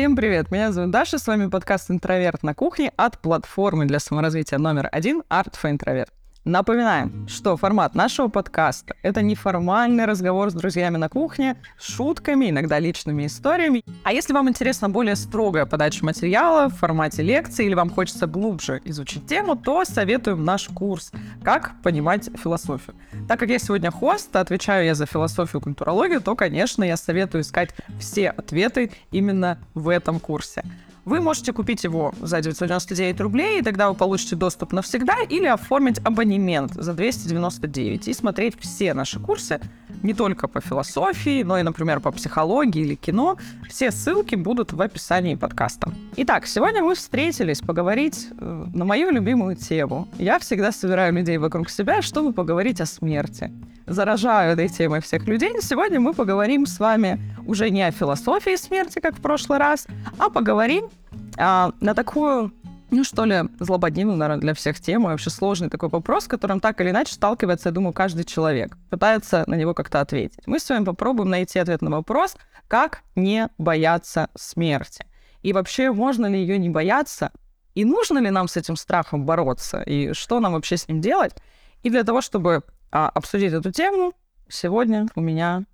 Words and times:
Всем 0.00 0.16
привет! 0.16 0.50
Меня 0.50 0.72
зовут 0.72 0.92
Даша, 0.92 1.18
с 1.18 1.26
вами 1.26 1.50
подкаст 1.50 1.90
«Интроверт 1.90 2.42
на 2.42 2.54
кухне» 2.54 2.90
от 2.96 3.18
платформы 3.18 3.84
для 3.84 3.98
саморазвития 3.98 4.58
номер 4.58 4.88
один 4.90 5.22
«Art 5.28 5.52
for 5.62 5.76
Introvert». 5.76 6.08
Напоминаем, 6.46 7.28
что 7.28 7.58
формат 7.58 7.94
нашего 7.94 8.28
подкаста— 8.28 8.94
это 9.02 9.20
неформальный 9.20 10.06
разговор 10.06 10.50
с 10.50 10.54
друзьями 10.54 10.96
на 10.96 11.10
кухне, 11.10 11.56
шутками, 11.78 12.48
иногда 12.48 12.78
личными 12.78 13.26
историями. 13.26 13.84
А 14.04 14.12
если 14.14 14.32
вам 14.32 14.48
интересна 14.48 14.88
более 14.88 15.16
строгая 15.16 15.66
подача 15.66 16.02
материала 16.02 16.70
в 16.70 16.76
формате 16.76 17.22
лекции 17.22 17.66
или 17.66 17.74
вам 17.74 17.90
хочется 17.90 18.26
глубже 18.26 18.80
изучить 18.86 19.26
тему, 19.26 19.54
то 19.54 19.84
советуем 19.84 20.42
наш 20.42 20.68
курс 20.68 21.12
«Как 21.42 21.74
понимать 21.82 22.30
философию». 22.42 22.96
Так 23.28 23.38
как 23.38 23.50
я 23.50 23.58
сегодня 23.58 23.90
хост, 23.90 24.34
отвечаю 24.34 24.86
я 24.86 24.94
за 24.94 25.04
философию 25.04 25.60
и 25.60 25.64
культурологию, 25.64 26.22
то, 26.22 26.34
конечно, 26.36 26.82
я 26.82 26.96
советую 26.96 27.42
искать 27.42 27.74
все 27.98 28.30
ответы 28.30 28.92
именно 29.10 29.58
в 29.74 29.90
этом 29.90 30.18
курсе. 30.18 30.64
Вы 31.10 31.20
можете 31.20 31.52
купить 31.52 31.82
его 31.82 32.14
за 32.20 32.40
999 32.40 33.20
рублей, 33.20 33.58
и 33.58 33.62
тогда 33.62 33.88
вы 33.88 33.96
получите 33.96 34.36
доступ 34.36 34.72
навсегда, 34.72 35.16
или 35.28 35.46
оформить 35.46 35.98
абонемент 36.04 36.74
за 36.74 36.92
299 36.92 38.06
и 38.06 38.14
смотреть 38.14 38.54
все 38.60 38.94
наши 38.94 39.18
курсы, 39.18 39.58
не 40.04 40.14
только 40.14 40.46
по 40.46 40.60
философии, 40.60 41.42
но 41.42 41.58
и, 41.58 41.64
например, 41.64 41.98
по 41.98 42.12
психологии 42.12 42.82
или 42.82 42.94
кино. 42.94 43.38
Все 43.68 43.90
ссылки 43.90 44.36
будут 44.36 44.72
в 44.72 44.80
описании 44.80 45.34
подкаста. 45.34 45.92
Итак, 46.14 46.46
сегодня 46.46 46.80
мы 46.80 46.94
встретились 46.94 47.58
поговорить 47.60 48.28
э, 48.38 48.66
на 48.72 48.84
мою 48.84 49.10
любимую 49.10 49.56
тему. 49.56 50.06
Я 50.16 50.38
всегда 50.38 50.70
собираю 50.70 51.12
людей 51.12 51.38
вокруг 51.38 51.70
себя, 51.70 52.02
чтобы 52.02 52.32
поговорить 52.32 52.80
о 52.80 52.86
смерти. 52.86 53.52
Заражаю 53.84 54.52
этой 54.52 54.68
темой 54.68 55.00
всех 55.00 55.26
людей. 55.26 55.50
Сегодня 55.60 55.98
мы 55.98 56.14
поговорим 56.14 56.66
с 56.66 56.78
вами 56.78 57.20
уже 57.48 57.68
не 57.70 57.82
о 57.82 57.90
философии 57.90 58.54
смерти, 58.54 59.00
как 59.00 59.16
в 59.16 59.20
прошлый 59.20 59.58
раз, 59.58 59.88
а 60.16 60.30
поговорим 60.30 60.88
а, 61.36 61.72
на 61.80 61.94
такую 61.94 62.52
ну, 62.90 63.04
что 63.04 63.24
ли, 63.24 63.42
злободневную, 63.60 64.18
наверное, 64.18 64.40
для 64.40 64.54
всех 64.54 64.80
тему, 64.80 65.08
вообще 65.08 65.30
сложный 65.30 65.70
такой 65.70 65.88
вопрос, 65.88 66.24
с 66.24 66.28
которым 66.28 66.60
так 66.60 66.80
или 66.80 66.90
иначе 66.90 67.14
сталкивается, 67.14 67.68
я 67.68 67.72
думаю, 67.72 67.92
каждый 67.92 68.24
человек, 68.24 68.76
пытается 68.90 69.44
на 69.46 69.54
него 69.54 69.74
как-то 69.74 70.00
ответить. 70.00 70.40
Мы 70.46 70.58
с 70.58 70.68
вами 70.68 70.84
попробуем 70.84 71.30
найти 71.30 71.58
ответ 71.58 71.82
на 71.82 71.90
вопрос, 71.90 72.36
как 72.68 73.02
не 73.14 73.48
бояться 73.58 74.28
смерти. 74.36 75.06
И 75.42 75.52
вообще, 75.52 75.92
можно 75.92 76.26
ли 76.26 76.38
ее 76.38 76.58
не 76.58 76.68
бояться, 76.68 77.30
и 77.74 77.84
нужно 77.84 78.18
ли 78.18 78.30
нам 78.30 78.48
с 78.48 78.56
этим 78.56 78.76
страхом 78.76 79.24
бороться, 79.24 79.82
и 79.82 80.12
что 80.12 80.40
нам 80.40 80.52
вообще 80.52 80.76
с 80.76 80.88
ним 80.88 81.00
делать. 81.00 81.34
И 81.82 81.90
для 81.90 82.02
того, 82.04 82.20
чтобы 82.20 82.62
а, 82.90 83.08
обсудить 83.08 83.52
эту 83.52 83.70
тему, 83.70 84.12
сегодня 84.48 85.06
у 85.14 85.20
меня 85.20 85.64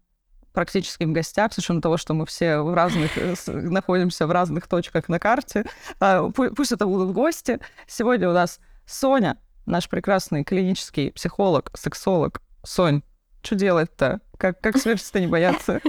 практически 0.56 1.04
в 1.04 1.12
гостях, 1.12 1.52
с 1.52 1.58
учетом 1.58 1.82
того, 1.82 1.98
что 1.98 2.14
мы 2.14 2.24
все 2.24 2.62
в 2.62 2.72
разных, 2.72 3.18
э, 3.18 3.34
находимся 3.46 4.26
в 4.26 4.30
разных 4.30 4.66
точках 4.68 5.06
на 5.10 5.18
карте. 5.18 5.66
А, 6.00 6.30
пусть 6.30 6.72
это 6.72 6.86
будут 6.86 7.12
гости. 7.12 7.60
Сегодня 7.86 8.30
у 8.30 8.32
нас 8.32 8.58
Соня, 8.86 9.36
наш 9.66 9.86
прекрасный 9.86 10.44
клинический 10.44 11.12
психолог, 11.12 11.70
сексолог. 11.74 12.40
Сонь, 12.64 13.02
что 13.42 13.54
делать-то? 13.54 14.22
Как, 14.38 14.58
как 14.62 14.78
смерти-то 14.78 15.20
не 15.20 15.26
бояться? 15.26 15.82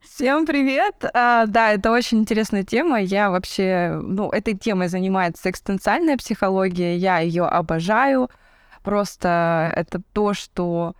Всем 0.00 0.46
привет! 0.46 1.04
А, 1.14 1.46
да, 1.46 1.72
это 1.72 1.90
очень 1.90 2.18
интересная 2.20 2.62
тема. 2.62 3.02
Я 3.02 3.30
вообще, 3.30 3.98
ну, 4.00 4.30
этой 4.30 4.56
темой 4.56 4.86
занимается 4.86 5.50
экстенциальная 5.50 6.16
психология. 6.16 6.96
Я 6.96 7.18
ее 7.18 7.44
обожаю. 7.44 8.30
Просто 8.84 9.72
это 9.74 10.00
то, 10.12 10.32
что 10.32 10.94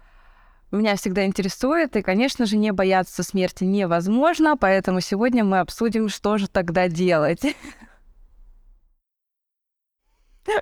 меня 0.76 0.96
всегда 0.96 1.26
интересует, 1.26 1.96
и, 1.96 2.02
конечно 2.02 2.46
же, 2.46 2.56
не 2.56 2.72
бояться 2.72 3.22
смерти 3.22 3.64
невозможно, 3.64 4.56
поэтому 4.56 5.00
сегодня 5.00 5.44
мы 5.44 5.60
обсудим, 5.60 6.08
что 6.08 6.38
же 6.38 6.48
тогда 6.48 6.88
делать. 6.88 7.42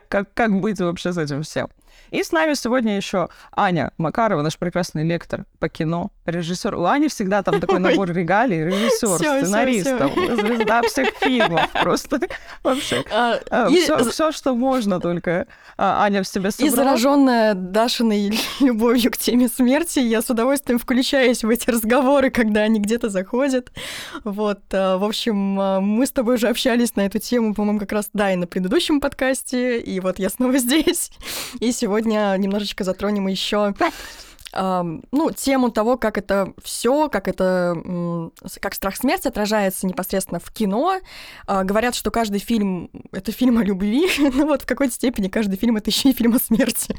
Как, 0.09 0.35
как 0.35 0.61
быть 0.61 0.79
вообще 0.79 1.13
с 1.13 1.19
этим 1.19 1.43
всем? 1.43 1.69
И 2.11 2.23
с 2.23 2.33
нами 2.33 2.55
сегодня 2.55 2.97
еще 2.97 3.29
Аня 3.55 3.93
Макарова, 3.99 4.43
наш 4.43 4.59
прекрасный 4.59 5.05
лектор 5.05 5.45
по 5.59 5.69
кино, 5.69 6.11
режиссер. 6.27 6.75
У 6.75 6.85
Ани 6.85 7.09
всегда 7.09 7.43
там 7.43 7.61
такой 7.61 7.79
набор 7.79 8.11
регалий, 8.13 8.65
режиссер, 8.65 9.43
сценарист, 9.45 9.89
звезда 9.89 10.83
всех 10.83 11.09
фильмов, 11.21 11.71
просто 11.73 12.21
вообще 12.63 13.05
а, 13.13 13.39
а, 13.51 13.69
все, 14.11 14.33
что 14.33 14.55
можно 14.55 15.01
только 15.01 15.47
а, 15.77 16.03
Аня 16.05 16.23
в 16.23 16.29
себе 16.29 16.51
собрала. 16.51 16.73
И 16.73 16.75
зараженная 16.75 17.55
Дашиной 17.55 18.39
любовью 18.61 19.11
к 19.13 19.17
теме 19.17 19.49
смерти, 19.49 20.01
я 20.01 20.23
с 20.23 20.31
удовольствием 20.31 20.79
включаюсь 20.79 21.45
в 21.45 21.49
эти 21.49 21.71
разговоры, 21.71 22.31
когда 22.31 22.63
они 22.63 22.81
где-то 22.81 23.09
заходят. 23.09 23.71
Вот, 24.25 24.61
в 24.71 25.05
общем, 25.05 25.37
мы 25.37 26.07
с 26.07 26.11
тобой 26.11 26.37
уже 26.37 26.49
общались 26.49 26.97
на 26.97 27.03
эту 27.03 27.19
тему, 27.19 27.55
по-моему, 27.55 27.79
как 27.79 27.93
раз, 27.93 28.11
да, 28.13 28.33
и 28.33 28.37
на 28.37 28.47
предыдущем 28.47 29.01
подкасте, 29.01 29.79
и 29.79 30.01
вот 30.01 30.19
я 30.19 30.31
снова 30.31 30.59
здесь. 30.59 31.11
И 31.61 31.73
сегодня 31.73 31.90
сегодня 31.91 32.37
немножечко 32.39 32.85
затронем 32.85 33.27
еще 33.27 33.75
ну, 34.53 35.31
тему 35.37 35.71
того, 35.71 35.97
как 35.97 36.19
это 36.19 36.55
все, 36.61 37.09
как 37.09 37.29
это, 37.29 38.33
как 38.61 38.75
страх 38.75 38.97
смерти 38.97 39.29
отражается 39.29 39.87
непосредственно 39.87 40.41
в 40.41 40.51
кино. 40.51 40.99
А, 41.47 41.63
говорят, 41.63 41.95
что 41.95 42.11
каждый 42.11 42.41
фильм— 42.41 42.91
это 43.13 43.31
фильм 43.31 43.59
о 43.59 43.63
любви, 43.63 44.09
ну 44.19 44.47
вот 44.47 44.63
в 44.63 44.67
какой-то 44.67 44.93
степени 44.93 45.29
каждый 45.29 45.57
фильм— 45.57 45.77
это 45.79 45.91
еще 45.91 46.11
и 46.11 46.13
фильм 46.13 46.35
о 46.35 46.41
смерти. 46.41 46.97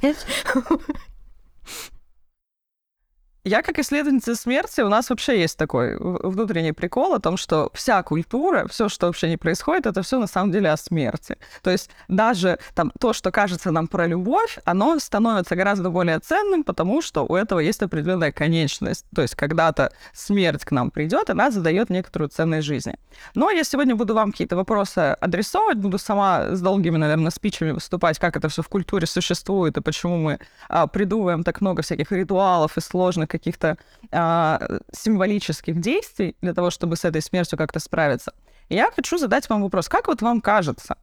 Я 3.44 3.64
как 3.64 3.80
исследовательница 3.80 4.36
смерти, 4.36 4.82
у 4.82 4.90
нас 4.90 5.10
вообще 5.10 5.40
есть 5.40 5.58
такой 5.58 5.98
внутренний 5.98 6.74
прикол 6.74 7.16
о 7.16 7.20
том, 7.20 7.38
что 7.38 7.72
вся 7.74 8.04
культура, 8.04 8.68
все, 8.68 8.88
что 8.88 9.08
вообще 9.08 9.30
не 9.30 9.38
происходит, 9.38 9.88
это 9.88 10.04
все 10.04 10.20
на 10.20 10.28
самом 10.28 10.52
деле 10.52 10.70
о 10.70 10.78
смерти. 10.78 11.38
То 11.64 11.72
есть 11.72 11.90
даже 12.08 12.60
там 12.76 12.92
то, 13.00 13.14
что 13.14 13.32
кажется 13.32 13.72
нам 13.72 13.88
про 13.88 14.06
любовь, 14.06 14.60
оно 14.64 15.00
становится 15.00 15.56
гораздо 15.56 15.90
более 15.90 16.20
ценным, 16.20 16.64
потому 16.64 17.02
что 17.02 17.26
у 17.26 17.36
этого 17.36 17.58
есть 17.58 17.82
определенная 17.82 18.32
конечность. 18.32 19.08
То 19.16 19.24
есть 19.24 19.34
когда-то 19.34 19.92
смерть 20.14 20.64
к 20.64 20.70
нам 20.70 20.92
придет, 20.92 21.32
она 21.32 21.50
задает 21.50 21.90
некоторую 21.90 22.30
ценность 22.30 22.68
жизни. 22.68 22.96
Но 23.34 23.50
я 23.50 23.64
сегодня 23.64 23.96
буду 23.96 24.14
вам 24.14 24.34
какие-то 24.34 24.56
вопросы 24.56 25.18
адресовать, 25.20 25.80
буду 25.80 25.98
сама 25.98 26.56
с 26.56 26.62
долгими, 26.62 26.98
наверное, 26.98 27.32
спичами 27.32 27.72
выступать, 27.72 28.20
как 28.20 28.38
это 28.38 28.50
все 28.50 28.62
в 28.62 28.70
культуре 28.70 29.08
существует 29.08 29.78
и 29.78 29.82
почему 29.82 30.18
мы 30.18 30.40
а, 30.70 30.86
придумываем 30.86 31.44
так 31.44 31.60
много 31.60 31.82
всяких 31.82 32.12
ритуалов 32.12 32.78
и 32.78 32.82
сложных 32.82 33.31
каких-то 33.32 33.78
а, 34.12 34.60
символических 34.92 35.80
действий 35.80 36.36
для 36.42 36.54
того, 36.54 36.70
чтобы 36.70 36.96
с 36.96 37.06
этой 37.06 37.22
смертью 37.22 37.58
как-то 37.58 37.80
справиться. 37.80 38.34
И 38.70 38.76
я 38.76 38.92
хочу 38.92 39.18
задать 39.18 39.50
вам 39.50 39.64
вопрос. 39.64 39.90
Как 39.90 40.08
вот 40.08 40.22
вам 40.22 40.42
кажется, 40.42 40.98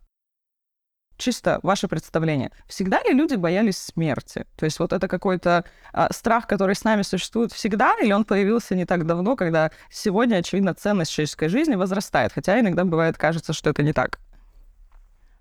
чисто 1.18 1.58
ваше 1.62 1.88
представление, 1.88 2.50
всегда 2.66 3.02
ли 3.02 3.12
люди 3.12 3.34
боялись 3.34 3.76
смерти? 3.76 4.46
То 4.56 4.64
есть 4.64 4.78
вот 4.78 4.92
это 4.92 5.08
какой-то 5.08 5.64
а, 5.92 6.12
страх, 6.12 6.46
который 6.46 6.74
с 6.74 6.84
нами 6.84 7.02
существует 7.02 7.52
всегда, 7.52 7.94
или 8.00 8.12
он 8.12 8.24
появился 8.24 8.74
не 8.74 8.86
так 8.86 9.04
давно, 9.06 9.36
когда 9.36 9.70
сегодня, 9.90 10.36
очевидно, 10.36 10.74
ценность 10.74 11.12
человеческой 11.12 11.48
жизни 11.48 11.74
возрастает, 11.74 12.32
хотя 12.32 12.58
иногда 12.60 12.84
бывает 12.84 13.18
кажется, 13.18 13.52
что 13.52 13.70
это 13.70 13.82
не 13.82 13.92
так. 13.92 14.20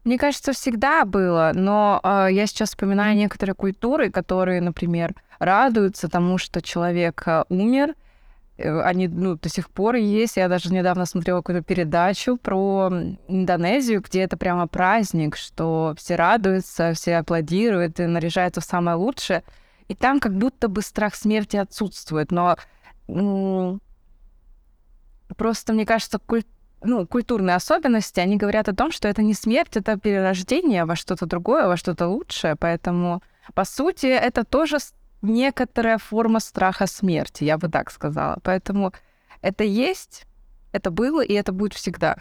Мне 0.07 0.17
кажется, 0.17 0.53
всегда 0.53 1.03
было, 1.03 1.51
но 1.53 1.99
э, 2.01 2.29
я 2.31 2.47
сейчас 2.47 2.69
вспоминаю 2.69 3.13
некоторые 3.17 3.55
культуры, 3.55 4.09
которые, 4.09 4.61
например, 4.61 5.13
радуются 5.37 6.07
тому, 6.07 6.37
что 6.37 6.61
человек 6.61 7.23
э, 7.25 7.43
умер. 7.49 7.93
Э, 8.57 8.83
они 8.83 9.09
ну, 9.09 9.35
до 9.35 9.49
сих 9.49 9.69
пор 9.69 9.95
есть. 9.95 10.37
Я 10.37 10.47
даже 10.47 10.73
недавно 10.73 11.05
смотрела 11.05 11.39
какую-то 11.39 11.61
передачу 11.61 12.37
про 12.37 12.89
Индонезию, 13.27 14.01
где 14.01 14.21
это 14.21 14.37
прямо 14.37 14.65
праздник, 14.65 15.35
что 15.35 15.93
все 15.97 16.15
радуются, 16.15 16.93
все 16.93 17.17
аплодируют 17.17 17.99
и 17.99 18.05
наряжаются 18.05 18.61
в 18.61 18.63
самое 18.63 18.95
лучшее. 18.95 19.43
И 19.89 19.93
там 19.93 20.21
как 20.21 20.33
будто 20.37 20.69
бы 20.69 20.83
страх 20.83 21.15
смерти 21.15 21.57
отсутствует. 21.57 22.31
Но 22.31 22.55
просто, 25.35 25.73
мне 25.73 25.85
кажется, 25.85 26.17
культура 26.17 26.56
ну, 26.83 27.07
культурные 27.07 27.55
особенности, 27.55 28.19
они 28.19 28.37
говорят 28.37 28.69
о 28.69 28.75
том, 28.75 28.91
что 28.91 29.07
это 29.07 29.21
не 29.23 29.33
смерть, 29.33 29.75
это 29.77 29.97
перерождение 29.97 30.85
во 30.85 30.95
что-то 30.95 31.25
другое, 31.25 31.67
во 31.67 31.77
что-то 31.77 32.07
лучшее. 32.07 32.55
Поэтому, 32.55 33.21
по 33.53 33.65
сути, 33.65 34.07
это 34.07 34.43
тоже 34.43 34.77
некоторая 35.21 35.97
форма 35.97 36.39
страха 36.39 36.87
смерти, 36.87 37.43
я 37.43 37.57
бы 37.57 37.69
так 37.69 37.91
сказала. 37.91 38.39
Поэтому 38.43 38.93
это 39.41 39.63
есть, 39.63 40.25
это 40.71 40.91
было 40.91 41.21
и 41.21 41.33
это 41.33 41.51
будет 41.51 41.73
всегда. 41.73 42.17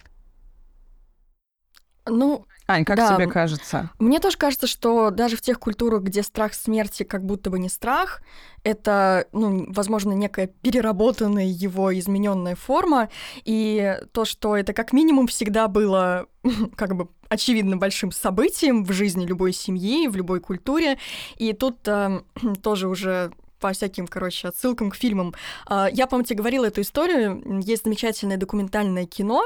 Ну, 2.07 2.47
Ань, 2.69 2.85
как 2.85 2.97
да. 2.97 3.15
тебе 3.15 3.29
кажется? 3.29 3.91
Мне 3.99 4.19
тоже 4.19 4.37
кажется, 4.37 4.67
что 4.67 5.11
даже 5.11 5.37
в 5.37 5.41
тех 5.41 5.61
культурах, 5.61 6.03
где 6.03 6.23
страх 6.23 6.53
смерти 6.55 7.05
как 7.05 7.25
будто 7.25 7.49
бы 7.51 7.59
не 7.59 7.69
страх, 7.69 8.23
это, 8.65 9.27
ну, 9.33 9.67
возможно, 9.69 10.13
некая 10.13 10.49
переработанная 10.49 11.47
его 11.47 11.97
измененная 11.97 12.57
форма, 12.57 13.09
и 13.45 13.97
то, 14.13 14.25
что 14.25 14.57
это 14.57 14.73
как 14.73 14.93
минимум 14.93 15.29
всегда 15.29 15.69
было 15.69 16.27
как 16.77 16.97
бы 16.97 17.09
очевидно 17.29 17.77
большим 17.77 18.11
событием 18.11 18.85
в 18.85 18.93
жизни 18.93 19.27
любой 19.27 19.53
семьи, 19.53 20.09
в 20.09 20.17
любой 20.17 20.41
культуре, 20.41 20.99
и 21.37 21.53
тут 21.53 21.87
э, 21.87 22.21
тоже 22.63 22.89
уже 22.89 23.31
по 23.61 23.73
всяким, 23.73 24.07
короче, 24.07 24.49
отсылкам 24.49 24.91
к 24.91 24.97
фильмам. 24.97 25.35
А, 25.67 25.89
я, 25.91 26.07
тебе 26.07 26.37
говорила 26.37 26.67
эту 26.67 26.81
историю. 26.81 27.61
Есть 27.63 27.85
замечательное 27.85 28.37
документальное 28.37 29.07
кино, 29.07 29.45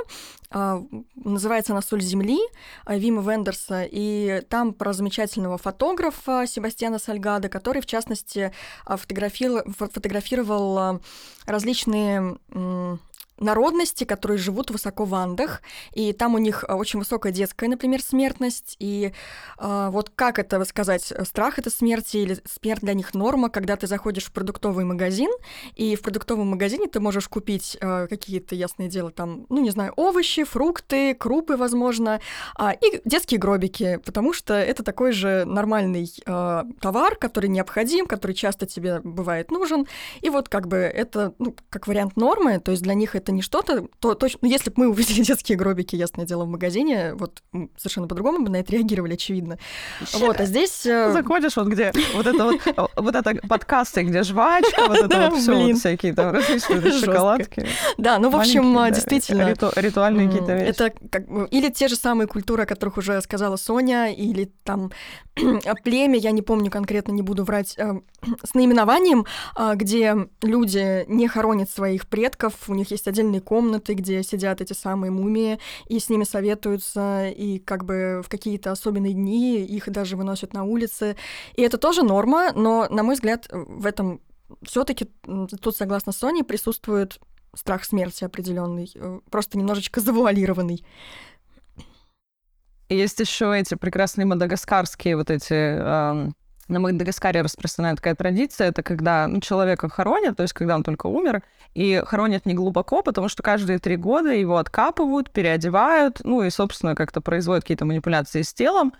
а, 0.51 0.83
называется 1.15 1.75
«На 1.75 1.83
соль 1.83 2.03
земли» 2.03 2.41
Вима 2.87 3.23
Вендерса, 3.23 3.87
и 3.91 4.43
там 4.49 4.73
про 4.73 4.93
замечательного 4.93 5.59
фотографа 5.59 6.45
Себастьяна 6.47 6.99
Сальгада, 6.99 7.49
который, 7.49 7.83
в 7.83 7.87
частности, 7.87 8.53
фотографировал, 8.85 9.62
фотографировал 9.73 11.01
различные 11.47 12.39
народности, 13.41 14.05
которые 14.05 14.39
живут 14.39 14.71
высоко 14.71 15.05
в 15.05 15.15
Андах, 15.15 15.63
и 15.93 16.13
там 16.13 16.35
у 16.35 16.39
них 16.39 16.65
э, 16.69 16.73
очень 16.73 16.99
высокая 16.99 17.33
детская, 17.33 17.69
например, 17.69 18.03
смертность, 18.03 18.77
и 18.79 19.13
э, 19.59 19.89
вот 19.91 20.11
как 20.15 20.39
это 20.39 20.65
сказать, 20.65 21.13
страх 21.25 21.59
это 21.59 21.71
смерти 21.71 22.19
или 22.19 22.39
смерть 22.45 22.83
для 22.83 22.95
них 22.95 23.15
норма, 23.15 23.49
когда 23.49 23.77
ты 23.77 23.87
заходишь 23.87 24.25
в 24.25 24.33
продуктовый 24.33 24.85
магазин, 24.85 25.31
и 25.75 25.97
в 25.97 26.03
продуктовом 26.03 26.49
магазине 26.49 26.87
ты 26.87 27.01
можешь 27.01 27.29
купить 27.29 27.77
э, 27.81 28.07
какие-то, 28.09 28.55
ясное 28.55 28.89
дело, 28.89 29.11
там, 29.11 29.47
ну, 29.49 29.63
не 29.63 29.71
знаю, 29.71 29.93
овощи, 29.97 30.45
фрукты, 30.45 31.15
крупы, 31.15 31.57
возможно, 31.57 32.21
э, 32.59 32.73
и 32.81 33.01
детские 33.05 33.41
гробики, 33.41 34.01
потому 34.05 34.33
что 34.33 34.55
это 34.55 34.83
такой 34.83 35.13
же 35.13 35.45
нормальный 35.47 36.13
э, 36.27 36.63
товар, 36.81 37.17
который 37.17 37.49
необходим, 37.49 38.07
который 38.07 38.33
часто 38.33 38.67
тебе 38.67 39.01
бывает 39.01 39.51
нужен, 39.51 39.87
и 40.21 40.31
вот 40.31 40.49
как 40.49 40.69
бы 40.69 40.77
это, 40.77 41.35
ну, 41.39 41.55
как 41.71 41.87
вариант 41.87 42.17
нормы, 42.17 42.61
то 42.61 42.71
есть 42.71 42.83
для 42.83 42.95
них 42.95 43.15
это 43.15 43.30
это 43.31 43.37
не 43.37 43.43
что-то, 43.43 43.87
то 44.00 44.15
точно, 44.15 44.41
ну, 44.43 44.49
если 44.49 44.71
бы 44.71 44.75
мы 44.77 44.88
увидели 44.88 45.23
детские 45.25 45.56
гробики, 45.56 45.97
ясное 45.97 46.27
дело, 46.27 46.44
в 46.44 46.49
магазине, 46.49 47.15
вот 47.15 47.43
совершенно 47.77 48.09
по-другому 48.09 48.44
бы 48.44 48.50
на 48.50 48.56
это 48.56 48.73
реагировали, 48.73 49.15
очевидно. 49.15 49.59
Вот, 50.15 50.41
а 50.41 50.44
здесь... 50.44 50.85
Э, 50.87 51.12
Заходишь 51.12 51.56
вот 51.56 51.69
где, 51.69 51.93
вот 52.15 52.27
это 52.27 52.44
вот, 52.44 52.61
вот 52.97 53.15
это 53.15 53.35
подкасты, 53.49 54.03
где 54.03 54.23
жвачка, 54.23 54.87
вот 54.88 54.99
это 54.99 55.31
вот 55.31 55.41
все, 55.41 55.75
всякие 55.75 56.15
там 56.15 56.32
различные 56.32 56.93
шоколадки. 56.93 57.67
Да, 57.97 58.19
ну, 58.19 58.31
в 58.31 58.37
общем, 58.37 58.93
действительно... 58.93 59.55
Ритуальные 59.76 60.29
какие-то 60.29 60.55
вещи. 60.55 60.69
Это 60.69 60.93
как 61.11 61.25
или 61.50 61.71
те 61.71 61.88
же 61.88 61.97
самые 61.97 62.26
культуры, 62.26 62.65
о 62.65 62.67
которых 62.67 62.97
уже 62.97 63.21
сказала 63.23 63.56
Соня, 63.56 64.12
или 64.12 64.50
там 64.65 64.91
племя, 65.85 66.19
я 66.19 66.31
не 66.33 66.43
помню 66.43 66.71
конкретно, 66.71 67.12
не 67.12 67.23
буду 67.23 67.44
врать, 67.44 67.75
э, 67.79 68.00
с 68.45 68.55
наименованием, 68.55 69.27
а, 69.55 69.75
где 69.75 70.29
люди 70.43 71.05
не 71.09 71.29
хоронят 71.29 71.71
своих 71.71 72.07
предков, 72.07 72.69
у 72.69 72.75
них 72.75 72.91
есть 72.91 73.09
отдельные 73.09 73.41
комнаты, 73.41 73.95
где 73.95 74.23
сидят 74.23 74.61
эти 74.61 74.73
самые 74.73 75.11
мумии, 75.11 75.59
и 75.89 75.99
с 75.99 76.09
ними 76.09 76.25
советуются, 76.25 77.29
и 77.29 77.59
как 77.59 77.85
бы 77.85 78.23
в 78.25 78.29
какие-то 78.29 78.73
особенные 78.73 79.13
дни 79.13 79.65
их 79.65 79.91
даже 79.91 80.17
выносят 80.17 80.53
на 80.53 80.65
улицы. 80.65 81.17
И 81.55 81.63
это 81.63 81.79
тоже 81.79 82.03
норма, 82.03 82.53
но, 82.55 82.87
на 82.91 83.03
мой 83.03 83.15
взгляд, 83.15 83.49
в 83.51 83.87
этом 83.87 84.21
все 84.63 84.85
таки 84.85 85.07
тут, 85.61 85.77
согласно 85.77 86.13
Соне, 86.13 86.45
присутствует 86.45 87.21
страх 87.55 87.85
смерти 87.85 88.25
определенный, 88.25 88.91
э, 88.95 89.21
просто 89.31 89.59
немножечко 89.59 90.01
завуалированный. 90.01 90.85
Есть 92.89 93.21
еще 93.21 93.57
эти 93.57 93.77
прекрасные 93.77 94.27
мадагаскарские 94.27 95.17
вот 95.17 95.31
эти 95.31 95.55
эм, 95.55 96.35
на 96.71 96.81
Мадагаскаре 96.81 97.43
распространена 97.43 97.97
такая 97.97 98.15
традиция, 98.15 98.69
это 98.69 98.83
когда 98.83 99.27
ну, 99.27 99.41
человека 99.41 99.89
хоронят, 99.89 100.37
то 100.37 100.43
есть 100.43 100.55
когда 100.55 100.77
он 100.77 100.83
только 100.83 101.07
умер, 101.07 101.43
и 101.75 102.03
хоронят 102.05 102.47
не 102.47 102.55
глубоко, 102.55 103.03
потому 103.03 103.29
что 103.29 103.43
каждые 103.43 103.79
три 103.79 103.97
года 103.97 104.31
его 104.31 104.57
откапывают, 104.57 105.31
переодевают, 105.31 106.21
ну 106.25 106.43
и, 106.43 106.51
собственно, 106.51 106.95
как-то 106.95 107.21
производят 107.21 107.65
какие-то 107.65 107.85
манипуляции 107.85 108.43
с 108.43 108.53
телом. 108.53 108.93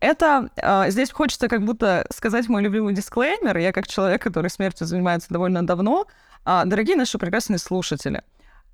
Это 0.00 0.50
э, 0.56 0.90
здесь 0.90 1.10
хочется 1.10 1.48
как 1.48 1.64
будто 1.64 2.06
сказать 2.12 2.48
мой 2.48 2.62
любимый 2.62 2.94
дисклеймер. 2.94 3.56
Я 3.58 3.72
как 3.72 3.88
человек, 3.88 4.22
который 4.22 4.48
смертью 4.48 4.86
занимается 4.86 5.28
довольно 5.30 5.66
давно. 5.66 6.06
Э, 6.44 6.62
дорогие 6.64 6.96
наши 6.96 7.18
прекрасные 7.18 7.58
слушатели, 7.58 8.22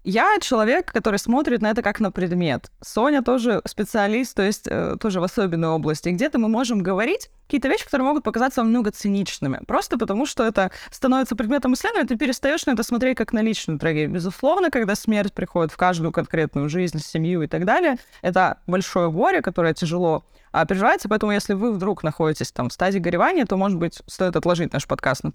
я 0.05 0.39
человек, 0.41 0.93
который 0.93 1.19
смотрит 1.19 1.63
на 1.63 1.71
это 1.71 1.83
как 1.83 1.99
на 1.99 2.13
предмет. 2.13 2.71
Соня 2.83 3.23
тоже 3.23 3.63
специалист, 3.65 4.37
то 4.37 4.43
есть 4.43 4.67
э, 4.67 4.97
тоже 5.01 5.21
в 5.21 5.25
особенной 5.25 5.69
области. 5.69 6.11
Где-то 6.11 6.39
мы 6.39 6.49
можем 6.49 6.83
говорить 6.83 7.31
какие-то 7.47 7.69
вещи, 7.69 7.87
которые 7.87 8.07
могут 8.07 8.23
показаться 8.23 8.61
вам 8.61 8.69
много 8.69 8.91
циничными. 8.91 9.61
Просто 9.67 9.99
потому, 9.99 10.27
что 10.27 10.45
это 10.45 10.71
становится 10.91 11.37
предметом 11.37 11.73
исследования, 11.73 12.07
ты 12.07 12.17
перестаешь 12.17 12.67
на 12.67 12.73
это 12.73 12.83
смотреть 12.83 13.17
как 13.17 13.33
на 13.33 13.41
личную 13.41 13.79
трагедию. 13.79 14.11
Безусловно, 14.11 14.71
когда 14.71 14.95
смерть 14.95 15.33
приходит 15.33 15.73
в 15.73 15.77
каждую 15.79 16.13
конкретную 16.13 16.69
жизнь, 16.69 16.99
семью 16.99 17.43
и 17.43 17.47
так 17.47 17.65
далее, 17.65 17.97
это 18.21 18.59
большое 18.67 19.11
горе, 19.11 19.41
которое 19.41 19.73
тяжело 19.73 20.23
а, 20.53 20.67
переживается. 20.67 21.09
Поэтому, 21.09 21.33
если 21.33 21.55
вы 21.55 21.73
вдруг 21.73 22.03
находитесь 22.03 22.53
там 22.53 22.69
в 22.69 22.73
стадии 22.75 22.99
горевания, 22.99 23.47
то, 23.47 23.57
может 23.57 23.79
быть, 23.79 24.03
стоит 24.07 24.37
отложить 24.37 24.73
наш 24.75 24.87
подкаст 24.87 25.25
на, 25.25 25.33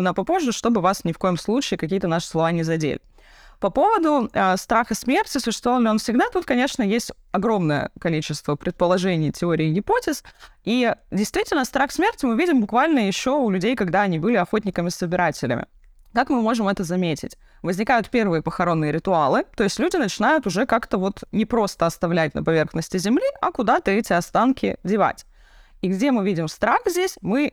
на 0.00 0.14
попозже, 0.14 0.52
чтобы 0.52 0.80
вас 0.80 1.04
ни 1.04 1.12
в 1.12 1.18
коем 1.18 1.36
случае 1.36 1.76
какие-то 1.76 2.08
наши 2.08 2.26
слова 2.26 2.50
не 2.50 2.62
задели. 2.62 3.00
По 3.60 3.70
поводу 3.70 4.28
э, 4.32 4.56
страха 4.56 4.94
смерти, 4.94 5.38
существовал 5.38 5.80
ли 5.80 5.88
он 5.88 5.98
всегда, 5.98 6.28
тут, 6.30 6.44
конечно, 6.44 6.82
есть 6.82 7.12
огромное 7.32 7.90
количество 7.98 8.54
предположений, 8.54 9.32
теорий 9.32 9.70
и 9.70 9.72
гипотез. 9.72 10.22
И 10.64 10.92
действительно, 11.10 11.64
страх 11.64 11.90
смерти 11.90 12.26
мы 12.26 12.36
видим 12.36 12.60
буквально 12.60 13.06
еще 13.06 13.30
у 13.30 13.48
людей, 13.50 13.74
когда 13.74 14.02
они 14.02 14.18
были 14.18 14.36
охотниками-собирателями. 14.36 15.66
Как 16.12 16.30
мы 16.30 16.40
можем 16.40 16.68
это 16.68 16.82
заметить? 16.82 17.36
Возникают 17.62 18.08
первые 18.08 18.42
похоронные 18.42 18.90
ритуалы, 18.90 19.44
то 19.54 19.64
есть 19.64 19.78
люди 19.78 19.96
начинают 19.96 20.46
уже 20.46 20.64
как-то 20.64 20.96
вот 20.96 21.24
не 21.32 21.44
просто 21.44 21.84
оставлять 21.84 22.34
на 22.34 22.42
поверхности 22.42 22.96
земли, 22.96 23.26
а 23.40 23.52
куда-то 23.52 23.90
эти 23.90 24.14
останки 24.14 24.78
девать. 24.82 25.26
И 25.82 25.88
где 25.88 26.10
мы 26.10 26.24
видим 26.24 26.48
страх 26.48 26.80
здесь? 26.86 27.18
Мы, 27.20 27.52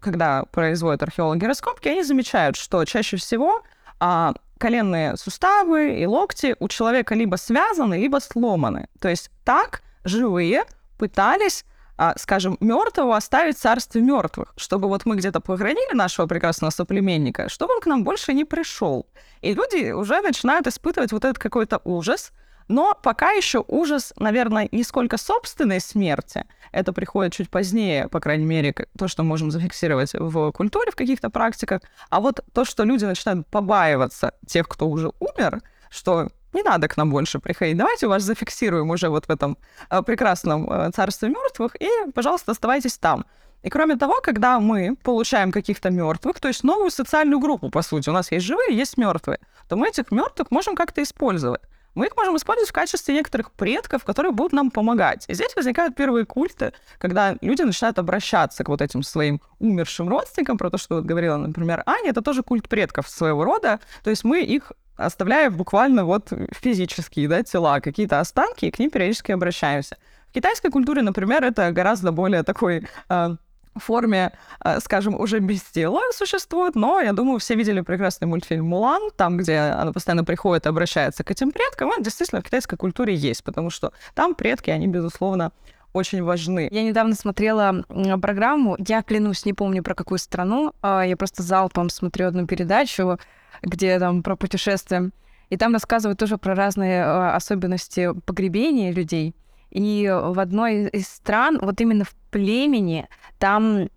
когда 0.00 0.44
производят 0.44 1.02
археологи 1.02 1.44
раскопки, 1.44 1.88
они 1.88 2.02
замечают, 2.02 2.56
что 2.56 2.84
чаще 2.84 3.16
всего 3.16 3.62
а, 4.00 4.34
коленные 4.58 5.16
суставы 5.16 5.98
и 5.98 6.06
локти 6.06 6.56
у 6.58 6.68
человека 6.68 7.14
либо 7.14 7.36
связаны, 7.36 7.94
либо 7.94 8.18
сломаны. 8.18 8.88
То 9.00 9.08
есть 9.08 9.30
так 9.44 9.82
живые 10.04 10.64
пытались 10.98 11.64
а, 12.00 12.14
скажем, 12.16 12.56
мертвого 12.60 13.16
оставить 13.16 13.56
в 13.56 13.60
царстве 13.60 14.00
мертвых, 14.00 14.54
чтобы 14.56 14.86
вот 14.86 15.04
мы 15.04 15.16
где-то 15.16 15.40
погранили 15.40 15.96
нашего 15.96 16.28
прекрасного 16.28 16.70
соплеменника, 16.70 17.48
чтобы 17.48 17.74
он 17.74 17.80
к 17.80 17.86
нам 17.86 18.04
больше 18.04 18.32
не 18.34 18.44
пришел. 18.44 19.08
И 19.40 19.52
люди 19.52 19.90
уже 19.90 20.20
начинают 20.20 20.68
испытывать 20.68 21.10
вот 21.10 21.24
этот 21.24 21.40
какой-то 21.40 21.80
ужас, 21.84 22.30
но 22.68 22.96
пока 23.02 23.32
еще 23.32 23.64
ужас, 23.66 24.12
наверное, 24.18 24.68
не 24.72 24.84
сколько 24.84 25.16
собственной 25.16 25.80
смерти, 25.80 26.44
это 26.70 26.92
приходит 26.92 27.32
чуть 27.32 27.50
позднее, 27.50 28.08
по 28.08 28.20
крайней 28.20 28.44
мере, 28.44 28.74
то, 28.96 29.08
что 29.08 29.22
можем 29.22 29.50
зафиксировать 29.50 30.12
в 30.14 30.52
культуре, 30.52 30.90
в 30.92 30.96
каких-то 30.96 31.30
практиках, 31.30 31.80
а 32.10 32.20
вот 32.20 32.40
то, 32.52 32.64
что 32.64 32.84
люди 32.84 33.04
начинают 33.04 33.46
побаиваться 33.46 34.34
тех, 34.46 34.68
кто 34.68 34.86
уже 34.88 35.12
умер, 35.18 35.62
что 35.90 36.28
не 36.52 36.62
надо 36.62 36.88
к 36.88 36.96
нам 36.96 37.10
больше 37.10 37.38
приходить. 37.38 37.76
Давайте 37.76 38.06
вас 38.06 38.22
зафиксируем 38.22 38.90
уже 38.90 39.08
вот 39.08 39.26
в 39.26 39.30
этом 39.30 39.56
э, 39.90 40.02
прекрасном 40.02 40.70
э, 40.70 40.90
царстве 40.94 41.28
мертвых, 41.28 41.76
и, 41.80 41.88
пожалуйста, 42.14 42.52
оставайтесь 42.52 42.98
там. 42.98 43.24
И 43.62 43.70
кроме 43.70 43.96
того, 43.96 44.20
когда 44.22 44.60
мы 44.60 44.96
получаем 45.02 45.52
каких-то 45.52 45.90
мертвых, 45.90 46.38
то 46.40 46.48
есть 46.48 46.64
новую 46.64 46.90
социальную 46.90 47.40
группу, 47.40 47.70
по 47.70 47.82
сути, 47.82 48.08
у 48.08 48.12
нас 48.12 48.30
есть 48.30 48.46
живые, 48.46 48.76
есть 48.76 48.96
мертвые, 48.96 49.40
то 49.68 49.76
мы 49.76 49.88
этих 49.88 50.10
мертвых 50.10 50.50
можем 50.50 50.76
как-то 50.76 51.02
использовать 51.02 51.60
мы 51.98 52.06
их 52.06 52.16
можем 52.16 52.36
использовать 52.36 52.70
в 52.70 52.72
качестве 52.72 53.12
некоторых 53.12 53.50
предков, 53.50 54.04
которые 54.04 54.32
будут 54.32 54.52
нам 54.52 54.70
помогать. 54.70 55.24
И 55.28 55.34
здесь 55.34 55.54
возникают 55.56 55.96
первые 55.96 56.24
культы, 56.24 56.72
когда 56.98 57.34
люди 57.40 57.62
начинают 57.62 57.98
обращаться 57.98 58.62
к 58.62 58.68
вот 58.68 58.80
этим 58.80 59.02
своим 59.02 59.40
умершим 59.58 60.08
родственникам, 60.08 60.58
про 60.58 60.70
то, 60.70 60.78
что 60.78 60.96
вот 60.96 61.04
говорила, 61.04 61.36
например, 61.36 61.82
Аня, 61.86 62.10
это 62.10 62.22
тоже 62.22 62.42
культ 62.42 62.68
предков 62.68 63.08
своего 63.08 63.42
рода, 63.42 63.80
то 64.04 64.10
есть 64.10 64.22
мы 64.22 64.42
их 64.42 64.72
оставляем 64.96 65.56
буквально 65.56 66.04
вот 66.04 66.32
физические 66.52 67.28
да, 67.28 67.42
тела, 67.42 67.80
какие-то 67.80 68.20
останки, 68.20 68.66
и 68.66 68.70
к 68.70 68.78
ним 68.78 68.90
периодически 68.90 69.32
обращаемся. 69.32 69.96
В 70.28 70.32
китайской 70.32 70.70
культуре, 70.70 71.02
например, 71.02 71.42
это 71.42 71.72
гораздо 71.72 72.12
более 72.12 72.44
такой 72.44 72.86
э, 73.08 73.36
форме, 73.76 74.32
э, 74.64 74.80
скажем, 74.80 75.18
уже 75.18 75.38
без 75.40 75.62
тела 75.62 76.00
существует, 76.12 76.74
но 76.74 77.00
я 77.00 77.12
думаю, 77.12 77.38
все 77.38 77.54
видели 77.54 77.80
прекрасный 77.80 78.26
мультфильм 78.26 78.66
«Мулан», 78.66 79.10
там, 79.16 79.36
где 79.36 79.58
она 79.58 79.92
постоянно 79.92 80.24
приходит 80.24 80.66
и 80.66 80.68
обращается 80.68 81.24
к 81.24 81.30
этим 81.30 81.52
предкам, 81.52 81.90
он 81.90 82.02
действительно 82.02 82.40
в 82.40 82.44
китайской 82.44 82.76
культуре 82.76 83.14
есть, 83.14 83.44
потому 83.44 83.70
что 83.70 83.92
там 84.14 84.34
предки, 84.34 84.70
они, 84.70 84.86
безусловно, 84.86 85.52
очень 85.92 86.22
важны. 86.22 86.68
Я 86.70 86.82
недавно 86.82 87.14
смотрела 87.14 87.84
программу, 88.20 88.76
я 88.86 89.02
клянусь, 89.02 89.44
не 89.44 89.54
помню 89.54 89.82
про 89.82 89.94
какую 89.94 90.18
страну, 90.18 90.72
а 90.82 91.02
я 91.02 91.16
просто 91.16 91.42
залпом 91.42 91.90
смотрю 91.90 92.28
одну 92.28 92.46
передачу, 92.46 93.18
где 93.62 93.98
там 93.98 94.22
про 94.22 94.36
путешествия, 94.36 95.10
и 95.50 95.56
там 95.56 95.72
рассказывают 95.72 96.18
тоже 96.18 96.36
про 96.36 96.54
разные 96.54 97.00
э, 97.00 97.30
особенности 97.30 98.12
погребения 98.26 98.92
людей. 98.92 99.34
И 99.70 100.08
в 100.10 100.38
одной 100.40 100.88
из 100.88 101.08
стран, 101.08 101.58
вот 101.60 101.80
именно 101.80 102.04
в 102.04 102.14
племени, 102.30 103.08
там 103.38 103.88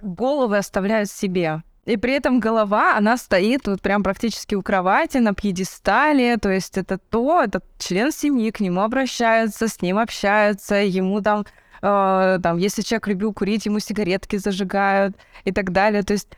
головы 0.00 0.58
оставляют 0.58 1.10
себе. 1.10 1.62
И 1.84 1.96
при 1.96 2.14
этом 2.14 2.40
голова, 2.40 2.96
она 2.96 3.16
стоит 3.16 3.68
вот 3.68 3.80
прям 3.80 4.02
практически 4.02 4.56
у 4.56 4.62
кровати 4.62 5.18
на 5.18 5.34
пьедестале, 5.34 6.36
то 6.36 6.50
есть 6.50 6.76
это 6.76 6.98
то, 6.98 7.42
это 7.42 7.62
член 7.78 8.10
семьи, 8.10 8.50
к 8.50 8.58
нему 8.58 8.80
обращаются, 8.80 9.68
с 9.68 9.80
ним 9.80 9.98
общаются, 9.98 10.74
ему 10.74 11.22
там, 11.22 11.46
э, 11.82 12.38
там, 12.42 12.58
если 12.58 12.82
человек 12.82 13.06
любил 13.06 13.32
курить, 13.32 13.66
ему 13.66 13.78
сигаретки 13.78 14.34
зажигают 14.36 15.16
и 15.44 15.52
так 15.52 15.70
далее. 15.70 16.02
То 16.02 16.14
есть 16.14 16.28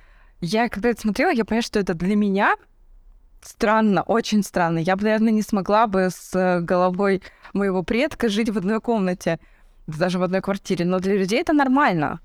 Я 0.40 0.68
когда 0.68 0.90
это 0.90 1.00
смотрела, 1.00 1.30
я 1.30 1.44
поняла, 1.44 1.62
что 1.62 1.80
это 1.80 1.94
для 1.94 2.14
меня 2.14 2.54
странно, 3.42 4.02
очень 4.02 4.42
странно. 4.42 4.78
Я 4.78 4.97
бы, 4.97 5.04
наверное, 5.04 5.33
не 5.33 5.42
смогла 5.42 5.87
бы 5.87 6.09
с 6.11 6.35
э, 6.35 6.61
головой 6.61 7.23
моего 7.52 7.83
предка 7.83 8.28
жить 8.28 8.50
в 8.50 8.59
одной 8.59 8.80
комнате, 8.80 9.38
даже 9.87 10.18
в 10.18 10.23
одной 10.23 10.40
квартире. 10.40 10.85
Но 10.85 10.99
для 10.99 11.16
людей 11.16 11.40
это 11.40 11.52
нормально. 11.52 12.21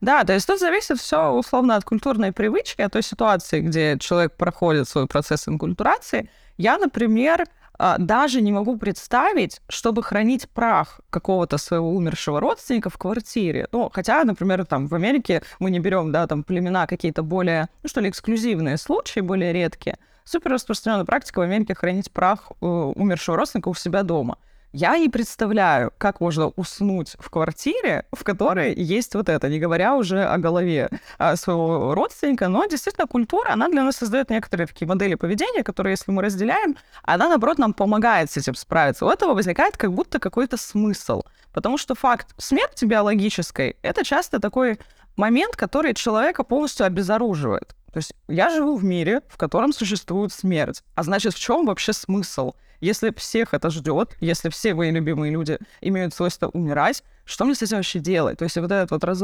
Да, 0.00 0.24
то 0.24 0.34
есть 0.34 0.46
тут 0.46 0.60
зависит 0.60 0.98
все 0.98 1.30
условно 1.30 1.76
от 1.76 1.84
культурной 1.84 2.32
привычки, 2.32 2.82
от 2.82 2.92
той 2.92 3.02
ситуации, 3.02 3.60
где 3.60 3.98
человек 3.98 4.36
проходит 4.36 4.88
свой 4.88 5.06
процесс 5.06 5.48
инкультурации. 5.48 6.28
Я, 6.58 6.76
например, 6.76 7.46
даже 7.78 8.40
не 8.40 8.52
могу 8.52 8.76
представить, 8.76 9.60
чтобы 9.68 10.02
хранить 10.02 10.48
прах 10.48 11.00
какого-то 11.10 11.58
своего 11.58 11.90
умершего 11.90 12.40
родственника 12.40 12.90
в 12.90 12.98
квартире. 12.98 13.68
Ну, 13.72 13.90
хотя, 13.92 14.22
например, 14.24 14.64
там 14.64 14.86
в 14.86 14.94
Америке 14.94 15.42
мы 15.58 15.70
не 15.70 15.80
берем, 15.80 16.12
да, 16.12 16.26
там 16.26 16.44
племена 16.44 16.86
какие-то 16.86 17.22
более, 17.22 17.68
ну 17.82 17.88
что 17.88 18.00
ли, 18.00 18.08
эксклюзивные 18.08 18.76
случаи, 18.76 19.20
более 19.20 19.52
редкие. 19.52 19.98
Супер 20.24 20.52
распространенная 20.52 21.04
практика 21.04 21.40
в 21.40 21.42
Америке 21.42 21.74
хранить 21.74 22.10
прах 22.10 22.50
э, 22.60 22.64
умершего 22.66 23.36
родственника 23.36 23.68
у 23.68 23.74
себя 23.74 24.02
дома. 24.02 24.38
Я 24.76 24.98
не 24.98 25.08
представляю, 25.08 25.92
как 25.98 26.20
можно 26.20 26.48
уснуть 26.48 27.14
в 27.20 27.30
квартире, 27.30 28.06
в 28.10 28.24
которой 28.24 28.74
есть 28.74 29.14
вот 29.14 29.28
это, 29.28 29.48
не 29.48 29.60
говоря 29.60 29.94
уже 29.94 30.24
о 30.24 30.36
голове 30.36 30.90
а, 31.16 31.36
своего 31.36 31.94
родственника, 31.94 32.48
но 32.48 32.66
действительно 32.66 33.06
культура, 33.06 33.50
она 33.50 33.68
для 33.68 33.84
нас 33.84 33.94
создает 33.94 34.30
некоторые 34.30 34.66
такие 34.66 34.88
модели 34.88 35.14
поведения, 35.14 35.62
которые, 35.62 35.92
если 35.92 36.10
мы 36.10 36.22
разделяем, 36.22 36.76
она, 37.04 37.28
наоборот, 37.28 37.58
нам 37.58 37.72
помогает 37.72 38.32
с 38.32 38.36
этим 38.36 38.56
справиться. 38.56 39.06
У 39.06 39.08
этого 39.08 39.34
возникает 39.34 39.76
как 39.76 39.92
будто 39.92 40.18
какой-то 40.18 40.56
смысл. 40.56 41.22
Потому 41.52 41.78
что 41.78 41.94
факт 41.94 42.34
смерти 42.36 42.84
биологической— 42.84 43.76
это 43.82 44.04
часто 44.04 44.40
такой 44.40 44.80
момент, 45.14 45.54
который 45.54 45.94
человека 45.94 46.42
полностью 46.42 46.84
обезоруживает. 46.84 47.76
То 47.94 47.98
есть 47.98 48.12
я 48.26 48.50
живу 48.50 48.74
в 48.74 48.82
мире, 48.82 49.20
в 49.28 49.36
котором 49.36 49.72
существует 49.72 50.32
смерть. 50.32 50.82
А 50.96 51.04
значит, 51.04 51.32
в 51.32 51.38
чем 51.38 51.64
вообще 51.64 51.92
смысл? 51.92 52.54
Если 52.80 53.14
всех 53.16 53.54
это 53.54 53.70
ждет, 53.70 54.16
если 54.18 54.48
все 54.48 54.74
мои 54.74 54.90
любимые 54.90 55.30
люди 55.30 55.60
имеют 55.80 56.12
свойство 56.12 56.48
умирать, 56.48 57.04
что 57.24 57.44
мне 57.44 57.54
с 57.54 57.62
этим 57.62 57.76
вообще 57.76 58.00
делать? 58.00 58.38
То 58.38 58.42
есть 58.42 58.56
вот 58.56 58.64
этот 58.64 58.90
вот 58.90 59.04
раз... 59.04 59.22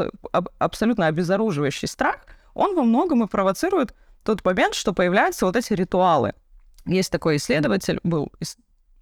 абсолютно 0.61 1.09
обезоруживающий 1.09 1.89
страх, 1.89 2.19
он 2.55 2.77
во 2.77 2.85
многом 2.85 3.25
и 3.25 3.27
провоцирует 3.27 3.93
тот 4.23 4.45
момент, 4.45 4.77
что 4.77 4.93
появляются 4.93 5.47
вот 5.47 5.57
эти 5.57 5.73
ритуалы. 5.73 6.35
Есть 6.87 7.11
такой 7.11 7.39
исследователь, 7.39 7.99
был 8.05 8.31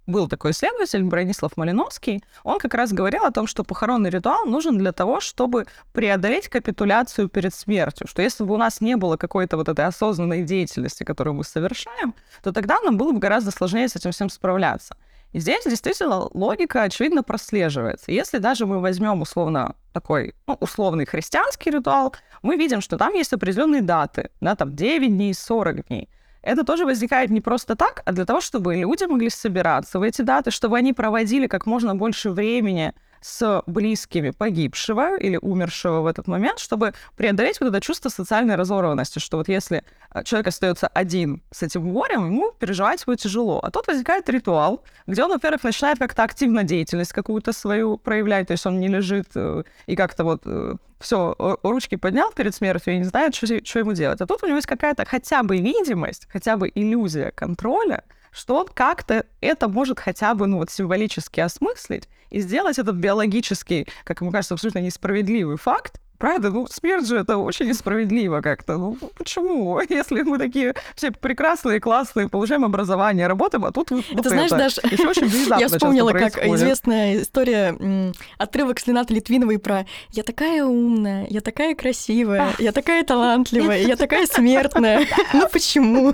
был 0.09 0.27
такой 0.27 0.51
исследователь 0.51 1.03
Бронислав 1.03 1.55
Малиновский, 1.57 2.23
он 2.43 2.59
как 2.59 2.73
раз 2.73 2.91
говорил 2.91 3.23
о 3.23 3.31
том, 3.31 3.47
что 3.47 3.63
похоронный 3.63 4.09
ритуал 4.09 4.45
нужен 4.45 4.77
для 4.77 4.91
того, 4.91 5.19
чтобы 5.19 5.65
преодолеть 5.93 6.49
капитуляцию 6.49 7.29
перед 7.29 7.53
смертью, 7.53 8.07
что 8.07 8.21
если 8.21 8.43
бы 8.43 8.53
у 8.53 8.57
нас 8.57 8.81
не 8.81 8.95
было 8.97 9.17
какой-то 9.17 9.57
вот 9.57 9.69
этой 9.69 9.85
осознанной 9.85 10.43
деятельности, 10.43 11.03
которую 11.03 11.35
мы 11.35 11.43
совершаем, 11.43 12.13
то 12.43 12.51
тогда 12.51 12.79
нам 12.81 12.97
было 12.97 13.11
бы 13.11 13.19
гораздо 13.19 13.51
сложнее 13.51 13.87
с 13.87 13.95
этим 13.95 14.11
всем 14.11 14.29
справляться. 14.29 14.95
И 15.31 15.39
здесь 15.39 15.63
действительно 15.63 16.27
логика, 16.33 16.83
очевидно, 16.83 17.21
прослеживается. 17.21 18.11
Если 18.11 18.39
даже 18.39 18.65
мы 18.65 18.79
возьмем 18.79 19.21
условно 19.21 19.75
такой 19.93 20.33
ну, 20.47 20.57
условный 20.59 21.05
христианский 21.05 21.69
ритуал, 21.69 22.15
мы 22.41 22.57
видим, 22.57 22.81
что 22.81 22.97
там 22.97 23.13
есть 23.13 23.31
определенные 23.31 23.83
даты, 23.83 24.31
да, 24.41 24.55
там 24.55 24.75
9 24.75 25.07
дней, 25.07 25.33
40 25.35 25.87
дней 25.87 26.09
это 26.41 26.63
тоже 26.63 26.85
возникает 26.85 27.29
не 27.29 27.41
просто 27.41 27.75
так, 27.75 28.01
а 28.05 28.11
для 28.11 28.25
того, 28.25 28.41
чтобы 28.41 28.75
люди 28.75 29.03
могли 29.03 29.29
собираться. 29.29 29.99
В 29.99 30.03
эти 30.03 30.21
даты, 30.21 30.51
чтобы 30.51 30.77
они 30.77 30.93
проводили 30.93 31.47
как 31.47 31.65
можно 31.65 31.95
больше 31.95 32.29
времени 32.29 32.93
с 33.21 33.63
близкими 33.67 34.31
погибшего 34.31 35.17
или 35.17 35.37
умершего 35.41 36.01
в 36.01 36.07
этот 36.07 36.27
момент, 36.27 36.59
чтобы 36.59 36.93
преодолеть 37.15 37.59
вот 37.59 37.69
это 37.69 37.81
чувство 37.81 38.09
социальной 38.09 38.55
разорванности, 38.55 39.19
что 39.19 39.37
вот 39.37 39.49
если 39.49 39.83
а, 40.09 40.23
человек 40.23 40.47
остается 40.47 40.87
один 40.87 41.41
с 41.51 41.63
этим 41.63 41.91
горем, 41.91 42.25
ему 42.25 42.51
переживать 42.59 43.05
будет 43.05 43.19
тяжело. 43.19 43.59
А 43.61 43.71
тут 43.71 43.87
возникает 43.87 44.29
ритуал, 44.29 44.83
где 45.07 45.23
он, 45.23 45.31
во-первых, 45.31 45.63
начинает 45.63 45.99
как-то 45.99 46.23
активно 46.23 46.63
деятельность 46.63 47.13
какую-то 47.13 47.53
свою 47.53 47.97
проявлять, 47.97 48.47
то 48.47 48.53
есть 48.53 48.65
он 48.65 48.79
не 48.79 48.87
лежит 48.87 49.27
э, 49.35 49.63
и 49.85 49.95
как-то 49.95 50.23
вот 50.23 50.41
э, 50.45 50.75
все, 50.99 51.35
ручки 51.63 51.95
поднял 51.95 52.31
перед 52.31 52.53
смертью 52.53 52.93
и 52.93 52.97
не 52.97 53.05
знает, 53.05 53.35
что, 53.35 53.47
что 53.65 53.79
ему 53.79 53.93
делать. 53.93 54.21
А 54.21 54.27
тут 54.27 54.43
у 54.43 54.47
него 54.47 54.57
есть 54.57 54.67
какая-то 54.67 55.05
хотя 55.05 55.43
бы 55.43 55.57
видимость, 55.57 56.27
хотя 56.31 56.57
бы 56.57 56.71
иллюзия 56.73 57.31
контроля, 57.31 58.03
что 58.31 58.57
он 58.57 58.67
как-то 58.73 59.25
это 59.41 59.67
может 59.67 59.99
хотя 59.99 60.33
бы 60.33 60.47
ну, 60.47 60.57
вот, 60.57 60.69
символически 60.69 61.39
осмыслить 61.39 62.07
и 62.29 62.39
сделать 62.41 62.79
этот 62.79 62.95
биологический, 62.95 63.87
как 64.03 64.21
ему 64.21 64.31
кажется, 64.31 64.53
абсолютно 64.53 64.79
несправедливый 64.79 65.57
факт, 65.57 65.99
Правда, 66.19 66.49
ну, 66.49 66.67
смерть 66.67 67.07
же 67.07 67.15
это 67.15 67.37
очень 67.37 67.67
несправедливо 67.67 68.41
как-то. 68.41 68.77
Ну, 68.77 68.97
почему? 69.17 69.79
Если 69.89 70.21
мы 70.23 70.37
такие 70.37 70.75
все 70.93 71.11
прекрасные, 71.11 71.79
классные, 71.79 72.27
получаем 72.27 72.65
образование, 72.65 73.25
работаем, 73.25 73.63
а 73.63 73.71
тут 73.71 73.91
вот 73.91 74.03
это, 74.11 74.29
знаешь, 74.29 74.51
это. 74.51 74.57
Даже 74.57 74.81
Еще 74.91 75.07
очень 75.07 75.29
я 75.59 75.69
вспомнила, 75.69 76.11
как 76.11 76.37
известная 76.45 77.21
история, 77.21 78.13
отрывок 78.37 78.81
с 78.81 78.87
Ленаты 78.87 79.13
Литвиновой 79.13 79.59
про 79.59 79.85
«Я 80.09 80.23
такая 80.23 80.65
умная, 80.65 81.25
я 81.29 81.39
такая 81.39 81.73
красивая, 81.73 82.49
я 82.59 82.73
такая 82.73 83.03
талантливая, 83.05 83.79
я 83.79 83.95
такая 83.95 84.27
смертная». 84.27 85.07
Ну, 85.33 85.47
почему? 85.47 86.13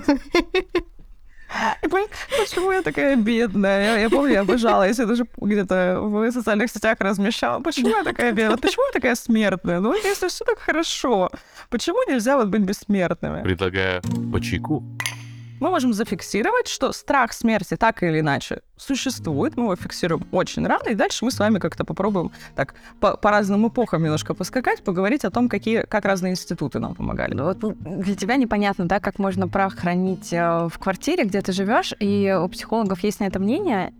Почему 2.38 2.72
я 2.72 2.82
такая 2.82 3.16
бедная? 3.16 4.00
Я, 4.00 4.10
помню, 4.10 4.32
я 4.32 4.40
обожала, 4.40 4.86
если 4.86 5.04
даже 5.04 5.26
где-то 5.36 6.00
в 6.00 6.30
социальных 6.32 6.70
сетях 6.70 6.98
размещала. 7.00 7.60
Почему 7.60 7.90
я 7.90 8.04
такая 8.04 8.32
бедная? 8.32 8.56
Почему 8.56 8.84
я 8.86 8.92
такая 8.92 9.14
смертная? 9.14 9.80
Ну, 9.80 9.94
если 9.94 10.28
все 10.28 10.44
так 10.44 10.58
хорошо, 10.58 11.30
почему 11.70 11.98
нельзя 12.08 12.36
вот 12.36 12.48
быть 12.48 12.62
бессмертными? 12.62 13.42
Предлагаю 13.42 14.02
по 14.32 14.40
чайку 14.40 14.82
мы 15.60 15.70
можем 15.70 15.92
зафиксировать, 15.92 16.68
что 16.68 16.92
страх 16.92 17.32
смерти 17.32 17.76
так 17.76 18.02
или 18.02 18.20
иначе 18.20 18.62
существует, 18.76 19.56
мы 19.56 19.64
его 19.64 19.76
фиксируем 19.76 20.26
очень 20.32 20.66
рано, 20.66 20.88
и 20.88 20.94
дальше 20.94 21.24
мы 21.24 21.30
с 21.30 21.38
вами 21.38 21.58
как-то 21.58 21.84
попробуем 21.84 22.30
так 22.54 22.74
по, 23.00 23.16
по 23.16 23.30
разным 23.30 23.66
эпохам 23.68 24.02
немножко 24.02 24.34
поскакать, 24.34 24.82
поговорить 24.82 25.24
о 25.24 25.30
том, 25.30 25.48
какие, 25.48 25.82
как 25.82 26.04
разные 26.04 26.32
институты 26.32 26.78
нам 26.78 26.94
помогали. 26.94 27.34
Ну, 27.34 27.44
вот 27.44 27.58
для 27.80 28.14
тебя 28.14 28.36
непонятно, 28.36 28.86
да, 28.86 29.00
как 29.00 29.18
можно 29.18 29.48
прах 29.48 29.76
хранить 29.76 30.32
э, 30.32 30.68
в 30.68 30.78
квартире, 30.78 31.24
где 31.24 31.40
ты 31.40 31.52
живешь, 31.52 31.94
и 31.98 32.36
у 32.38 32.48
психологов 32.48 33.02
есть 33.02 33.20
на 33.20 33.24
это 33.24 33.38
мнение. 33.38 33.92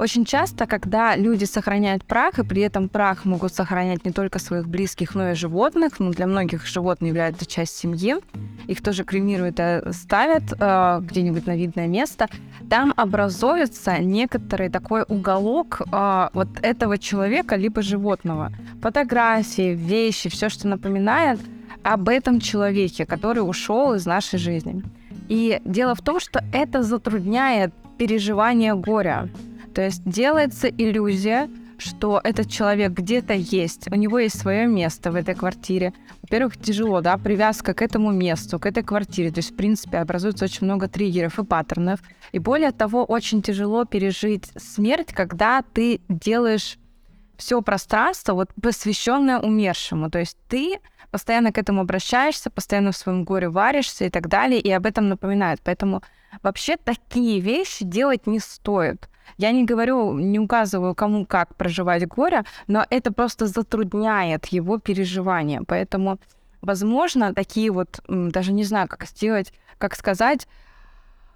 Очень 0.00 0.24
часто, 0.24 0.66
когда 0.66 1.14
люди 1.14 1.44
сохраняют 1.44 2.06
прах, 2.06 2.38
и 2.38 2.42
при 2.42 2.62
этом 2.62 2.88
прах 2.88 3.26
могут 3.26 3.52
сохранять 3.52 4.02
не 4.06 4.12
только 4.12 4.38
своих 4.38 4.66
близких, 4.66 5.14
но 5.14 5.32
и 5.32 5.34
животных, 5.34 6.00
ну, 6.00 6.10
для 6.10 6.26
многих 6.26 6.66
животные 6.66 7.10
являются 7.10 7.44
часть 7.44 7.76
семьи, 7.76 8.16
их 8.66 8.82
тоже 8.82 9.04
кремируют 9.04 9.60
и 9.60 9.82
ставят 9.92 10.54
э, 10.58 11.00
где-нибудь 11.02 11.46
на 11.46 11.54
видное 11.54 11.86
место, 11.86 12.30
там 12.70 12.94
образуется 12.96 13.98
некоторый 13.98 14.70
такой 14.70 15.04
уголок 15.06 15.82
э, 15.92 16.28
вот 16.32 16.48
этого 16.62 16.96
человека 16.96 17.56
либо 17.56 17.82
животного. 17.82 18.52
Фотографии, 18.80 19.74
вещи, 19.74 20.30
все, 20.30 20.48
что 20.48 20.66
напоминает 20.66 21.40
об 21.82 22.08
этом 22.08 22.40
человеке, 22.40 23.04
который 23.04 23.40
ушел 23.40 23.92
из 23.92 24.06
нашей 24.06 24.38
жизни. 24.38 24.82
И 25.28 25.60
дело 25.66 25.94
в 25.94 26.00
том, 26.00 26.20
что 26.20 26.42
это 26.54 26.82
затрудняет 26.82 27.74
переживание 27.98 28.74
горя. 28.74 29.28
То 29.74 29.82
есть 29.82 30.02
делается 30.04 30.68
иллюзия, 30.68 31.48
что 31.78 32.20
этот 32.22 32.50
человек 32.50 32.92
где-то 32.92 33.34
есть, 33.34 33.90
у 33.90 33.94
него 33.94 34.18
есть 34.18 34.38
свое 34.38 34.66
место 34.66 35.10
в 35.10 35.14
этой 35.16 35.34
квартире. 35.34 35.92
Во-первых, 36.22 36.56
тяжело, 36.58 37.00
да, 37.00 37.16
привязка 37.16 37.74
к 37.74 37.82
этому 37.82 38.10
месту, 38.10 38.58
к 38.58 38.66
этой 38.66 38.82
квартире. 38.82 39.30
То 39.30 39.38
есть, 39.38 39.52
в 39.52 39.56
принципе, 39.56 39.98
образуется 39.98 40.44
очень 40.44 40.66
много 40.66 40.88
триггеров 40.88 41.38
и 41.38 41.44
паттернов. 41.44 42.00
И 42.32 42.38
более 42.38 42.72
того, 42.72 43.04
очень 43.04 43.42
тяжело 43.42 43.84
пережить 43.84 44.50
смерть, 44.56 45.12
когда 45.12 45.62
ты 45.62 46.00
делаешь 46.08 46.76
все 47.36 47.62
пространство, 47.62 48.34
вот 48.34 48.50
посвященное 48.60 49.40
умершему. 49.40 50.10
То 50.10 50.18
есть 50.18 50.36
ты 50.48 50.78
постоянно 51.10 51.52
к 51.52 51.58
этому 51.58 51.80
обращаешься, 51.80 52.50
постоянно 52.50 52.92
в 52.92 52.96
своем 52.96 53.24
горе 53.24 53.48
варишься 53.48 54.04
и 54.04 54.10
так 54.10 54.28
далее, 54.28 54.60
и 54.60 54.70
об 54.70 54.86
этом 54.86 55.08
напоминают. 55.08 55.60
Поэтому 55.64 56.02
вообще 56.42 56.76
такие 56.76 57.40
вещи 57.40 57.84
делать 57.84 58.26
не 58.26 58.38
стоит. 58.38 59.08
Я 59.38 59.52
не 59.52 59.64
говорю, 59.64 60.18
не 60.18 60.38
указываю, 60.38 60.94
кому 60.94 61.26
как 61.26 61.54
проживать 61.54 62.06
горе, 62.06 62.44
но 62.66 62.86
это 62.90 63.12
просто 63.12 63.46
затрудняет 63.46 64.46
его 64.46 64.78
переживание. 64.78 65.62
Поэтому, 65.66 66.18
возможно, 66.60 67.34
такие 67.34 67.70
вот, 67.70 68.00
даже 68.08 68.52
не 68.52 68.64
знаю, 68.64 68.88
как 68.88 69.04
сделать, 69.04 69.52
как 69.78 69.94
сказать, 69.94 70.46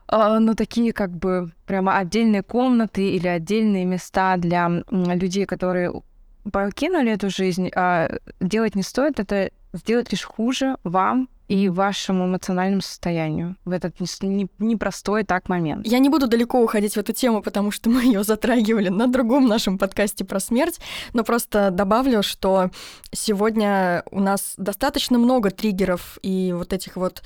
а, 0.07 0.39
но 0.39 0.55
такие 0.55 0.93
как 0.93 1.11
бы 1.11 1.51
прямо 1.67 1.97
отдельные 1.97 2.43
комнаты 2.43 3.09
или 3.11 3.27
отдельные 3.27 3.85
места 3.85 4.37
для 4.37 4.71
людей, 4.91 5.47
которые 5.47 5.93
покинули 6.53 7.13
эту 7.13 7.31
жизнь, 7.31 7.71
а 7.75 8.11
делать 8.41 8.75
не 8.75 8.83
стоит, 8.83 9.19
это 9.19 9.51
сделать 9.73 10.13
лишь 10.13 10.25
хуже 10.25 10.77
вам 10.85 11.29
и 11.49 11.69
вашему 11.69 12.27
эмоциональному 12.27 12.83
состоянию 12.83 13.57
в 13.65 13.73
этот 13.73 13.97
непростой 14.59 15.25
так 15.25 15.49
момент. 15.49 15.87
Я 15.87 15.99
не 15.99 16.09
буду 16.09 16.27
далеко 16.27 16.63
уходить 16.63 16.95
в 16.95 16.97
эту 16.97 17.13
тему, 17.13 17.43
потому 17.43 17.71
что 17.71 17.91
мы 17.95 18.03
ее 18.03 18.25
затрагивали 18.25 18.89
на 18.89 19.07
другом 19.07 19.47
нашем 19.47 19.79
подкасте 19.79 20.25
про 20.25 20.41
смерть, 20.41 20.81
но 21.13 21.25
просто 21.25 21.71
добавлю, 21.71 22.23
что 22.23 22.71
сегодня 23.13 24.03
у 24.11 24.21
нас 24.21 24.55
достаточно 24.57 25.19
много 25.19 25.51
триггеров 25.51 26.19
и 26.23 26.53
вот 26.57 26.73
этих 26.73 26.97
вот 26.97 27.23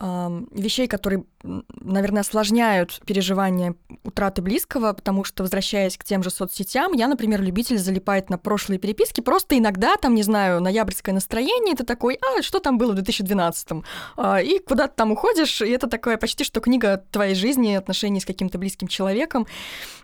вещей, 0.00 0.88
которые, 0.88 1.24
наверное, 1.42 2.20
осложняют 2.20 3.00
переживание 3.06 3.74
утраты 4.04 4.42
близкого, 4.42 4.92
потому 4.92 5.24
что, 5.24 5.42
возвращаясь 5.42 5.96
к 5.96 6.04
тем 6.04 6.22
же 6.22 6.30
соцсетям, 6.30 6.92
я, 6.92 7.08
например, 7.08 7.40
любитель 7.42 7.78
залипать 7.78 8.30
на 8.30 8.38
прошлые 8.38 8.78
переписки, 8.78 9.20
просто 9.20 9.56
иногда, 9.56 9.96
там, 9.96 10.14
не 10.14 10.22
знаю, 10.22 10.60
ноябрьское 10.60 11.14
настроение, 11.14 11.74
ты 11.74 11.84
такой, 11.84 12.18
а, 12.20 12.42
что 12.42 12.60
там 12.60 12.78
было 12.78 12.92
в 12.92 12.98
2012-м? 12.98 13.84
А, 14.16 14.40
и 14.40 14.58
куда 14.58 14.86
ты 14.86 14.94
там 14.96 15.12
уходишь, 15.12 15.62
и 15.62 15.70
это 15.70 15.86
такое 15.86 16.16
почти 16.16 16.44
что 16.44 16.60
книга 16.60 17.04
твоей 17.10 17.34
жизни, 17.34 17.74
отношений 17.74 18.20
с 18.20 18.26
каким-то 18.26 18.58
близким 18.58 18.88
человеком. 18.88 19.46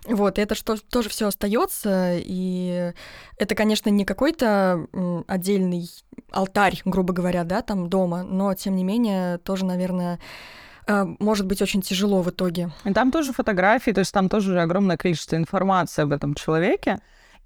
Вот, 0.05 0.39
это 0.39 0.55
что 0.55 0.77
тоже 0.77 1.09
все 1.09 1.27
остается, 1.27 2.15
и 2.17 2.93
это, 3.37 3.55
конечно, 3.55 3.89
не 3.89 4.05
какой-то 4.05 4.87
отдельный 5.27 5.89
алтарь, 6.31 6.81
грубо 6.85 7.13
говоря, 7.13 7.43
да, 7.43 7.61
там 7.61 7.89
дома, 7.89 8.23
но 8.23 8.53
тем 8.53 8.75
не 8.75 8.83
менее 8.83 9.37
тоже, 9.39 9.65
наверное, 9.65 10.19
может 10.87 11.45
быть 11.45 11.61
очень 11.61 11.81
тяжело 11.81 12.21
в 12.21 12.29
итоге. 12.29 12.71
И 12.85 12.93
там 12.93 13.11
тоже 13.11 13.33
фотографии, 13.33 13.91
то 13.91 13.99
есть 13.99 14.13
там 14.13 14.29
тоже 14.29 14.59
огромное 14.61 14.97
количество 14.97 15.35
информации 15.35 16.03
об 16.03 16.11
этом 16.11 16.33
человеке. 16.33 16.99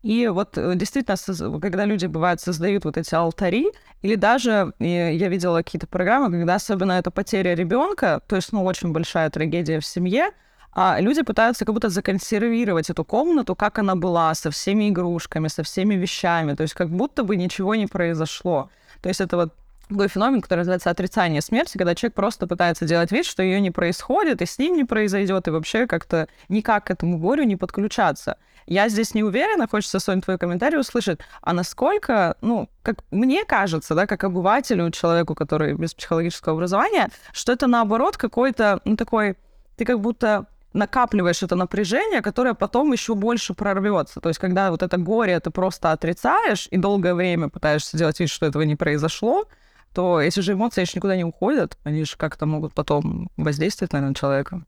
И 0.03 0.27
вот 0.27 0.57
э, 0.57 0.73
действительно, 0.75 1.59
когда 1.59 1.85
люди, 1.85 2.07
бывают, 2.07 2.41
создают 2.41 2.85
вот 2.85 2.97
эти 2.97 3.13
алтари, 3.13 3.71
или 4.01 4.15
даже 4.15 4.73
я 4.79 5.29
видела 5.29 5.57
какие-то 5.57 5.85
программы, 5.85 6.31
когда 6.31 6.55
особенно 6.55 6.93
это 6.93 7.11
потеря 7.11 7.53
ребенка, 7.53 8.21
то 8.27 8.35
есть, 8.35 8.51
ну, 8.51 8.63
очень 8.65 8.93
большая 8.93 9.29
трагедия 9.29 9.79
в 9.79 9.85
семье, 9.85 10.31
а 10.73 10.99
люди 10.99 11.21
пытаются 11.21 11.65
как 11.65 11.75
будто 11.75 11.89
законсервировать 11.89 12.89
эту 12.89 13.03
комнату, 13.03 13.55
как 13.55 13.77
она 13.77 13.95
была, 13.95 14.33
со 14.33 14.49
всеми 14.49 14.89
игрушками, 14.89 15.49
со 15.49 15.63
всеми 15.63 15.95
вещами, 15.95 16.55
то 16.55 16.63
есть 16.63 16.73
как 16.73 16.89
будто 16.89 17.23
бы 17.23 17.35
ничего 17.35 17.75
не 17.75 17.87
произошло. 17.87 18.69
То 19.01 19.09
есть 19.09 19.21
это 19.21 19.35
вот 19.35 19.53
такой 19.91 20.07
феномен, 20.07 20.41
который 20.41 20.59
называется 20.59 20.89
отрицание 20.89 21.41
смерти, 21.41 21.77
когда 21.77 21.95
человек 21.95 22.15
просто 22.15 22.47
пытается 22.47 22.85
делать 22.85 23.11
вид, 23.11 23.25
что 23.25 23.43
ее 23.43 23.59
не 23.61 23.71
происходит, 23.71 24.41
и 24.41 24.45
с 24.45 24.57
ним 24.57 24.75
не 24.75 24.83
произойдет, 24.83 25.47
и 25.47 25.51
вообще 25.51 25.85
как-то 25.85 26.27
никак 26.49 26.85
к 26.85 26.91
этому 26.91 27.19
горю 27.19 27.43
не 27.43 27.55
подключаться. 27.55 28.37
Я 28.67 28.89
здесь 28.89 29.13
не 29.13 29.23
уверена, 29.23 29.67
хочется, 29.67 29.99
Сонь, 29.99 30.21
твой 30.21 30.37
комментарий 30.37 30.79
услышать, 30.79 31.19
а 31.41 31.53
насколько, 31.53 32.37
ну, 32.41 32.69
как 32.83 33.03
мне 33.11 33.43
кажется, 33.43 33.95
да, 33.95 34.07
как 34.07 34.23
обывателю, 34.23 34.91
человеку, 34.91 35.35
который 35.35 35.73
без 35.73 35.93
психологического 35.93 36.53
образования, 36.53 37.09
что 37.33 37.51
это 37.51 37.67
наоборот 37.67 38.17
какой-то, 38.17 38.79
ну, 38.85 38.95
такой, 38.95 39.35
ты 39.77 39.85
как 39.85 39.99
будто 39.99 40.45
накапливаешь 40.73 41.43
это 41.43 41.55
напряжение, 41.55 42.21
которое 42.21 42.53
потом 42.53 42.93
еще 42.93 43.13
больше 43.13 43.53
прорвется. 43.53 44.21
То 44.21 44.29
есть, 44.29 44.39
когда 44.39 44.71
вот 44.71 44.83
это 44.83 44.97
горе 44.97 45.37
ты 45.39 45.49
просто 45.49 45.91
отрицаешь 45.91 46.67
и 46.71 46.77
долгое 46.77 47.13
время 47.13 47.49
пытаешься 47.49 47.97
делать 47.97 48.19
вид, 48.19 48.29
что 48.29 48.45
этого 48.45 48.61
не 48.61 48.75
произошло, 48.77 49.47
то 49.93 50.21
эти 50.21 50.39
же 50.39 50.53
эмоции 50.53 50.81
еще 50.81 50.93
никуда 50.97 51.15
не 51.15 51.23
уходят, 51.23 51.77
они 51.83 52.03
же 52.03 52.17
как-то 52.17 52.45
могут 52.45 52.73
потом 52.73 53.29
воздействовать, 53.37 53.93
наверное, 53.93 54.09
на 54.09 54.15
человека. 54.15 54.65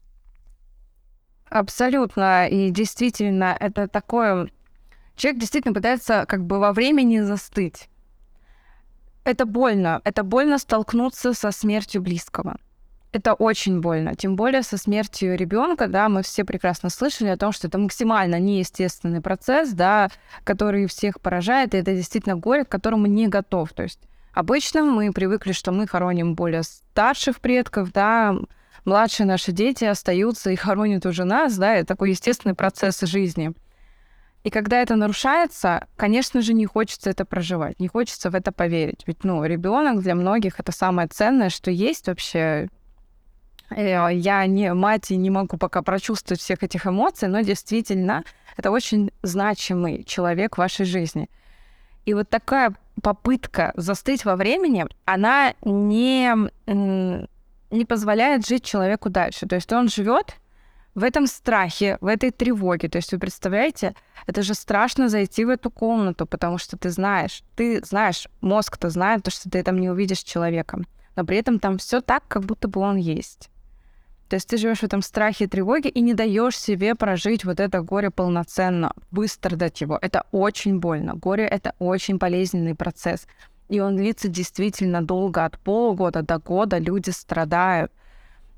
Абсолютно. 1.48 2.48
И 2.48 2.70
действительно, 2.70 3.56
это 3.58 3.88
такое... 3.88 4.50
Человек 5.16 5.40
действительно 5.40 5.74
пытается 5.74 6.24
как 6.26 6.44
бы 6.44 6.58
во 6.58 6.72
времени 6.72 7.20
застыть. 7.20 7.88
Это 9.24 9.46
больно. 9.46 10.00
Это 10.04 10.24
больно 10.24 10.58
столкнуться 10.58 11.32
со 11.32 11.52
смертью 11.52 12.02
близкого 12.02 12.56
это 13.14 13.34
очень 13.34 13.80
больно. 13.80 14.14
Тем 14.16 14.34
более 14.34 14.62
со 14.62 14.76
смертью 14.76 15.36
ребенка, 15.36 15.86
да, 15.86 16.08
мы 16.08 16.22
все 16.22 16.44
прекрасно 16.44 16.90
слышали 16.90 17.28
о 17.28 17.36
том, 17.36 17.52
что 17.52 17.68
это 17.68 17.78
максимально 17.78 18.40
неестественный 18.40 19.20
процесс, 19.20 19.70
да, 19.70 20.10
который 20.42 20.86
всех 20.86 21.20
поражает, 21.20 21.74
и 21.74 21.78
это 21.78 21.94
действительно 21.94 22.36
горе, 22.36 22.64
к 22.64 22.68
которому 22.68 23.06
не 23.06 23.28
готов. 23.28 23.72
То 23.72 23.84
есть 23.84 24.00
обычно 24.34 24.84
мы 24.84 25.12
привыкли, 25.12 25.52
что 25.52 25.72
мы 25.72 25.86
хороним 25.86 26.34
более 26.34 26.62
старших 26.62 27.40
предков, 27.40 27.92
да, 27.92 28.34
младшие 28.84 29.26
наши 29.26 29.52
дети 29.52 29.84
остаются 29.84 30.50
и 30.50 30.56
хоронят 30.56 31.06
уже 31.06 31.24
нас, 31.24 31.56
да, 31.56 31.74
это 31.74 31.86
такой 31.86 32.10
естественный 32.10 32.54
процесс 32.54 33.00
жизни. 33.00 33.52
И 34.42 34.50
когда 34.50 34.82
это 34.82 34.94
нарушается, 34.94 35.86
конечно 35.96 36.42
же, 36.42 36.52
не 36.52 36.66
хочется 36.66 37.08
это 37.08 37.24
проживать, 37.24 37.80
не 37.80 37.88
хочется 37.88 38.28
в 38.28 38.34
это 38.34 38.52
поверить. 38.52 39.04
Ведь, 39.06 39.24
ну, 39.24 39.42
ребенок 39.44 40.02
для 40.02 40.14
многих 40.14 40.60
это 40.60 40.70
самое 40.70 41.08
ценное, 41.08 41.48
что 41.48 41.70
есть 41.70 42.08
вообще 42.08 42.68
Э, 43.70 44.08
я 44.12 44.46
не 44.46 44.72
мать 44.72 45.10
и 45.10 45.16
не 45.16 45.30
могу 45.30 45.56
пока 45.56 45.82
прочувствовать 45.82 46.40
всех 46.40 46.62
этих 46.62 46.86
эмоций, 46.86 47.28
но 47.28 47.40
действительно 47.40 48.24
это 48.56 48.70
очень 48.70 49.10
значимый 49.22 50.04
человек 50.04 50.54
в 50.54 50.58
вашей 50.58 50.86
жизни. 50.86 51.28
И 52.04 52.14
вот 52.14 52.28
такая 52.28 52.74
попытка 53.02 53.72
застыть 53.76 54.24
во 54.24 54.36
времени, 54.36 54.86
она 55.04 55.54
не, 55.62 56.32
не 56.66 57.84
позволяет 57.84 58.46
жить 58.46 58.64
человеку 58.64 59.10
дальше. 59.10 59.46
То 59.46 59.56
есть 59.56 59.72
он 59.72 59.88
живет 59.88 60.36
в 60.94 61.02
этом 61.02 61.26
страхе, 61.26 61.98
в 62.00 62.06
этой 62.06 62.30
тревоге. 62.30 62.88
То 62.88 62.96
есть 62.96 63.12
вы 63.12 63.18
представляете, 63.18 63.94
это 64.26 64.42
же 64.42 64.54
страшно 64.54 65.08
зайти 65.08 65.44
в 65.44 65.48
эту 65.48 65.70
комнату, 65.70 66.26
потому 66.26 66.58
что 66.58 66.76
ты 66.76 66.90
знаешь, 66.90 67.42
ты 67.56 67.84
знаешь, 67.84 68.28
мозг-то 68.40 68.90
знает, 68.90 69.22
то, 69.22 69.30
что 69.30 69.50
ты 69.50 69.62
там 69.62 69.80
не 69.80 69.90
увидишь 69.90 70.20
человека, 70.20 70.78
но 71.16 71.24
при 71.24 71.38
этом 71.38 71.58
там 71.58 71.78
все 71.78 72.00
так, 72.00 72.22
как 72.28 72.44
будто 72.44 72.68
бы 72.68 72.80
он 72.80 72.96
есть. 72.96 73.50
То 74.28 74.36
есть 74.36 74.48
ты 74.48 74.56
живешь 74.56 74.78
в 74.78 74.84
этом 74.84 75.02
страхе 75.02 75.44
и 75.44 75.46
тревоге 75.46 75.90
и 75.90 76.00
не 76.00 76.14
даешь 76.14 76.58
себе 76.58 76.94
прожить 76.94 77.44
вот 77.44 77.60
это 77.60 77.82
горе 77.82 78.10
полноценно, 78.10 78.92
выстрадать 79.10 79.80
его. 79.80 79.98
Это 80.00 80.24
очень 80.32 80.78
больно. 80.78 81.14
Горе— 81.14 81.44
это 81.50 81.74
очень 81.78 82.16
болезненный 82.16 82.74
процесс. 82.74 83.26
И 83.68 83.80
он 83.80 83.96
длится 83.96 84.28
действительно 84.28 85.02
долго, 85.02 85.44
от 85.44 85.58
полугода 85.58 86.22
до 86.22 86.38
года 86.38 86.78
люди 86.78 87.10
страдают. 87.10 87.92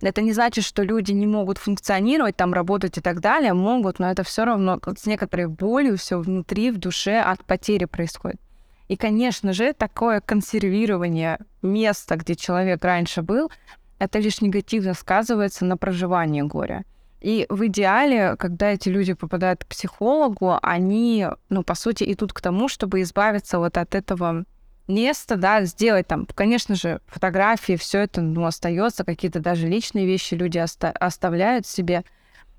Это 0.01 0.21
не 0.21 0.33
значит, 0.33 0.65
что 0.65 0.83
люди 0.83 1.13
не 1.13 1.27
могут 1.27 1.59
функционировать, 1.59 2.37
там 2.37 2.53
работать 2.53 2.99
и 2.99 3.01
так 3.01 3.21
далее, 3.21 3.55
могут, 3.55 3.99
но 3.99 4.11
это 4.11 4.25
все 4.25 4.45
равно 4.45 4.79
с 4.97 5.07
некоторой 5.07 5.47
болью 5.47 5.97
все 5.97 6.19
внутри, 6.19 6.71
в 6.71 6.79
душе 6.79 7.19
от 7.19 7.43
потери 7.45 7.87
происходит. 7.87 8.41
И, 8.89 8.97
конечно 8.97 9.53
же, 9.53 9.73
такое 9.73 10.21
консервирование 10.21 11.39
места, 11.63 12.17
где 12.17 12.37
человек 12.37 12.85
раньше 12.85 13.23
был, 13.23 13.51
это 13.99 14.19
лишь 14.19 14.41
негативно 14.41 14.95
сказывается 14.95 15.65
на 15.65 15.77
проживании 15.77 16.43
горя. 16.43 16.85
И 17.21 17.47
в 17.49 17.67
идеале, 17.67 18.37
когда 18.37 18.73
эти 18.73 18.89
люди 18.89 19.15
попадают 19.15 19.65
к 19.65 19.69
психологу, 19.69 20.59
они, 20.63 21.27
ну, 21.49 21.63
по 21.63 21.75
сути, 21.75 22.05
идут 22.13 22.33
к 22.33 22.41
тому, 22.41 22.69
чтобы 22.69 23.03
избавиться 23.03 23.59
вот 23.59 23.79
от 23.79 23.95
этого 23.95 24.45
места, 24.87 25.37
да, 25.37 25.65
сделать 25.65 26.07
там, 26.07 26.27
конечно 26.35 26.75
же, 26.75 27.01
фотографии, 27.07 27.77
все 27.77 28.01
это, 28.01 28.21
ну, 28.21 28.45
остается, 28.45 29.05
какие-то 29.05 29.41
даже 29.41 29.67
личные 29.67 30.07
вещи 30.07 30.35
люди 30.35 30.59
оста- 30.59 30.93
оставляют 30.93 31.67
себе, 31.67 32.05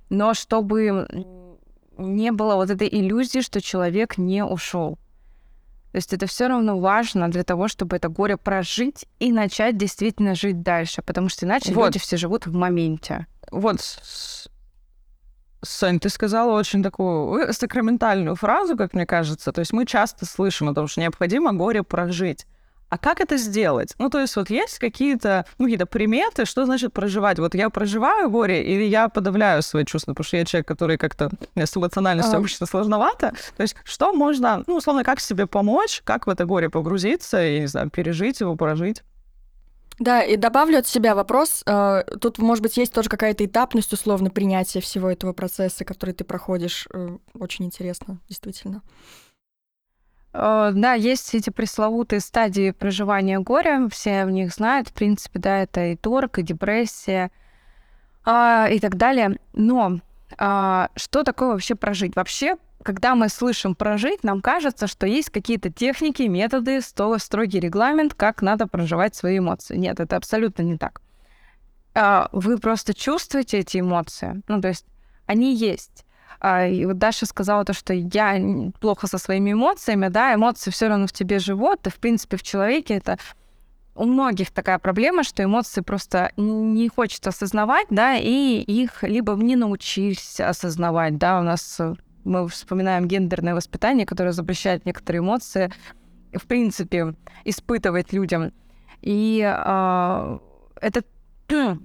но 0.09 0.33
чтобы 0.33 1.07
не 1.97 2.31
было 2.31 2.55
вот 2.55 2.69
этой 2.69 2.89
иллюзии, 2.89 3.41
что 3.41 3.61
человек 3.61 4.17
не 4.17 4.43
ушел. 4.43 4.97
То 5.91 5.97
есть 5.97 6.13
это 6.13 6.27
все 6.27 6.47
равно 6.47 6.79
важно 6.79 7.29
для 7.29 7.43
того, 7.43 7.67
чтобы 7.67 7.95
это 7.95 8.09
горе 8.09 8.37
прожить 8.37 9.05
и 9.19 9.31
начать 9.31 9.77
действительно 9.77 10.35
жить 10.35 10.61
дальше, 10.61 11.01
потому 11.01 11.29
что 11.29 11.45
иначе 11.45 11.73
вот. 11.73 11.87
люди 11.87 11.99
все 11.99 12.17
живут 12.17 12.45
в 12.45 12.53
моменте. 12.53 13.25
Вот, 13.51 13.79
Сань, 15.63 15.99
ты 15.99 16.09
сказала 16.09 16.57
очень 16.57 16.83
такую 16.83 17.51
сакраментальную 17.51 18.35
фразу, 18.35 18.77
как 18.77 18.93
мне 18.93 19.05
кажется. 19.05 19.51
То 19.51 19.59
есть 19.59 19.73
мы 19.73 19.85
часто 19.85 20.25
слышим 20.25 20.69
о 20.69 20.73
том, 20.73 20.87
что 20.87 21.01
необходимо 21.01 21.53
горе 21.53 21.83
прожить. 21.83 22.45
А 22.89 22.97
как 22.97 23.19
это 23.19 23.37
сделать? 23.37 23.93
Ну, 23.97 24.09
то 24.09 24.19
есть 24.19 24.35
вот 24.35 24.49
есть 24.49 24.79
какие-то 24.79 25.45
ну, 25.57 25.65
какие 25.65 25.85
приметы, 25.85 26.45
что 26.45 26.65
значит 26.65 26.93
проживать? 26.93 27.37
Вот 27.39 27.53
я 27.53 27.69
проживаю 27.69 28.29
горе 28.29 28.63
или 28.63 28.83
я 28.83 29.09
подавляю 29.09 29.61
свои 29.61 29.83
чувства, 29.83 30.13
потому 30.13 30.25
что 30.25 30.37
я 30.37 30.45
человек, 30.45 30.67
который 30.67 30.97
как-то 30.97 31.29
с 31.55 31.75
эмоциональностью 31.75 32.35
а... 32.35 32.37
обычно 32.37 32.65
сложновато. 32.65 33.33
То 33.57 33.63
есть 33.63 33.75
что 33.83 34.13
можно, 34.13 34.63
ну, 34.67 34.77
условно, 34.77 35.03
как 35.03 35.19
себе 35.19 35.47
помочь, 35.47 36.01
как 36.05 36.27
в 36.27 36.29
это 36.29 36.45
горе 36.45 36.69
погрузиться 36.69 37.45
и, 37.45 37.59
не 37.59 37.67
знаю, 37.67 37.89
пережить 37.89 38.39
его, 38.39 38.55
прожить? 38.55 39.03
Да, 39.99 40.21
и 40.21 40.37
добавлю 40.37 40.77
от 40.77 40.87
себя 40.87 41.15
вопрос. 41.15 41.63
Э, 41.65 42.03
тут, 42.21 42.37
может 42.37 42.61
быть, 42.61 42.77
есть 42.77 42.93
тоже 42.93 43.09
какая-то 43.09 43.43
этапность, 43.43 43.91
условно, 43.93 44.29
принятия 44.29 44.79
всего 44.79 45.09
этого 45.09 45.33
процесса, 45.33 45.85
который 45.85 46.13
ты 46.13 46.23
проходишь. 46.23 46.87
Э, 46.93 47.17
очень 47.33 47.65
интересно, 47.65 48.19
действительно. 48.29 48.83
Э, 50.37 50.71
да, 50.73 50.93
есть 50.93 51.33
эти 51.33 51.49
пресловутые 51.49 52.19
стадии 52.19 52.71
проживания 52.71 53.39
горя, 53.39 53.87
все 53.91 54.25
в 54.25 54.31
них 54.31 54.53
знают, 54.53 54.89
в 54.89 54.93
принципе, 54.93 55.39
да, 55.39 55.63
это 55.63 55.87
и 55.87 55.95
торг, 55.95 56.37
и 56.37 56.43
депрессия, 56.43 57.31
а, 58.23 58.67
и 58.69 58.79
так 58.79 58.97
далее. 58.97 59.39
Но 59.53 59.99
А, 60.37 60.89
что 60.97 61.23
такое 61.23 61.51
вообще 61.53 61.75
прожить? 61.75 62.15
Вообще, 62.15 62.57
когда 62.83 63.15
мы 63.15 63.29
слышим 63.29 63.75
прожить, 63.75 64.23
нам 64.25 64.41
кажется, 64.41 64.85
что 64.87 65.07
есть 65.07 65.29
какие-то 65.29 65.71
техники, 65.71 66.23
методы, 66.23 66.81
строгий 66.81 67.59
регламент, 67.61 68.13
как 68.13 68.41
надо 68.41 68.67
проживать 68.67 69.15
свои 69.15 69.39
эмоции. 69.39 69.77
Нет, 69.77 69.99
это 70.01 70.17
абсолютно 70.17 70.63
не 70.63 70.77
так. 70.77 71.01
А, 71.95 72.29
вы 72.33 72.57
просто 72.59 72.93
чувствуете 72.93 73.59
эти 73.59 73.79
эмоции. 73.79 74.41
Ну, 74.49 74.61
то 74.61 74.67
есть 74.67 74.85
они 75.25 75.55
есть. 75.55 76.05
А, 76.39 76.67
и 76.67 76.85
вот 76.85 76.97
Даша 76.97 77.25
сказала 77.25 77.65
то, 77.65 77.73
что 77.73 77.93
я 77.93 78.71
плохо 78.79 79.07
со 79.07 79.17
своими 79.17 79.53
эмоциями, 79.53 80.07
да, 80.07 80.33
эмоции 80.33 80.71
все 80.71 80.87
равно 80.87 81.07
в 81.07 81.13
тебе 81.13 81.39
живут, 81.39 81.87
и, 81.87 81.89
в 81.89 81.95
принципе, 81.95 82.37
в 82.37 82.43
человеке 82.43 82.95
это 82.95 83.17
у 83.95 84.05
многих 84.05 84.51
такая 84.51 84.77
проблема, 84.77 85.23
что 85.23 85.43
эмоции 85.43 85.81
просто 85.81 86.31
не 86.37 86.87
хочется 86.89 87.31
осознавать, 87.31 87.87
да, 87.89 88.15
и 88.15 88.61
их 88.61 89.03
либо 89.03 89.33
не 89.33 89.55
научились 89.55 90.39
осознавать, 90.39 91.17
да, 91.17 91.39
у 91.39 91.43
нас 91.43 91.79
э, 91.79 91.95
мы 92.23 92.47
вспоминаем 92.47 93.07
гендерное 93.07 93.55
воспитание, 93.55 94.05
которое 94.05 94.33
запрещает 94.33 94.85
некоторые 94.85 95.21
эмоции, 95.21 95.71
в 96.31 96.45
принципе, 96.45 97.15
испытывать 97.43 98.13
людям. 98.13 98.53
И 99.01 99.41
э, 99.41 100.39
это... 100.81 101.03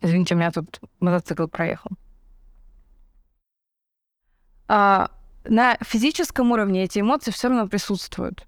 Извините, 0.00 0.34
у 0.34 0.38
меня 0.38 0.50
тут 0.50 0.80
мотоцикл 0.98 1.46
проехал. 1.46 1.92
А, 4.74 5.10
на 5.44 5.76
физическом 5.82 6.50
уровне 6.50 6.84
эти 6.84 7.00
эмоции 7.00 7.30
все 7.30 7.48
равно 7.48 7.68
присутствуют. 7.68 8.46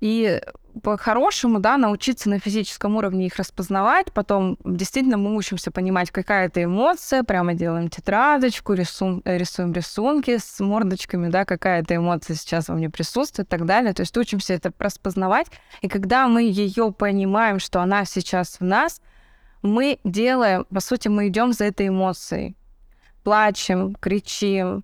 И 0.00 0.40
по-хорошему, 0.82 1.58
да, 1.58 1.76
научиться 1.76 2.30
на 2.30 2.38
физическом 2.38 2.96
уровне 2.96 3.26
их 3.26 3.36
распознавать, 3.36 4.10
потом 4.14 4.56
действительно 4.64 5.18
мы 5.18 5.36
учимся 5.36 5.70
понимать, 5.70 6.10
какая 6.10 6.46
это 6.46 6.64
эмоция, 6.64 7.24
прямо 7.24 7.52
делаем 7.52 7.90
тетрадочку, 7.90 8.72
рисун, 8.72 9.20
рисуем 9.26 9.74
рисунки 9.74 10.38
с 10.38 10.60
мордочками, 10.60 11.28
да, 11.28 11.44
какая 11.44 11.82
эта 11.82 11.96
эмоция 11.96 12.36
сейчас 12.36 12.68
во 12.68 12.74
мне 12.74 12.88
присутствует 12.88 13.46
и 13.46 13.50
так 13.50 13.66
далее. 13.66 13.92
То 13.92 14.00
есть 14.00 14.16
учимся 14.16 14.54
это 14.54 14.72
распознавать, 14.78 15.48
и 15.82 15.88
когда 15.88 16.26
мы 16.26 16.44
ее 16.44 16.90
понимаем, 16.90 17.58
что 17.58 17.82
она 17.82 18.06
сейчас 18.06 18.60
в 18.60 18.64
нас, 18.64 19.02
мы 19.60 19.98
делаем, 20.04 20.64
по 20.72 20.80
сути, 20.80 21.08
мы 21.08 21.28
идем 21.28 21.52
за 21.52 21.64
этой 21.66 21.88
эмоцией. 21.88 22.56
Плачем, 23.22 23.94
кричим, 23.96 24.82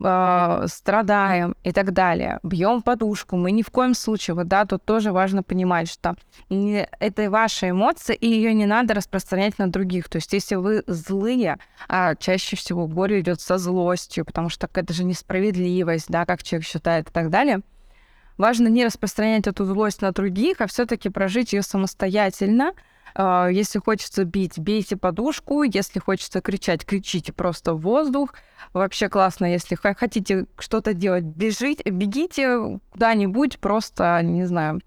э, 0.00 0.66
страдаем 0.68 1.56
и 1.62 1.72
так 1.72 1.92
далее, 1.92 2.38
бьем 2.42 2.82
подушку, 2.82 3.36
мы 3.36 3.52
ни 3.52 3.62
в 3.62 3.70
коем 3.70 3.94
случае, 3.94 4.34
вот 4.34 4.48
да, 4.48 4.64
тут 4.64 4.84
тоже 4.84 5.12
важно 5.12 5.42
понимать, 5.42 5.90
что 5.90 6.16
не, 6.50 6.88
это 7.00 7.30
ваша 7.30 7.70
эмоция, 7.70 8.14
и 8.14 8.26
ее 8.26 8.54
не 8.54 8.66
надо 8.66 8.94
распространять 8.94 9.58
на 9.58 9.70
других. 9.70 10.08
То 10.08 10.16
есть, 10.16 10.32
если 10.32 10.56
вы 10.56 10.82
злые, 10.86 11.58
а 11.88 12.14
чаще 12.16 12.56
всего 12.56 12.86
горе 12.86 13.20
идет 13.20 13.40
со 13.40 13.58
злостью, 13.58 14.24
потому 14.24 14.48
что 14.48 14.68
это 14.72 14.92
же 14.92 15.04
несправедливость, 15.04 16.08
да, 16.08 16.26
как 16.26 16.42
человек 16.42 16.66
считает 16.66 17.08
и 17.08 17.12
так 17.12 17.30
далее. 17.30 17.60
Важно 18.36 18.66
не 18.66 18.84
распространять 18.84 19.46
эту 19.46 19.64
злость 19.64 20.02
на 20.02 20.10
других, 20.10 20.60
а 20.60 20.66
все-таки 20.66 21.08
прожить 21.08 21.52
ее 21.52 21.62
самостоятельно, 21.62 22.72
а, 22.72 22.93
если 23.16 23.78
хочется 23.78 24.24
бить, 24.24 24.58
бейте 24.58 24.96
подушку. 24.96 25.62
Если 25.62 26.00
хочется 26.00 26.40
кричать, 26.40 26.84
кричите 26.84 27.32
просто 27.32 27.74
в 27.74 27.80
воздух. 27.80 28.34
Вообще 28.72 29.08
классно, 29.08 29.46
если 29.52 29.76
хотите 29.76 30.46
что-то 30.58 30.94
делать, 30.94 31.24
бежите, 31.24 31.88
бегите 31.88 32.80
куда-нибудь 32.90 33.58
просто, 33.60 34.20
не 34.22 34.44
знаю, 34.46 34.80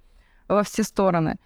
во 0.48 0.64
все 0.64 0.84
стороны. 0.84 1.38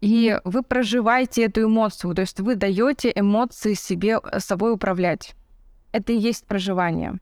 И 0.00 0.38
вы 0.44 0.62
проживаете 0.62 1.44
эту 1.44 1.64
эмоцию, 1.64 2.14
то 2.14 2.20
есть 2.20 2.38
вы 2.40 2.56
даете 2.56 3.10
эмоции 3.14 3.72
себе 3.72 4.18
э, 4.22 4.38
собой 4.40 4.72
управлять. 4.72 5.34
Это 5.92 6.12
и 6.12 6.18
есть 6.18 6.46
проживание. 6.46 7.18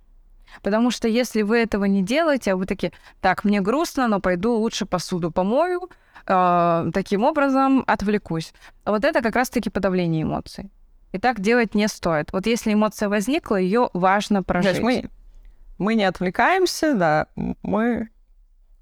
Потому 0.62 0.90
что 0.90 1.08
если 1.08 1.42
вы 1.42 1.58
этого 1.58 1.84
не 1.84 2.02
делаете, 2.02 2.52
а 2.52 2.56
вы 2.56 2.66
такие, 2.66 2.92
так, 3.20 3.44
мне 3.44 3.60
грустно, 3.60 4.08
но 4.08 4.20
пойду 4.20 4.54
лучше 4.54 4.86
посуду 4.86 5.30
помою, 5.30 5.90
э, 6.26 6.90
таким 6.92 7.24
образом 7.24 7.84
отвлекусь. 7.86 8.52
Вот 8.84 9.04
это 9.04 9.22
как 9.22 9.36
раз-таки 9.36 9.70
подавление 9.70 10.22
эмоций. 10.22 10.70
И 11.12 11.18
так 11.18 11.40
делать 11.40 11.74
не 11.74 11.88
стоит. 11.88 12.32
Вот 12.32 12.46
если 12.46 12.72
эмоция 12.72 13.08
возникла, 13.08 13.56
ее 13.56 13.90
важно 13.92 14.42
прожить. 14.42 14.76
Знаешь, 14.76 15.04
мы, 15.04 15.10
мы 15.78 15.94
не 15.94 16.04
отвлекаемся, 16.04 16.94
да, 16.94 17.26
мы, 17.62 18.08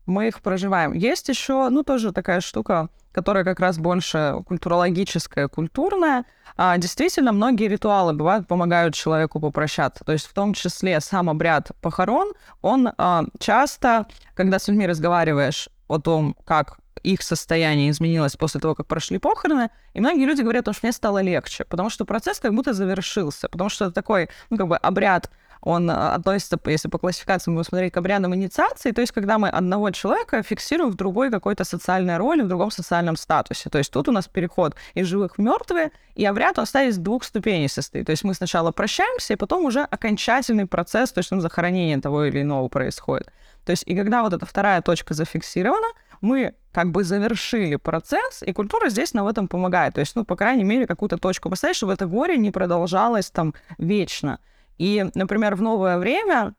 мы 0.06 0.28
их 0.28 0.40
проживаем. 0.40 0.92
Есть 0.92 1.28
еще, 1.28 1.68
ну, 1.68 1.82
тоже 1.82 2.12
такая 2.12 2.40
штука, 2.40 2.88
которая 3.12 3.44
как 3.44 3.60
раз 3.60 3.78
больше 3.78 4.36
культурологическая, 4.46 5.48
культурная. 5.48 6.24
А, 6.56 6.76
действительно, 6.78 7.32
многие 7.32 7.68
ритуалы 7.68 8.12
бывают 8.12 8.46
помогают 8.46 8.94
человеку 8.94 9.40
попрощаться. 9.40 10.04
То 10.04 10.12
есть 10.12 10.26
в 10.26 10.32
том 10.32 10.54
числе 10.54 11.00
сам 11.00 11.30
обряд 11.30 11.70
похорон, 11.80 12.32
он 12.62 12.90
а, 12.98 13.24
часто, 13.38 14.06
когда 14.34 14.58
с 14.58 14.68
людьми 14.68 14.86
разговариваешь 14.86 15.68
о 15.88 15.98
том, 15.98 16.36
как 16.44 16.78
их 17.02 17.22
состояние 17.22 17.90
изменилось 17.90 18.36
после 18.36 18.60
того, 18.60 18.74
как 18.74 18.86
прошли 18.86 19.18
похороны, 19.18 19.70
и 19.94 20.00
многие 20.00 20.26
люди 20.26 20.42
говорят, 20.42 20.68
что 20.70 20.78
мне 20.82 20.92
стало 20.92 21.22
легче, 21.22 21.64
потому 21.64 21.90
что 21.90 22.04
процесс 22.04 22.40
как 22.40 22.54
будто 22.54 22.74
завершился, 22.74 23.48
потому 23.48 23.70
что 23.70 23.86
это 23.86 23.94
такой, 23.94 24.28
ну, 24.50 24.58
как 24.58 24.68
бы 24.68 24.76
обряд, 24.76 25.30
он 25.62 25.90
а, 25.90 26.14
относится, 26.14 26.58
если 26.66 26.88
по 26.88 26.98
классификации 26.98 27.50
мы 27.50 27.64
смотреть, 27.64 27.92
к 27.92 27.96
обрядам 27.96 28.34
инициации, 28.34 28.92
то 28.92 29.00
есть 29.00 29.12
когда 29.12 29.38
мы 29.38 29.48
одного 29.48 29.90
человека 29.90 30.42
фиксируем 30.42 30.90
в 30.90 30.94
другой 30.94 31.30
какой-то 31.30 31.64
социальной 31.64 32.16
роли, 32.16 32.42
в 32.42 32.48
другом 32.48 32.70
социальном 32.70 33.16
статусе. 33.16 33.70
То 33.70 33.78
есть 33.78 33.92
тут 33.92 34.08
у 34.08 34.12
нас 34.12 34.28
переход 34.28 34.74
из 34.94 35.06
живых 35.06 35.36
в 35.36 35.38
мертвые, 35.38 35.90
и 36.14 36.24
обряд, 36.24 36.58
он 36.58 36.66
стоит 36.66 36.90
из 36.90 36.98
двух 36.98 37.24
ступеней 37.24 37.68
состоит. 37.68 38.06
То 38.06 38.10
есть 38.10 38.24
мы 38.24 38.34
сначала 38.34 38.72
прощаемся, 38.72 39.34
и 39.34 39.36
потом 39.36 39.64
уже 39.64 39.80
окончательный 39.82 40.66
процесс, 40.66 41.12
то 41.12 41.18
есть 41.18 41.30
ну, 41.30 41.40
захоронение 41.40 42.00
того 42.00 42.24
или 42.24 42.42
иного 42.42 42.68
происходит. 42.68 43.30
То 43.64 43.72
есть 43.72 43.84
и 43.86 43.94
когда 43.94 44.22
вот 44.22 44.32
эта 44.32 44.46
вторая 44.46 44.80
точка 44.82 45.14
зафиксирована, 45.14 45.86
мы 46.20 46.54
как 46.72 46.90
бы 46.90 47.04
завершили 47.04 47.76
процесс, 47.76 48.42
и 48.42 48.52
культура 48.52 48.88
здесь 48.88 49.14
нам 49.14 49.24
в 49.24 49.28
этом 49.28 49.48
помогает. 49.48 49.94
То 49.94 50.00
есть, 50.00 50.14
ну, 50.16 50.24
по 50.24 50.36
крайней 50.36 50.64
мере, 50.64 50.86
какую-то 50.86 51.18
точку 51.18 51.50
поставить, 51.50 51.76
чтобы 51.76 51.92
это 51.92 52.06
горе 52.06 52.36
не 52.36 52.50
продолжалось 52.50 53.30
там 53.30 53.54
вечно. 53.78 54.38
И, 54.80 55.04
например, 55.14 55.56
в 55.56 55.62
новое 55.62 55.98
время 55.98 56.54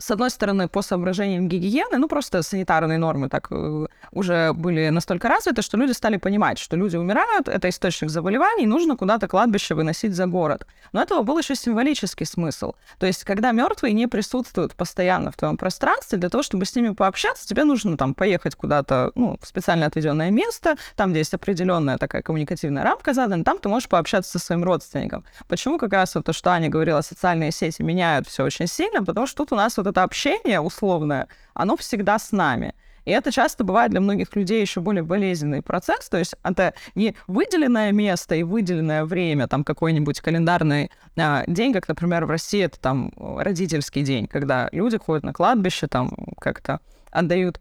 с 0.00 0.10
одной 0.10 0.30
стороны, 0.30 0.68
по 0.68 0.82
соображениям 0.82 1.48
гигиены, 1.48 1.98
ну, 1.98 2.08
просто 2.08 2.42
санитарные 2.42 2.98
нормы 2.98 3.28
так 3.28 3.48
э, 3.50 3.86
уже 4.12 4.52
были 4.52 4.90
настолько 4.90 5.28
развиты, 5.28 5.62
что 5.62 5.76
люди 5.76 5.92
стали 5.92 6.16
понимать, 6.16 6.58
что 6.58 6.76
люди 6.76 6.96
умирают, 6.96 7.48
это 7.48 7.68
источник 7.68 8.10
заболеваний, 8.10 8.66
нужно 8.66 8.96
куда-то 8.96 9.28
кладбище 9.28 9.74
выносить 9.74 10.14
за 10.14 10.26
город. 10.26 10.66
Но 10.92 11.02
этого 11.02 11.22
был 11.22 11.38
еще 11.38 11.54
символический 11.54 12.26
смысл. 12.26 12.74
То 12.98 13.06
есть, 13.06 13.24
когда 13.24 13.52
мертвые 13.52 13.92
не 13.92 14.06
присутствуют 14.06 14.74
постоянно 14.74 15.30
в 15.30 15.36
твоем 15.36 15.56
пространстве, 15.56 16.18
для 16.18 16.28
того, 16.28 16.42
чтобы 16.42 16.64
с 16.64 16.74
ними 16.74 16.90
пообщаться, 16.94 17.46
тебе 17.46 17.64
нужно 17.64 17.96
там 17.96 18.14
поехать 18.14 18.54
куда-то, 18.54 19.12
ну, 19.14 19.38
в 19.40 19.46
специально 19.46 19.86
отведенное 19.86 20.30
место, 20.30 20.76
там, 20.96 21.10
где 21.10 21.20
есть 21.20 21.34
определенная 21.34 21.98
такая 21.98 22.22
коммуникативная 22.22 22.84
рамка 22.84 23.14
задана, 23.14 23.44
там 23.44 23.58
ты 23.58 23.68
можешь 23.68 23.88
пообщаться 23.88 24.38
со 24.38 24.38
своим 24.38 24.64
родственником. 24.64 25.24
Почему 25.48 25.78
как 25.78 25.92
раз 25.92 26.14
вот 26.14 26.24
то, 26.24 26.32
что 26.32 26.50
Аня 26.50 26.68
говорила, 26.68 27.00
социальные 27.00 27.52
сети 27.52 27.82
меняют 27.82 28.28
все 28.28 28.44
очень 28.44 28.66
сильно, 28.66 29.04
потому 29.04 29.26
что 29.26 29.38
тут 29.38 29.52
у 29.52 29.56
нас 29.56 29.76
вот 29.82 29.90
это 29.90 30.02
общение 30.02 30.60
условное, 30.60 31.28
оно 31.54 31.76
всегда 31.76 32.18
с 32.18 32.32
нами. 32.32 32.74
И 33.04 33.10
это 33.10 33.32
часто 33.32 33.64
бывает 33.64 33.90
для 33.90 34.00
многих 34.00 34.34
людей 34.36 34.60
еще 34.60 34.80
более 34.80 35.02
болезненный 35.02 35.60
процесс. 35.60 36.08
То 36.08 36.18
есть 36.18 36.36
это 36.44 36.74
не 36.94 37.16
выделенное 37.26 37.90
место 37.90 38.36
и 38.36 38.44
выделенное 38.44 39.04
время, 39.04 39.48
там 39.48 39.64
какой-нибудь 39.64 40.20
календарный 40.20 40.90
а, 41.16 41.42
день, 41.48 41.72
как, 41.72 41.88
например, 41.88 42.26
в 42.26 42.30
России 42.30 42.62
это 42.62 42.78
там 42.78 43.12
родительский 43.16 44.02
день, 44.02 44.28
когда 44.28 44.68
люди 44.70 44.98
ходят 44.98 45.24
на 45.24 45.32
кладбище, 45.32 45.88
там 45.88 46.10
как-то 46.38 46.80
отдают 47.10 47.60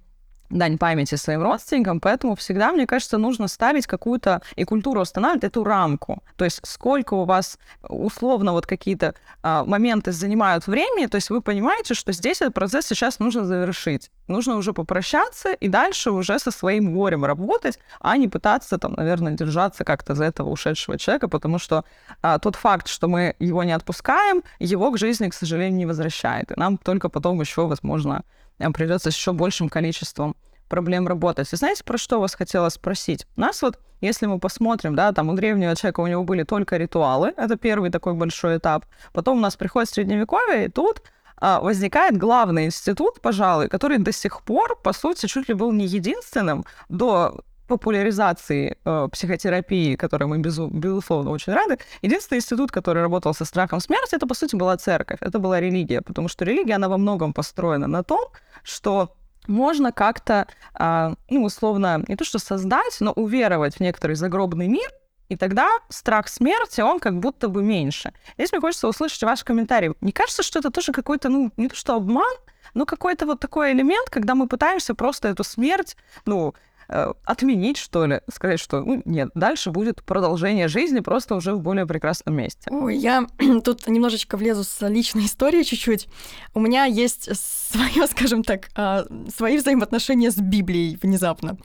дань 0.52 0.78
памяти 0.78 1.16
своим 1.16 1.42
родственникам, 1.42 2.00
поэтому 2.00 2.36
всегда, 2.36 2.72
мне 2.72 2.86
кажется, 2.86 3.18
нужно 3.18 3.48
ставить 3.48 3.88
какую-то 3.88 4.42
и 4.56 4.64
культуру 4.64 5.02
устанавливать 5.02 5.44
эту 5.44 5.64
рамку. 5.64 6.24
То 6.36 6.46
есть 6.46 6.60
сколько 6.64 7.14
у 7.14 7.26
вас 7.26 7.58
условно 7.88 8.52
вот 8.52 8.66
какие-то 8.66 9.16
а, 9.44 9.64
моменты 9.66 10.12
занимают 10.12 10.68
времени, 10.68 11.08
то 11.08 11.16
есть 11.16 11.30
вы 11.30 11.42
понимаете, 11.42 11.94
что 11.94 12.12
здесь 12.12 12.42
этот 12.42 12.54
процесс 12.54 12.86
сейчас 12.86 13.20
нужно 13.20 13.46
завершить. 13.46 14.12
Нужно 14.28 14.56
уже 14.56 14.74
попрощаться 14.74 15.54
и 15.54 15.68
дальше 15.68 16.12
уже 16.12 16.40
со 16.40 16.52
своим 16.52 16.94
горем 16.94 17.26
работать, 17.26 17.80
а 18.00 18.18
не 18.18 18.28
пытаться 18.28 18.78
там, 18.78 18.94
наверное, 18.94 19.34
держаться 19.34 19.84
как-то 19.84 20.16
за 20.16 20.26
этого 20.26 20.50
ушедшего 20.50 20.98
человека, 20.98 21.28
потому 21.28 21.60
что 21.60 21.84
а, 22.22 22.40
тот 22.40 22.56
факт, 22.56 22.88
что 22.88 23.08
мы 23.08 23.36
его 23.40 23.64
не 23.64 23.74
отпускаем, 23.74 24.44
его 24.60 24.92
к 24.92 24.98
жизни, 24.98 25.30
к 25.30 25.34
сожалению, 25.34 25.78
не 25.78 25.86
возвращает. 25.86 26.52
И 26.52 26.60
нам 26.60 26.78
только 26.78 27.10
потом 27.10 27.42
еще, 27.42 27.68
возможно, 27.68 28.24
придется 28.70 29.10
с 29.12 29.16
еще 29.16 29.34
большим 29.34 29.70
количеством 29.70 30.36
проблем 30.70 31.08
работать. 31.08 31.52
И 31.52 31.56
знаете, 31.56 31.84
про 31.84 31.98
что 31.98 32.20
вас 32.20 32.36
хотела 32.36 32.70
спросить? 32.70 33.28
У 33.36 33.42
нас 33.42 33.62
вот, 33.62 33.80
если 34.00 34.26
мы 34.26 34.40
посмотрим, 34.40 34.96
да, 34.96 35.12
там 35.12 35.30
у 35.30 35.34
древнего 35.34 35.76
человека 35.76 36.00
у 36.00 36.08
него 36.08 36.24
были 36.24 36.44
только 36.44 36.78
ритуалы, 36.78 37.34
это 37.36 37.58
первый 37.58 37.92
такой 37.92 38.14
большой 38.14 38.58
этап. 38.58 38.86
Потом 39.14 39.38
у 39.38 39.42
нас 39.42 39.56
приходит 39.56 39.90
средневековье, 39.90 40.66
и 40.66 40.70
тут 40.70 41.02
а, 41.38 41.60
возникает 41.60 42.18
главный 42.18 42.66
институт, 42.66 43.20
пожалуй, 43.22 43.68
который 43.68 43.98
до 43.98 44.12
сих 44.12 44.44
пор, 44.44 44.80
по 44.82 44.94
сути, 44.94 45.26
чуть 45.26 45.50
ли 45.50 45.56
был 45.56 45.72
не 45.72 45.86
единственным 45.86 46.66
до 46.88 47.42
популяризации 47.72 48.78
э, 48.86 49.08
психотерапии, 49.12 49.96
которой 49.96 50.26
мы, 50.26 50.40
безу- 50.40 50.70
безусловно, 50.70 51.32
очень 51.32 51.54
рады, 51.54 51.78
единственный 52.02 52.40
институт, 52.40 52.72
который 52.72 53.02
работал 53.02 53.34
со 53.34 53.46
страхом 53.46 53.80
смерти, 53.80 54.16
это, 54.16 54.28
по 54.28 54.34
сути, 54.34 54.58
была 54.58 54.76
церковь, 54.78 55.20
это 55.22 55.40
была 55.40 55.62
религия, 55.62 56.02
потому 56.02 56.28
что 56.28 56.46
религия, 56.46 56.76
она 56.76 56.90
во 56.90 56.98
многом 56.98 57.34
построена 57.34 57.88
на 57.88 58.04
том, 58.04 58.28
что 58.64 59.16
можно 59.48 59.92
как-то, 59.92 60.48
э, 60.80 61.14
ну, 61.30 61.44
условно, 61.44 62.04
не 62.08 62.16
то 62.16 62.26
что 62.26 62.40
создать, 62.40 62.98
но 63.00 63.14
уверовать 63.14 63.76
в 63.78 63.80
некоторый 63.80 64.16
загробный 64.16 64.68
мир, 64.68 64.90
и 65.30 65.38
тогда 65.38 65.70
страх 65.88 66.28
смерти, 66.28 66.82
он 66.82 67.00
как 67.00 67.20
будто 67.20 67.48
бы 67.48 67.64
меньше. 67.64 68.12
Здесь 68.38 68.52
мне 68.52 68.60
хочется 68.60 68.90
услышать 68.90 69.24
ваш 69.24 69.46
комментарий. 69.46 69.94
Не 70.02 70.12
кажется, 70.12 70.44
что 70.44 70.60
это 70.60 70.72
тоже 70.72 70.92
какой-то, 70.92 71.30
ну, 71.30 71.52
не 71.56 71.70
то 71.70 71.76
что 71.76 71.96
обман, 71.96 72.36
но 72.74 72.86
какой-то 72.86 73.26
вот 73.26 73.40
такой 73.40 73.72
элемент, 73.72 74.10
когда 74.10 74.36
мы 74.36 74.48
пытаемся 74.48 74.94
просто 74.96 75.30
эту 75.30 75.44
смерть, 75.44 75.96
ну, 76.26 76.54
э, 76.92 77.14
отменить, 77.24 77.78
что 77.78 78.06
ли, 78.06 78.22
сказать, 78.32 78.60
что 78.60 78.82
ну, 78.82 79.02
нет, 79.06 79.30
дальше 79.36 79.72
будет 79.72 80.04
продолжение 80.04 80.68
жизни, 80.68 81.00
просто 81.00 81.36
уже 81.36 81.54
в 81.54 81.62
более 81.62 81.86
прекрасном 81.86 82.36
месте. 82.36 82.70
Ой, 82.70 82.98
я 82.98 83.26
тут 83.64 83.88
немножечко 83.88 84.38
влезу 84.38 84.64
с 84.64 84.88
личной 84.88 85.26
историей 85.26 85.64
чуть-чуть. 85.64 86.08
У 86.54 86.60
меня 86.60 86.86
есть 86.86 87.30
свое, 87.36 88.08
скажем 88.12 88.44
так, 88.44 88.70
а, 88.76 89.06
свои 89.36 89.58
взаимоотношения 89.58 90.32
с 90.32 90.38
Библией 90.38 90.98
внезапно. 91.02 91.58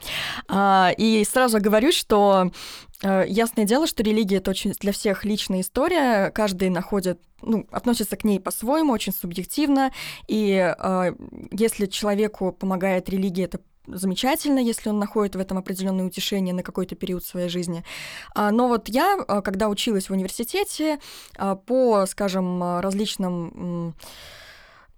А, 0.49 0.93
и 0.97 1.25
сразу 1.25 1.61
говорю, 1.61 1.93
что 1.93 2.51
Э, 3.03 3.25
ясное 3.29 3.65
дело, 3.65 3.87
что 3.87 4.03
религия 4.03 4.37
это 4.37 4.51
очень 4.51 4.73
для 4.73 4.93
всех 4.93 5.25
личная 5.25 5.61
история, 5.61 6.31
каждый 6.31 6.71
находит, 6.71 7.21
ну, 7.43 7.67
относится 7.71 8.17
к 8.17 8.25
ней 8.25 8.41
по-своему, 8.41 8.93
очень 8.93 9.13
субъективно, 9.13 9.93
и 10.29 10.75
э, 10.77 11.13
если 11.51 11.87
человеку 11.87 12.53
помогает 12.53 13.09
религия, 13.09 13.45
это 13.45 13.61
замечательно, 13.87 14.59
если 14.59 14.89
он 14.89 14.99
находит 14.99 15.37
в 15.37 15.41
этом 15.41 15.59
определенное 15.59 16.07
утешение 16.07 16.55
на 16.55 16.63
какой-то 16.63 16.95
период 16.95 17.25
своей 17.25 17.49
жизни. 17.49 17.85
А, 18.35 18.51
но 18.51 18.69
вот 18.69 18.89
я, 18.89 19.19
э, 19.27 19.43
когда 19.43 19.69
училась 19.69 20.09
в 20.09 20.13
университете, 20.13 20.99
э, 21.39 21.57
по, 21.67 22.07
скажем, 22.07 22.81
различным 22.81 23.95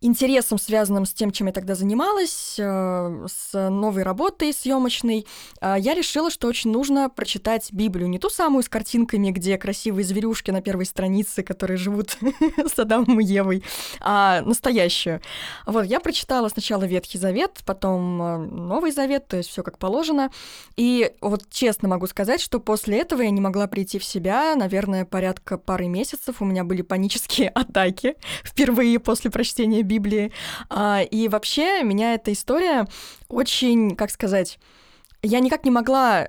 интересом, 0.00 0.58
связанным 0.58 1.04
с 1.04 1.12
тем, 1.12 1.30
чем 1.30 1.48
я 1.48 1.52
тогда 1.52 1.74
занималась, 1.74 2.56
э, 2.58 3.26
с 3.26 3.68
новой 3.70 4.02
работой 4.02 4.52
съемочной, 4.52 5.26
э, 5.60 5.76
я 5.78 5.94
решила, 5.94 6.30
что 6.30 6.46
очень 6.46 6.70
нужно 6.70 7.08
прочитать 7.08 7.72
Библию. 7.72 8.08
Не 8.08 8.18
ту 8.18 8.30
самую 8.30 8.62
с 8.62 8.68
картинками, 8.68 9.30
где 9.30 9.58
красивые 9.58 10.04
зверюшки 10.04 10.50
на 10.50 10.62
первой 10.62 10.86
странице, 10.86 11.42
которые 11.42 11.76
живут 11.76 12.16
с 12.56 12.78
Адамом 12.78 13.20
и 13.20 13.24
Евой, 13.24 13.64
а 14.00 14.42
настоящую. 14.42 15.20
Вот, 15.66 15.84
я 15.84 16.00
прочитала 16.00 16.48
сначала 16.48 16.84
Ветхий 16.84 17.18
Завет, 17.18 17.60
потом 17.64 18.22
э, 18.22 18.36
Новый 18.38 18.92
Завет, 18.92 19.26
то 19.26 19.36
есть 19.36 19.50
все 19.50 19.62
как 19.62 19.78
положено. 19.78 20.30
И 20.76 21.12
вот 21.20 21.50
честно 21.50 21.88
могу 21.88 22.06
сказать, 22.06 22.40
что 22.40 22.60
после 22.60 22.98
этого 22.98 23.22
я 23.22 23.30
не 23.30 23.40
могла 23.40 23.66
прийти 23.66 23.98
в 23.98 24.04
себя, 24.04 24.54
наверное, 24.54 25.04
порядка 25.04 25.58
пары 25.58 25.88
месяцев. 25.88 26.36
У 26.40 26.44
меня 26.44 26.62
были 26.62 26.82
панические 26.82 27.48
атаки 27.54 28.14
впервые 28.44 28.98
после 29.00 29.30
прочтения 29.30 29.82
Библии. 29.88 30.32
А, 30.70 31.02
и 31.02 31.28
вообще 31.28 31.82
меня 31.82 32.14
эта 32.14 32.32
история 32.32 32.86
очень, 33.28 33.96
как 33.96 34.10
сказать, 34.10 34.58
я 35.22 35.40
никак 35.40 35.64
не 35.64 35.70
могла 35.70 36.28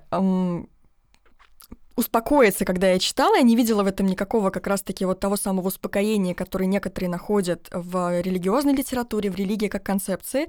успокоиться, 1.99 2.65
когда 2.65 2.91
я 2.91 2.99
читала, 2.99 3.35
я 3.35 3.41
не 3.41 3.55
видела 3.55 3.83
в 3.83 3.87
этом 3.87 4.07
никакого 4.07 4.49
как 4.49 4.67
раз-таки 4.67 5.05
вот 5.05 5.19
того 5.19 5.35
самого 5.35 5.67
успокоения, 5.67 6.33
которое 6.33 6.65
некоторые 6.65 7.09
находят 7.09 7.67
в 7.71 8.21
религиозной 8.21 8.73
литературе, 8.73 9.29
в 9.29 9.35
религии 9.35 9.67
как 9.67 9.83
концепции. 9.83 10.47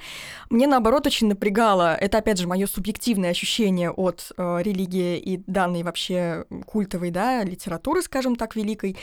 Мне, 0.48 0.66
наоборот, 0.68 1.06
очень 1.06 1.26
напрягало, 1.26 1.94
это, 1.94 2.18
опять 2.18 2.38
же, 2.38 2.46
мое 2.46 2.66
субъективное 2.66 3.30
ощущение 3.30 3.90
от 3.90 4.30
э, 4.36 4.60
религии 4.62 5.18
и 5.18 5.42
данной 5.46 5.82
вообще 5.82 6.44
культовой, 6.66 7.10
да, 7.10 7.42
литературы, 7.42 8.02
скажем 8.02 8.36
так, 8.36 8.54
великой, 8.54 8.96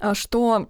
э, 0.00 0.12
что 0.14 0.68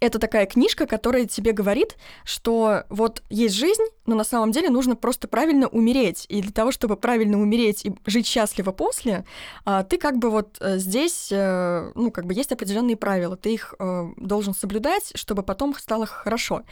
это 0.00 0.18
такая 0.18 0.46
книжка, 0.46 0.86
которая 0.86 1.26
тебе 1.26 1.52
говорит, 1.52 1.96
что 2.24 2.84
вот 2.88 3.22
есть 3.30 3.54
жизнь, 3.54 3.84
но 4.06 4.14
на 4.14 4.24
самом 4.24 4.52
деле 4.52 4.70
нужно 4.70 4.96
просто 4.96 5.28
правильно 5.28 5.68
умереть. 5.68 6.26
И 6.28 6.40
для 6.40 6.52
того, 6.52 6.72
чтобы 6.72 6.96
правильно 6.96 7.40
умереть 7.40 7.84
и 7.84 7.94
жить 8.06 8.26
счастливо 8.26 8.72
после, 8.72 9.24
а, 9.64 9.82
ты 9.82 9.98
как 9.98 10.18
бы 10.18 10.30
вот 10.30 10.56
э, 10.60 10.78
здесь, 10.78 11.28
э, 11.30 11.92
ну, 11.94 12.10
как 12.10 12.26
бы 12.26 12.34
есть 12.34 12.52
определенные 12.52 12.96
правила, 12.96 13.36
ты 13.36 13.54
их 13.54 13.74
э, 13.78 14.08
должен 14.16 14.54
соблюдать, 14.54 15.12
чтобы 15.14 15.42
потом 15.42 15.74
стало 15.74 16.06
хорошо. 16.06 16.62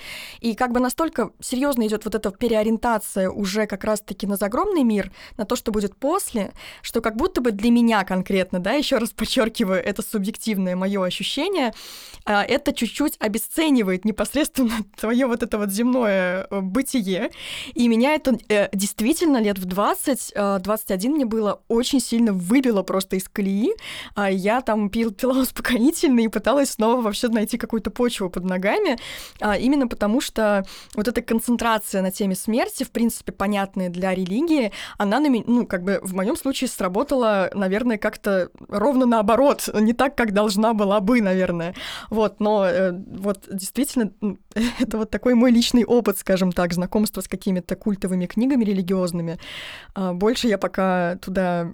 И 0.41 0.55
как 0.55 0.73
бы 0.73 0.81
настолько 0.81 1.31
серьезно 1.41 1.87
идет 1.87 2.05
вот 2.05 2.15
эта 2.15 2.31
переориентация 2.31 3.31
уже 3.31 3.67
как 3.67 3.85
раз-таки 3.85 4.27
на 4.27 4.37
загромный 4.37 4.83
мир, 4.83 5.13
на 5.37 5.45
то, 5.45 5.57
что 5.57 5.73
будет 5.73 5.97
после, 5.97 6.53
что 6.83 7.01
как 7.01 7.17
будто 7.17 7.41
бы 7.41 7.51
для 7.51 7.71
меня 7.71 8.05
конкретно, 8.05 8.61
да, 8.61 8.73
еще 8.73 8.99
раз 8.99 9.11
подчеркиваю, 9.11 9.83
это 9.85 10.03
субъективное 10.03 10.77
мое 10.77 11.05
ощущение, 11.05 11.73
а, 12.25 12.43
это 12.43 12.73
чуть-чуть 12.73 13.17
обесценивает 13.19 14.05
непосредственно 14.05 14.75
твое 14.97 15.27
вот 15.27 15.43
это 15.43 15.59
вот 15.59 15.71
земное 15.71 16.47
бытие, 16.51 17.24
и 17.75 17.89
меня 17.89 18.15
это 18.15 18.39
э, 18.49 18.69
действительно 18.73 19.41
лет 19.41 19.59
в 19.59 19.65
20, 19.65 20.33
э, 20.35 20.59
21 20.63 21.13
мне 21.13 21.25
было 21.25 21.61
очень 21.69 22.01
сильно 22.01 22.33
выбило 22.33 22.83
просто 22.83 23.17
из 23.17 23.29
колеи. 23.29 23.73
А 24.15 24.31
я 24.31 24.61
там 24.61 24.91
пил, 24.91 25.13
пила 25.13 25.39
успокоительные 25.41 26.27
и 26.27 26.29
пыталась 26.29 26.71
снова 26.71 27.01
вообще 27.01 27.29
найти 27.29 27.59
какую-то 27.59 27.91
почву 27.91 28.31
под 28.31 28.45
ногами, 28.45 28.99
а, 29.41 29.57
именно 29.57 29.89
потому 29.89 30.21
что 30.21 30.65
вот 30.95 31.09
эта 31.09 31.23
концентрация 31.23 32.03
на 32.03 32.11
теме 32.11 32.35
смерти, 32.35 32.85
в 32.85 32.91
принципе, 32.91 33.33
понятная 33.33 33.89
для 33.89 34.15
религии, 34.15 34.73
она 34.99 35.21
на 35.21 35.29
меня, 35.29 35.45
ну, 35.47 35.67
как 35.67 35.83
бы 35.83 36.01
в 36.03 36.15
моем 36.15 36.37
случае 36.37 36.69
сработала, 36.69 37.51
наверное, 37.55 37.99
как-то 37.99 38.51
ровно 38.69 39.07
наоборот, 39.07 39.69
не 39.73 39.93
так, 39.93 40.17
как 40.17 40.33
должна 40.33 40.75
была 40.75 41.01
бы, 41.01 41.21
наверное. 41.21 41.75
Вот, 42.11 42.41
но 42.41 42.67
э, 42.67 42.93
вот 42.93 43.45
действительно, 43.51 44.13
это 44.79 44.99
вот 44.99 45.11
такой 45.11 45.35
мой 45.35 45.51
личный 45.51 45.85
опыт, 45.85 46.19
скажем 46.19 46.53
так, 46.53 46.73
знакомства 46.73 47.14
знакомство 47.15 47.21
с 47.21 47.29
какими-то 47.29 47.77
культовыми 47.77 48.27
книгами 48.27 48.65
религиозными. 48.65 49.39
А, 49.95 50.13
больше 50.13 50.49
я 50.49 50.59
пока 50.59 51.17
туда 51.17 51.69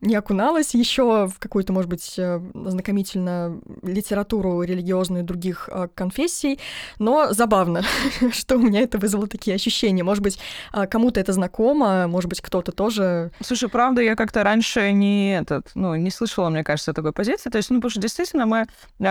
не 0.00 0.14
окуналась 0.16 0.74
еще 0.74 1.26
в 1.26 1.38
какую-то, 1.38 1.72
может 1.72 1.90
быть, 1.90 2.14
э, 2.18 2.40
знакомительно 2.54 3.60
литературу 3.82 4.62
религиозную 4.62 5.24
других 5.24 5.68
а, 5.72 5.88
конфессий, 5.88 6.58
но 6.98 7.32
забавно, 7.32 7.82
что 8.32 8.56
у 8.56 8.60
меня 8.60 8.80
это 8.80 8.98
вызвало 8.98 9.26
такие 9.26 9.54
ощущения. 9.56 10.04
Может 10.04 10.22
быть, 10.22 10.38
а, 10.72 10.86
кому-то 10.86 11.20
это 11.20 11.32
знакомо, 11.32 12.06
может 12.08 12.28
быть, 12.28 12.40
кто-то 12.40 12.72
тоже... 12.72 13.30
Слушай, 13.40 13.68
правда, 13.68 14.02
я 14.02 14.14
как-то 14.14 14.42
раньше 14.42 14.92
не 14.92 15.38
этот, 15.38 15.70
ну, 15.74 15.96
не 15.96 16.10
слышала, 16.10 16.50
мне 16.50 16.64
кажется, 16.64 16.92
такой 16.92 17.12
позиции. 17.12 17.50
То 17.50 17.58
есть, 17.58 17.70
ну, 17.70 17.76
потому 17.76 17.90
что 17.90 18.00
действительно 18.00 18.46
мы 18.46 18.66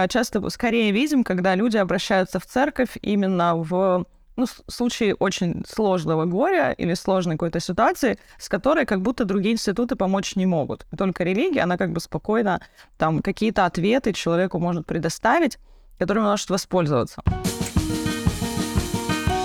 часто 0.10 0.50
скорее 0.50 0.92
видим, 0.92 1.24
когда 1.24 1.56
люди 1.56 1.78
обращаются 1.78 2.40
в 2.40 2.46
церковь 2.46 2.98
именно 3.02 3.56
в 3.56 4.06
ну, 4.36 4.46
в 4.46 4.72
случае 4.72 5.16
очень 5.16 5.64
сложного 5.68 6.26
горя 6.26 6.72
или 6.72 6.94
сложной 6.96 7.36
какой-то 7.36 7.60
ситуации, 7.60 8.18
с 8.38 8.50
которой 8.50 8.86
как 8.86 9.02
будто 9.02 9.26
другие 9.26 9.54
институты 9.54 9.96
помочь 9.96 10.36
не 10.36 10.46
могут. 10.46 10.86
только 10.98 11.24
религия, 11.24 11.62
она 11.62 11.78
как 11.78 11.92
бы 11.92 12.00
спокойно 12.00 12.62
там 12.98 13.22
какие-то 13.22 13.66
ответы 13.66 14.14
человеку 14.14 14.60
может 14.60 14.86
предоставить, 14.86 15.58
которым 16.00 16.24
он 16.24 16.32
может 16.32 16.50
воспользоваться. 16.50 17.22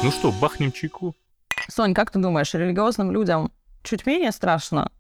Ну 0.02 0.10
что, 0.10 0.32
бахнем 0.32 0.72
чайку? 0.72 1.14
Сонь, 1.68 1.92
как 1.92 2.10
ты 2.10 2.18
думаешь, 2.18 2.54
религиозным 2.54 3.12
людям 3.12 3.52
чуть 3.82 4.06
менее 4.06 4.32
страшно 4.32 4.90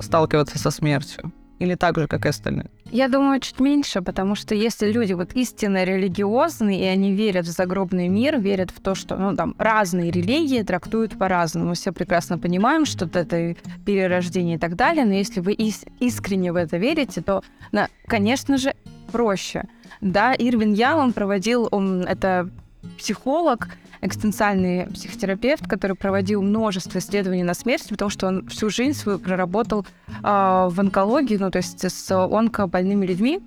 сталкиваться 0.00 0.58
со 0.58 0.70
смертью? 0.70 1.32
Или 1.58 1.74
так 1.74 1.96
же, 1.96 2.06
как 2.06 2.26
и 2.26 2.28
остальные? 2.28 2.70
Я 2.90 3.08
думаю, 3.08 3.40
чуть 3.40 3.60
меньше, 3.60 4.00
потому 4.00 4.34
что 4.34 4.54
если 4.54 4.90
люди 4.90 5.12
вот 5.12 5.34
истинно 5.34 5.84
религиозные, 5.84 6.80
и 6.80 6.84
они 6.84 7.12
верят 7.12 7.46
в 7.46 7.50
загробный 7.50 8.08
мир, 8.08 8.40
верят 8.40 8.70
в 8.70 8.80
то, 8.80 8.94
что 8.94 9.16
ну, 9.16 9.36
там 9.36 9.54
разные 9.58 10.10
религии 10.10 10.62
трактуют 10.62 11.18
по-разному. 11.18 11.74
Все 11.74 11.92
прекрасно 11.92 12.38
понимаем, 12.38 12.86
что 12.86 13.04
это 13.04 13.56
перерождение 13.84 14.56
и 14.56 14.58
так 14.58 14.74
далее, 14.74 15.04
но 15.04 15.12
если 15.12 15.40
вы 15.40 15.52
ис- 15.52 15.86
искренне 16.00 16.50
в 16.50 16.56
это 16.56 16.78
верите, 16.78 17.20
то, 17.20 17.42
на, 17.72 17.88
конечно 18.06 18.56
же, 18.56 18.74
проще. 19.12 19.64
Да, 20.00 20.34
Ирвин 20.34 20.72
Ялом 20.72 21.12
проводил, 21.12 21.68
он, 21.70 22.02
это 22.02 22.48
психолог, 22.96 23.68
экстенциальный 24.00 24.86
психотерапевт, 24.86 25.66
который 25.66 25.96
проводил 25.96 26.42
множество 26.42 26.98
исследований 26.98 27.42
на 27.42 27.54
смерть, 27.54 27.86
потому 27.88 28.10
что 28.10 28.26
он 28.26 28.46
всю 28.48 28.70
жизнь 28.70 28.98
свою 28.98 29.18
проработал 29.18 29.86
э, 30.08 30.22
в 30.22 30.74
онкологии, 30.76 31.36
ну, 31.36 31.50
то 31.50 31.58
есть 31.58 31.84
с 31.84 32.10
онкобольными 32.10 33.06
людьми. 33.06 33.40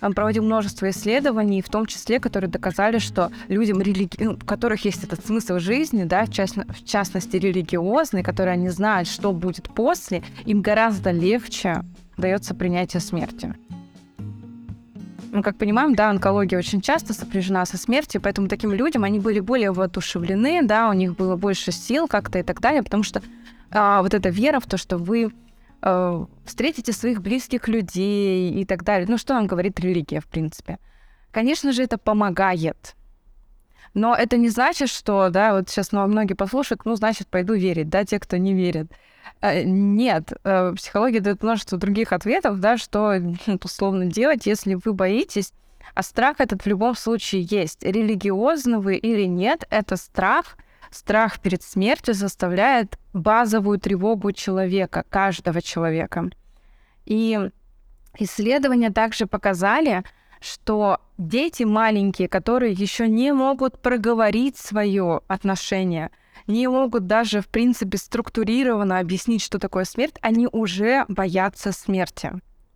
Он 0.00 0.12
проводил 0.12 0.44
множество 0.44 0.88
исследований, 0.90 1.60
в 1.60 1.68
том 1.68 1.86
числе, 1.86 2.20
которые 2.20 2.48
доказали, 2.48 2.98
что 2.98 3.32
людям, 3.48 3.80
религи... 3.80 4.22
ну, 4.22 4.32
у 4.32 4.36
которых 4.36 4.84
есть 4.84 5.02
этот 5.02 5.26
смысл 5.26 5.58
жизни, 5.58 6.04
да, 6.04 6.24
в, 6.24 6.30
частно... 6.30 6.66
в 6.68 6.84
частности 6.84 7.36
религиозный, 7.36 8.22
которые 8.22 8.54
они 8.54 8.68
знают, 8.68 9.08
что 9.08 9.32
будет 9.32 9.68
после, 9.74 10.22
им 10.44 10.62
гораздо 10.62 11.10
легче 11.10 11.82
дается 12.16 12.54
принятие 12.54 13.00
смерти 13.00 13.54
мы 15.32 15.42
как 15.42 15.56
понимаем, 15.56 15.94
да, 15.94 16.10
онкология 16.10 16.58
очень 16.58 16.80
часто 16.80 17.12
сопряжена 17.12 17.64
со 17.66 17.76
смертью, 17.76 18.20
поэтому 18.20 18.48
таким 18.48 18.72
людям 18.72 19.04
они 19.04 19.18
были 19.18 19.40
более 19.40 19.72
воодушевлены, 19.72 20.62
да, 20.62 20.88
у 20.88 20.92
них 20.92 21.16
было 21.16 21.36
больше 21.36 21.72
сил 21.72 22.08
как-то 22.08 22.38
и 22.38 22.42
так 22.42 22.60
далее, 22.60 22.82
потому 22.82 23.02
что 23.02 23.22
а, 23.70 24.02
вот 24.02 24.14
эта 24.14 24.28
вера 24.28 24.60
в 24.60 24.66
то, 24.66 24.76
что 24.76 24.98
вы 24.98 25.30
э, 25.82 26.26
встретите 26.44 26.92
своих 26.92 27.22
близких 27.22 27.68
людей 27.68 28.52
и 28.52 28.64
так 28.64 28.84
далее. 28.84 29.06
Ну, 29.08 29.18
что 29.18 29.34
нам 29.34 29.46
говорит 29.46 29.78
религия, 29.80 30.20
в 30.20 30.26
принципе? 30.26 30.78
Конечно 31.30 31.72
же, 31.72 31.82
это 31.82 31.98
помогает. 31.98 32.94
Но 33.94 34.14
это 34.14 34.36
не 34.36 34.48
значит, 34.48 34.88
что, 34.88 35.28
да, 35.30 35.54
вот 35.54 35.68
сейчас 35.68 35.92
ну, 35.92 36.06
многие 36.06 36.34
послушают, 36.34 36.84
ну, 36.84 36.94
значит, 36.96 37.28
пойду 37.28 37.54
верить, 37.54 37.88
да, 37.88 38.04
те, 38.04 38.18
кто 38.18 38.36
не 38.36 38.54
верит. 38.54 38.90
Э, 39.40 39.62
нет, 39.64 40.32
э, 40.44 40.72
психология 40.76 41.20
дает 41.20 41.42
множество 41.42 41.78
других 41.78 42.12
ответов, 42.12 42.60
да, 42.60 42.76
что 42.76 43.14
условно 43.64 44.06
делать, 44.06 44.46
если 44.46 44.74
вы 44.74 44.92
боитесь, 44.92 45.52
а 45.94 46.02
страх 46.02 46.40
этот 46.40 46.62
в 46.62 46.66
любом 46.66 46.94
случае 46.94 47.42
есть. 47.42 47.82
Религиозны 47.82 48.78
вы 48.78 48.96
или 48.96 49.24
нет, 49.24 49.66
это 49.70 49.96
страх. 49.96 50.56
Страх 50.90 51.40
перед 51.40 51.62
смертью 51.62 52.14
заставляет 52.14 52.98
базовую 53.12 53.78
тревогу 53.78 54.32
человека, 54.32 55.04
каждого 55.10 55.60
человека. 55.60 56.30
И 57.04 57.50
исследования 58.18 58.90
также 58.90 59.26
показали, 59.26 60.02
что 60.40 61.00
дети 61.18 61.64
маленькие, 61.64 62.28
которые 62.28 62.72
еще 62.72 63.08
не 63.08 63.32
могут 63.32 63.82
проговорить 63.82 64.56
свое 64.56 65.20
отношение, 65.26 66.10
не 66.48 66.66
могут 66.66 67.06
даже, 67.06 67.40
в 67.40 67.48
принципе, 67.48 67.98
структурированно 67.98 68.98
объяснить, 68.98 69.42
что 69.42 69.58
такое 69.58 69.84
смерть, 69.84 70.16
они 70.22 70.48
уже 70.50 71.04
боятся 71.08 71.72
смерти. 71.72 72.32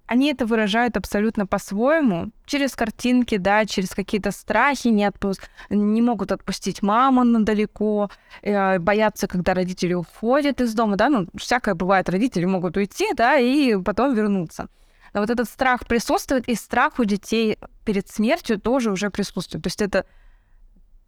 Они 0.07 0.31
это 0.31 0.45
выражают 0.45 0.97
абсолютно 0.99 1.47
по-своему, 1.47 2.33
через 2.45 2.75
картинки, 2.75 3.39
да, 3.39 3.65
через 3.65 3.91
какие-то 3.91 4.31
страхи, 4.31 4.89
не, 4.89 5.07
отпу... 5.07 5.33
не 5.71 6.03
могут 6.03 6.33
отпустить 6.33 6.83
маму 6.83 7.43
далеко, 7.43 8.11
э, 8.43 8.79
боятся, 8.79 9.27
когда 9.27 9.55
родители 9.55 9.95
уходят 9.95 10.61
из 10.61 10.75
дома, 10.75 10.97
да, 10.97 11.09
ну, 11.09 11.29
всякое 11.37 11.75
бывает, 11.75 12.11
родители 12.11 12.45
могут 12.45 12.77
уйти, 12.77 13.07
да, 13.15 13.39
и 13.39 13.81
потом 13.83 14.15
вернуться. 14.15 14.69
Но 15.15 15.21
вот 15.21 15.31
этот 15.31 15.49
страх 15.49 15.87
присутствует, 15.87 16.47
и 16.49 16.55
страх 16.55 16.99
у 16.99 17.05
детей 17.05 17.59
перед 17.85 18.09
смертью 18.09 18.61
тоже 18.61 18.91
уже 18.91 19.09
присутствует. 19.09 19.65
То 19.65 19.69
есть 19.69 19.83
это 19.83 20.05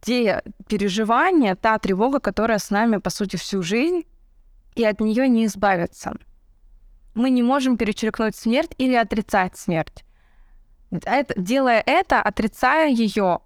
те 0.05 0.43
переживания, 0.67 1.55
та 1.55 1.79
тревога, 1.79 2.19
которая 2.19 2.59
с 2.59 2.69
нами, 2.69 2.97
по 2.97 3.09
сути, 3.09 3.37
всю 3.37 3.63
жизнь, 3.63 4.03
и 4.75 4.85
от 4.85 5.01
нее 5.01 5.27
не 5.27 5.45
избавиться. 5.45 6.13
Мы 7.15 7.31
не 7.31 7.41
можем 7.41 7.77
перечеркнуть 7.77 8.35
смерть 8.35 8.71
или 8.77 8.93
отрицать 8.93 9.57
смерть. 9.57 10.05
Это, 10.91 11.33
делая 11.37 11.81
это, 11.85 12.21
отрицая 12.21 12.89
ее, 12.89 13.39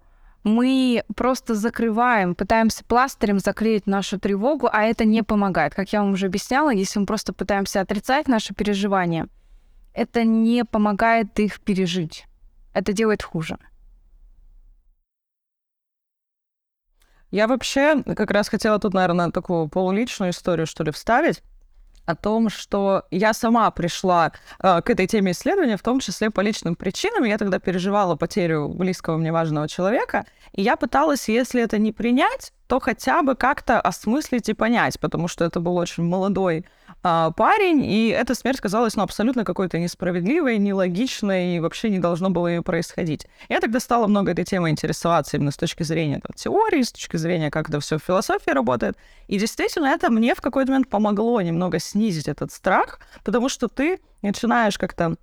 мы 0.44 1.02
просто 1.16 1.54
закрываем, 1.54 2.34
пытаемся 2.34 2.84
пластырем 2.84 3.38
заклеить 3.38 3.86
нашу 3.86 4.18
тревогу, 4.18 4.68
а 4.70 4.82
это 4.82 5.04
не 5.04 5.22
помогает. 5.22 5.74
Как 5.74 5.92
я 5.92 6.02
вам 6.02 6.12
уже 6.12 6.26
объясняла, 6.26 6.70
если 6.70 6.98
мы 7.00 7.06
просто 7.06 7.32
пытаемся 7.32 7.80
отрицать 7.80 8.28
наши 8.28 8.54
переживания, 8.54 9.28
это 9.94 10.24
не 10.24 10.64
помогает 10.64 11.38
их 11.40 11.60
пережить. 11.60 12.26
Это 12.74 12.92
делает 12.92 13.22
хуже. 13.22 13.58
Я 17.30 17.46
вообще 17.46 18.02
как 18.02 18.30
раз 18.30 18.48
хотела 18.48 18.78
тут, 18.78 18.94
наверное, 18.94 19.30
такую 19.30 19.68
полуличную 19.68 20.32
историю, 20.32 20.66
что 20.66 20.82
ли, 20.84 20.90
вставить 20.90 21.42
о 22.06 22.16
том, 22.16 22.48
что 22.48 23.04
я 23.10 23.32
сама 23.32 23.70
пришла 23.70 24.32
э, 24.62 24.82
к 24.82 24.90
этой 24.90 25.06
теме 25.06 25.32
исследования, 25.32 25.76
в 25.76 25.82
том 25.82 26.00
числе 26.00 26.30
по 26.30 26.40
личным 26.40 26.74
причинам. 26.74 27.24
Я 27.24 27.38
тогда 27.38 27.58
переживала 27.58 28.16
потерю 28.16 28.68
близкого 28.68 29.16
мне 29.16 29.32
важного 29.32 29.68
человека, 29.68 30.24
и 30.52 30.62
я 30.62 30.76
пыталась, 30.76 31.28
если 31.28 31.62
это 31.62 31.78
не 31.78 31.92
принять, 31.92 32.52
то 32.66 32.80
хотя 32.80 33.22
бы 33.22 33.34
как-то 33.36 33.80
осмыслить 33.80 34.48
и 34.48 34.54
понять, 34.54 34.98
потому 34.98 35.28
что 35.28 35.44
это 35.44 35.60
был 35.60 35.76
очень 35.76 36.04
молодой 36.04 36.66
а, 37.02 37.30
парень, 37.30 37.82
и 37.84 38.08
эта 38.08 38.34
смерть 38.34 38.60
казалась 38.60 38.94
ну, 38.94 39.02
абсолютно 39.02 39.44
какой-то 39.44 39.78
несправедливой, 39.78 40.58
нелогичной, 40.58 41.56
и 41.56 41.60
вообще 41.60 41.88
не 41.88 41.98
должно 41.98 42.28
было 42.28 42.48
ее 42.48 42.62
происходить. 42.62 43.26
Я 43.48 43.60
тогда 43.60 43.80
стала 43.80 44.06
много 44.06 44.32
этой 44.32 44.44
темой 44.44 44.70
интересоваться 44.70 45.36
именно 45.36 45.50
с 45.50 45.56
точки 45.56 45.82
зрения 45.82 46.20
там, 46.20 46.34
теории, 46.34 46.82
с 46.82 46.92
точки 46.92 47.16
зрения, 47.16 47.50
как 47.50 47.70
это 47.70 47.80
все 47.80 47.98
в 47.98 48.02
философии 48.02 48.50
работает. 48.50 48.98
И 49.28 49.38
действительно, 49.38 49.86
это 49.86 50.10
мне 50.10 50.34
в 50.34 50.42
какой-то 50.42 50.72
момент 50.72 50.88
помогло 50.88 51.40
немного 51.40 51.78
снизить 51.78 52.28
этот 52.28 52.52
страх, 52.52 53.00
потому 53.24 53.48
что 53.48 53.68
ты 53.68 54.00
начинаешь 54.20 54.76
как-то 54.76 55.16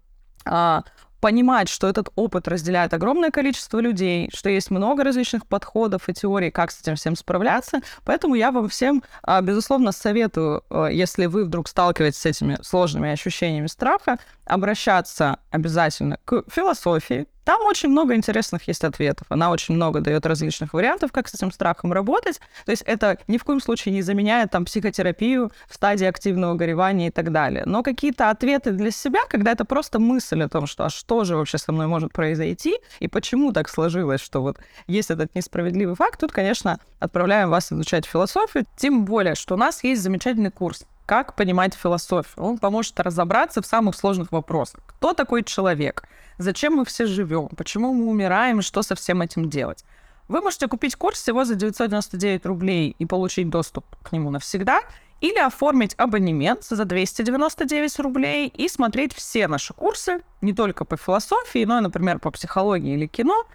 а, 0.45 0.83
понимать, 1.19 1.69
что 1.69 1.87
этот 1.87 2.09
опыт 2.15 2.47
разделяет 2.47 2.93
огромное 2.93 3.31
количество 3.31 3.79
людей, 3.79 4.29
что 4.33 4.49
есть 4.49 4.71
много 4.71 5.03
различных 5.03 5.45
подходов 5.47 6.09
и 6.09 6.13
теорий, 6.13 6.51
как 6.51 6.71
с 6.71 6.81
этим 6.81 6.95
всем 6.95 7.15
справляться. 7.15 7.81
Поэтому 8.05 8.35
я 8.35 8.51
вам 8.51 8.69
всем, 8.69 9.03
а, 9.23 9.41
безусловно, 9.41 9.91
советую, 9.91 10.63
а, 10.69 10.87
если 10.87 11.25
вы 11.25 11.45
вдруг 11.45 11.67
сталкиваетесь 11.67 12.19
с 12.19 12.25
этими 12.25 12.57
сложными 12.61 13.09
ощущениями 13.09 13.67
страха, 13.67 14.17
обращаться 14.45 15.39
обязательно 15.51 16.17
к 16.25 16.43
философии, 16.49 17.27
там 17.47 17.61
очень 17.61 17.87
много 17.87 18.13
интересных 18.13 18.67
есть 18.67 18.83
ответов. 18.83 19.25
Она 19.29 19.51
очень 19.51 19.73
много 19.73 20.01
дает 20.01 20.25
различных 20.25 20.73
вариантов, 20.73 21.13
как 21.13 21.29
с 21.29 21.33
этим 21.33 21.49
страхом 21.49 21.93
работать. 21.93 22.41
То 22.65 22.71
есть 22.71 22.83
это 22.85 23.19
ни 23.27 23.37
в 23.37 23.45
коем 23.45 23.61
случае 23.61 23.93
не 23.93 24.01
заменяет 24.01 24.51
там 24.51 24.65
психотерапию 24.65 25.53
в 25.69 25.75
стадии 25.75 26.05
активного 26.05 26.55
горевания 26.55 27.07
и 27.07 27.09
так 27.09 27.31
далее. 27.31 27.63
Но 27.65 27.83
какие-то 27.83 28.31
ответы 28.31 28.71
для 28.71 28.91
себя, 28.91 29.21
когда 29.29 29.53
это 29.53 29.63
просто 29.63 29.97
мысль 29.97 30.43
о 30.43 30.49
том, 30.49 30.67
что 30.67 30.83
а 30.83 30.89
что 30.89 31.23
же 31.23 31.37
вообще 31.37 31.57
со 31.57 31.71
мной 31.71 31.87
может 31.87 32.11
произойти 32.11 32.79
и 32.99 33.07
почему 33.07 33.53
так 33.53 33.69
сложилось, 33.69 34.19
что 34.19 34.41
вот 34.41 34.57
есть 34.87 35.09
этот 35.09 35.33
несправедливый 35.33 35.95
факт, 35.95 36.19
тут, 36.19 36.33
конечно, 36.33 36.81
отправляем 36.99 37.49
вас 37.49 37.71
изучать 37.71 38.05
философию. 38.05 38.65
Тем 38.75 39.05
более, 39.05 39.35
что 39.35 39.55
у 39.55 39.57
нас 39.57 39.85
есть 39.85 40.01
замечательный 40.01 40.51
курс 40.51 40.85
как 41.07 41.35
понимать 41.35 41.73
философию. 41.73 42.45
Он 42.45 42.57
поможет 42.57 42.99
разобраться 42.99 43.61
в 43.61 43.65
самых 43.65 43.95
сложных 43.95 44.31
вопросах. 44.31 44.81
Кто 44.85 45.13
такой 45.13 45.43
человек? 45.43 46.03
Зачем 46.37 46.73
мы 46.73 46.85
все 46.85 47.07
живем? 47.07 47.47
Почему 47.55 47.93
мы 47.93 48.07
умираем? 48.07 48.61
Что 48.61 48.83
со 48.83 48.93
всем 48.93 49.21
этим 49.21 49.49
делать? 49.49 49.85
Вы 50.27 50.41
можете 50.41 50.67
купить 50.67 50.97
курс 50.97 51.21
всего 51.21 51.45
за 51.45 51.55
999 51.55 52.45
рублей 52.45 52.93
и 52.99 53.05
получить 53.05 53.49
доступ 53.49 53.85
к 54.03 54.11
нему 54.11 54.29
навсегда, 54.29 54.81
или 55.21 55.39
оформить 55.39 55.95
абонемент 55.97 56.65
за 56.65 56.83
299 56.83 57.99
рублей 57.99 58.49
и 58.49 58.67
смотреть 58.67 59.13
все 59.13 59.47
наши 59.47 59.73
курсы, 59.73 60.21
не 60.41 60.53
только 60.53 60.83
по 60.83 60.97
философии, 60.97 61.63
но 61.63 61.79
и, 61.79 61.81
например, 61.81 62.19
по 62.19 62.31
психологии 62.31 62.93
или 62.93 63.07
кино, 63.07 63.45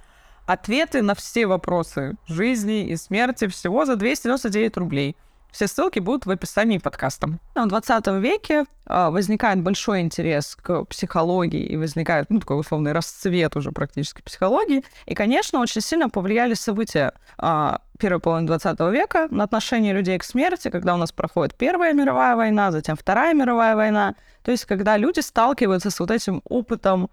ответы 0.46 1.02
на 1.02 1.14
все 1.14 1.46
вопросы 1.46 2.16
жизни 2.26 2.88
и 2.88 2.96
смерти 2.96 3.46
всего 3.46 3.84
за 3.84 3.96
299 3.96 4.78
рублей– 4.78 5.16
все 5.52 5.68
ссылки 5.68 5.98
будут 5.98 6.26
в 6.26 6.30
описании 6.30 6.78
подкаста. 6.78 7.38
В 7.54 7.66
20 7.66 8.06
веке 8.20 8.64
а, 8.86 9.10
возникает 9.10 9.62
большой 9.62 10.00
интерес 10.00 10.56
к 10.56 10.84
психологии 10.86 11.62
и 11.62 11.76
возникает, 11.76 12.30
ну, 12.30 12.40
такой 12.40 12.58
условный 12.58 12.92
расцвет 12.92 13.54
уже 13.54 13.70
практически 13.70 14.22
психологии. 14.22 14.82
И, 15.06 15.14
конечно, 15.14 15.60
очень 15.60 15.82
сильно 15.82 16.08
повлияли 16.08 16.54
события 16.54 17.12
а, 17.36 17.82
первой 17.98 18.20
половины 18.20 18.46
20 18.46 18.80
века 18.92 19.28
на 19.30 19.44
отношение 19.44 19.92
людей 19.92 20.18
к 20.18 20.24
смерти, 20.24 20.70
когда 20.70 20.94
у 20.94 20.96
нас 20.96 21.12
проходит 21.12 21.54
Первая 21.54 21.92
мировая 21.92 22.34
война, 22.34 22.72
затем 22.72 22.96
Вторая 22.96 23.34
мировая 23.34 23.76
война. 23.76 24.14
То 24.42 24.50
есть, 24.50 24.64
когда 24.64 24.96
люди 24.96 25.20
сталкиваются 25.20 25.90
с 25.90 26.00
вот 26.00 26.10
этим 26.10 26.40
опытом 26.48 27.10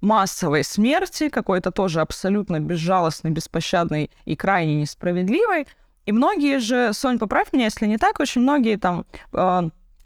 массовой 0.00 0.64
смерти, 0.64 1.28
какой-то 1.28 1.70
тоже 1.70 2.00
абсолютно 2.00 2.60
безжалостной, 2.60 3.32
беспощадной 3.32 4.10
и 4.24 4.36
крайне 4.36 4.76
несправедливой, 4.76 5.66
и 6.06 6.12
многие 6.12 6.58
же, 6.58 6.92
Сонь, 6.92 7.18
поправь 7.18 7.52
меня, 7.52 7.64
если 7.64 7.86
не 7.86 7.98
так, 7.98 8.20
очень 8.20 8.40
многие 8.40 8.76
там 8.76 9.04
э, 9.32 9.62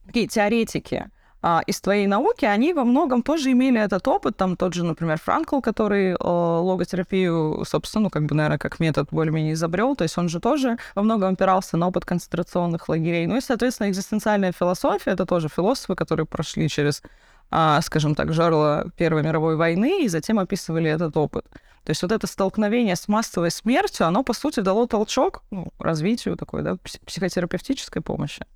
такие 0.06 0.26
теоретики 0.26 1.10
э, 1.42 1.58
из 1.66 1.80
твоей 1.80 2.06
науки, 2.06 2.44
они 2.44 2.74
во 2.74 2.84
многом 2.84 3.22
тоже 3.22 3.52
имели 3.52 3.80
этот 3.80 4.06
опыт, 4.08 4.36
там 4.36 4.56
тот 4.56 4.74
же, 4.74 4.84
например, 4.84 5.18
Франкл, 5.18 5.60
который 5.60 6.12
э, 6.12 6.16
логотерапию, 6.20 7.64
собственно, 7.66 8.04
ну, 8.04 8.10
как 8.10 8.26
бы, 8.26 8.34
наверное, 8.34 8.58
как 8.58 8.80
метод 8.80 9.08
более-менее 9.12 9.52
изобрел, 9.54 9.94
то 9.94 10.02
есть 10.02 10.18
он 10.18 10.28
же 10.28 10.40
тоже 10.40 10.78
во 10.94 11.02
многом 11.02 11.34
опирался 11.34 11.76
на 11.76 11.88
опыт 11.88 12.04
концентрационных 12.04 12.88
лагерей. 12.88 13.26
Ну 13.26 13.36
и, 13.36 13.40
соответственно, 13.40 13.88
экзистенциальная 13.88 14.52
философия— 14.52 15.10
это 15.12 15.26
тоже 15.26 15.48
философы, 15.48 15.94
которые 15.94 16.26
прошли 16.26 16.68
через 16.68 17.02
скажем 17.82 18.16
так, 18.16 18.32
жерло 18.32 18.90
Первой 18.96 19.22
мировой 19.22 19.54
войны 19.54 20.02
и 20.02 20.08
затем 20.08 20.40
описывали 20.40 20.90
этот 20.90 21.16
опыт. 21.16 21.46
То 21.84 21.90
есть 21.90 22.02
вот 22.02 22.12
это 22.12 22.26
столкновение 22.26 22.96
с 22.96 23.08
массовой 23.08 23.50
смертью, 23.50 24.06
оно, 24.06 24.22
по 24.22 24.32
сути, 24.32 24.60
дало 24.60 24.86
толчок 24.86 25.42
ну, 25.50 25.68
развитию 25.78 26.36
такой, 26.36 26.62
да, 26.62 26.76
психотерапевтической 27.06 28.00
помощи. 28.00 28.46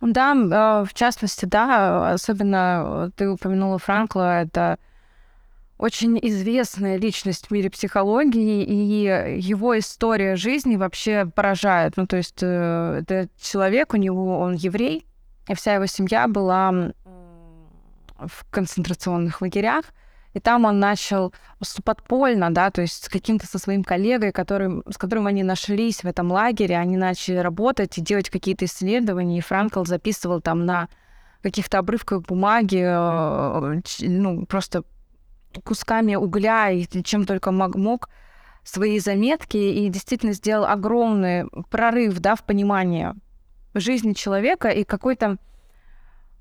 Да, 0.00 0.34
а, 0.52 0.84
в 0.84 0.92
частности, 0.92 1.46
да, 1.46 2.12
особенно 2.12 3.10
ты 3.16 3.30
упомянула 3.30 3.78
Франкла, 3.78 4.42
это 4.42 4.78
очень 5.78 6.18
известная 6.22 6.96
личность 6.96 7.46
в 7.46 7.50
мире 7.50 7.70
психологии, 7.70 8.62
и 8.62 9.40
его 9.40 9.78
история 9.78 10.36
жизни 10.36 10.76
вообще 10.76 11.26
поражает. 11.26 11.96
Ну, 11.96 12.06
то 12.06 12.16
есть 12.16 12.42
э, 12.42 13.00
это 13.00 13.28
человек, 13.40 13.94
у 13.94 13.96
него, 13.96 14.38
он 14.38 14.54
еврей, 14.54 15.06
и 15.48 15.54
вся 15.54 15.74
его 15.74 15.86
семья 15.86 16.28
была 16.28 16.92
в 18.18 18.50
концентрационных 18.50 19.40
лагерях, 19.40 19.84
и 20.34 20.40
там 20.40 20.64
он 20.64 20.80
начал 20.80 21.32
подпольно, 21.84 22.52
да, 22.52 22.70
то 22.70 22.82
есть 22.82 23.04
с 23.04 23.08
каким-то 23.08 23.46
со 23.46 23.58
своим 23.58 23.84
коллегой, 23.84 24.32
который, 24.32 24.82
с 24.90 24.98
которым 24.98 25.26
они 25.26 25.44
нашлись 25.44 26.02
в 26.02 26.06
этом 26.06 26.30
лагере, 26.30 26.76
они 26.76 26.96
начали 26.96 27.36
работать 27.36 27.96
и 27.98 28.02
делать 28.02 28.28
какие-то 28.28 28.64
исследования, 28.64 29.38
и 29.38 29.42
Франкл 29.42 29.84
записывал 29.84 30.40
там 30.40 30.66
на 30.66 30.88
каких-то 31.42 31.78
обрывков 31.78 32.24
бумаги, 32.24 32.82
э, 32.84 33.80
ну, 34.00 34.44
просто 34.46 34.82
кусками 35.62 36.16
угля 36.16 36.70
и 36.70 36.84
чем 37.04 37.26
только 37.26 37.52
мог 37.52 38.08
свои 38.64 38.98
заметки 38.98 39.56
и 39.56 39.88
действительно 39.88 40.32
сделал 40.32 40.64
огромный 40.64 41.44
прорыв 41.70 42.18
да, 42.18 42.34
в 42.34 42.44
понимании 42.44 43.14
жизни 43.74 44.14
человека 44.14 44.68
и 44.68 44.84
какой-то 44.84 45.36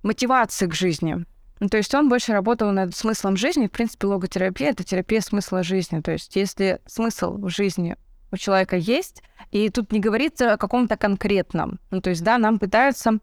мотивации 0.02 0.68
к 0.68 0.74
жизни. 0.74 1.26
Ну, 1.64 1.70
то 1.70 1.78
есть 1.78 1.96
он 1.96 2.10
больше 2.10 2.34
работал 2.34 2.74
над 2.74 2.94
смыслом 2.94 3.38
жизни. 3.38 3.68
В 3.68 3.72
принципе, 3.72 4.08
логотерапия— 4.08 4.70
это 4.72 4.84
терапия 4.84 5.22
смысла 5.22 5.64
жизни. 5.64 6.02
То 6.02 6.12
есть 6.12 6.36
если 6.36 6.82
смысл 6.86 7.38
в 7.38 7.48
жизни 7.48 7.96
у 8.34 8.36
человека 8.36 8.76
есть, 8.76 9.24
и 9.50 9.70
тут 9.70 9.94
не 9.94 10.02
говорится 10.02 10.52
о 10.52 10.58
каком-то 10.58 10.98
конкретном. 10.98 11.80
Ну, 11.90 12.02
то 12.02 12.10
есть, 12.10 12.22
да, 12.22 12.38
нам 12.38 12.60
пытаются 12.60 13.20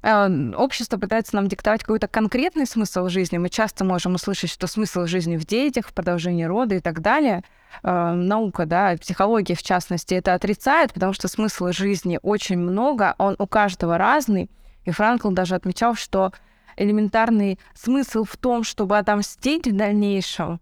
э, 0.00 0.52
общество 0.56 0.96
пытается 0.96 1.36
нам 1.36 1.46
диктовать 1.46 1.82
какой-то 1.82 2.08
конкретный 2.08 2.64
смысл 2.64 3.08
жизни. 3.08 3.36
Мы 3.36 3.50
часто 3.50 3.84
можем 3.84 4.14
услышать, 4.14 4.48
что 4.48 4.66
смысл 4.66 5.04
жизни 5.04 5.36
в 5.36 5.44
детях, 5.44 5.88
в 5.88 5.92
продолжении 5.92 6.44
рода 6.44 6.76
и 6.76 6.80
так 6.80 7.02
далее. 7.02 7.44
Э, 7.82 8.12
наука, 8.14 8.64
да, 8.64 8.96
психология 8.98 9.56
в 9.56 9.62
частности, 9.62 10.14
это 10.14 10.32
отрицает, 10.32 10.94
потому 10.94 11.12
что 11.12 11.28
смысла 11.28 11.74
жизни 11.74 12.18
очень 12.22 12.56
много, 12.56 13.14
он 13.18 13.36
у 13.38 13.46
каждого 13.46 13.98
разный. 13.98 14.50
И 14.86 14.90
Франкл 14.90 15.32
даже 15.32 15.54
отмечал, 15.54 15.94
что 15.94 16.32
элементарный 16.76 17.58
смысл 17.74 18.24
в 18.24 18.36
том, 18.36 18.64
чтобы 18.64 18.98
отомстить 18.98 19.66
в 19.66 19.76
дальнейшем, 19.76 20.60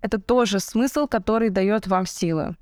это 0.00 0.20
тоже 0.20 0.60
смысл, 0.60 1.06
который 1.06 1.50
дает 1.50 1.86
вам 1.86 2.06
силы. 2.06 2.56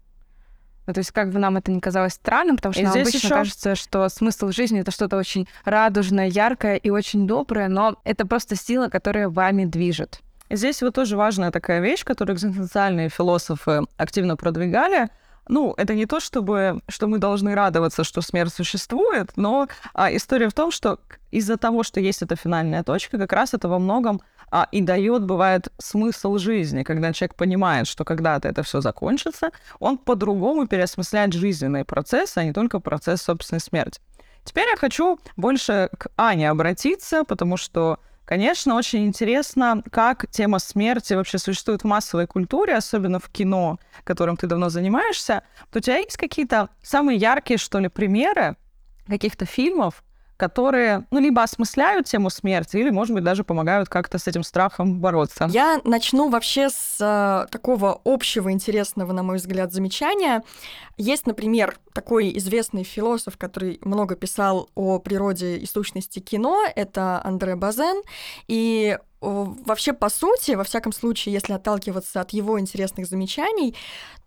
Ну, 0.87 0.95
то 0.95 0.99
есть, 0.99 1.13
как 1.13 1.31
бы 1.31 1.39
нам 1.39 1.57
это 1.57 1.71
не 1.71 1.81
казалось 1.81 2.15
странным, 2.15 2.57
потому 2.57 2.73
что 2.73 2.83
и 2.83 2.85
нам 2.85 2.95
обычно 2.95 3.17
еще... 3.19 3.29
кажется, 3.29 3.75
что 3.75 4.09
смысл 4.09 4.51
жизни 4.51 4.81
это 4.81 4.91
что-то 4.91 5.17
очень 5.17 5.49
радужное, 5.65 6.27
яркое 6.27 6.77
и 6.77 6.91
очень 6.91 7.27
доброе, 7.27 7.69
но 7.69 8.01
это 8.05 8.27
просто 8.27 8.57
сила, 8.57 8.89
которая 8.89 9.29
вами 9.29 9.67
движет. 9.67 10.21
Здесь 10.51 10.83
вот 10.83 10.95
тоже 10.95 11.17
важная 11.17 11.53
такая 11.53 11.81
вещь, 11.81 12.05
которую 12.05 12.37
экзистенциальные 12.37 13.09
философы 13.09 13.83
активно 13.97 14.37
продвигали. 14.37 15.11
Ну, 15.51 15.75
это 15.77 15.95
не 15.95 16.07
то, 16.07 16.21
чтобы, 16.21 16.81
что 16.89 17.09
мы 17.09 17.19
должны 17.19 17.57
радоваться, 17.57 18.05
что 18.05 18.23
смерть 18.23 18.55
существует, 18.55 19.33
но 19.35 19.67
а, 19.95 20.15
история 20.15 20.49
в 20.49 20.53
том, 20.53 20.71
что 20.71 21.01
из-за 21.33 21.57
того, 21.57 21.83
что 21.83 21.99
есть 21.99 22.23
эта 22.23 22.37
финальная 22.37 22.85
точка, 22.85 23.19
как 23.19 23.33
раз 23.33 23.53
это 23.53 23.69
во 23.69 23.81
многом 23.81 24.21
а, 24.53 24.69
и 24.71 24.81
дает, 24.81 25.25
бывает, 25.25 25.73
смысл 25.79 26.39
жизни, 26.39 26.85
когда 26.85 27.13
человек 27.13 27.35
понимает, 27.35 27.89
что 27.89 28.05
когда-то 28.05 28.47
это 28.47 28.63
все 28.63 28.81
закончится, 28.81 29.51
он 29.81 29.99
по-другому 29.99 30.69
переосмысляет 30.69 31.33
жизненные 31.33 31.85
процессы, 31.85 32.39
а 32.39 32.45
не 32.45 32.53
только 32.53 32.79
процесс 32.79 33.21
собственной 33.21 33.61
смерти. 33.61 34.01
Теперь 34.45 34.69
я 34.69 34.77
хочу 34.77 35.19
больше 35.37 35.91
к 35.99 36.13
Ане 36.17 36.49
обратиться, 36.49 37.25
потому 37.25 37.57
что 37.57 37.99
Конечно, 38.31 38.77
очень 38.77 39.07
интересно, 39.07 39.83
как 39.91 40.31
тема 40.31 40.61
смерти 40.61 41.15
вообще 41.15 41.37
существует 41.39 41.83
в 41.83 41.85
массовой 41.85 42.29
культуре, 42.29 42.77
особенно 42.77 43.19
в 43.19 43.29
кино, 43.29 43.81
которым 44.05 44.37
ты 44.37 44.47
давно 44.47 44.69
занимаешься. 44.69 45.43
То 45.73 45.81
у 45.81 45.83
тебя 45.83 45.97
есть 45.97 46.17
какие-то 46.17 46.69
самые 46.81 47.19
яркие, 47.19 47.59
что 47.59 47.81
ли, 47.81 47.89
примеры 47.89 48.57
каких-то 49.09 49.47
фильмов, 49.47 50.05
которые, 50.41 51.07
ну, 51.11 51.21
либо 51.21 51.43
осмысляют 51.43 52.07
тему 52.07 52.31
смерти, 52.31 52.79
или, 52.79 52.89
может 52.89 53.15
быть, 53.15 53.23
даже 53.23 53.45
помогают 53.45 53.91
как-то 53.91 54.19
с 54.19 54.27
этим 54.27 54.43
страхом 54.43 54.99
бороться. 54.99 55.49
Я 55.51 55.83
начну 55.85 56.31
вообще 56.31 56.71
с 56.71 56.97
э, 56.99 57.47
такого 57.51 58.01
общего 58.05 58.51
интересного, 58.51 59.13
на 59.13 59.23
мой 59.23 59.37
взгляд, 59.37 59.71
замечания. 59.75 60.43
Есть, 60.97 61.27
например, 61.27 61.79
такой 61.93 62.35
известный 62.39 62.85
философ, 62.85 63.37
который 63.37 63.79
много 63.83 64.17
писал 64.17 64.71
о 64.75 64.99
природе 64.99 65.59
и 65.59 65.67
сущности 65.67 66.21
кино, 66.21 66.65
это 66.75 67.21
Андре 67.23 67.55
Базен, 67.55 68.03
и 68.49 68.97
вообще, 69.21 69.93
по 69.93 70.09
сути, 70.09 70.53
во 70.53 70.65
всяком 70.65 70.93
случае, 70.93 71.35
если 71.35 71.53
отталкиваться 71.53 72.23
от 72.23 72.31
его 72.31 72.59
интересных 72.59 73.07
замечаний, 73.07 73.77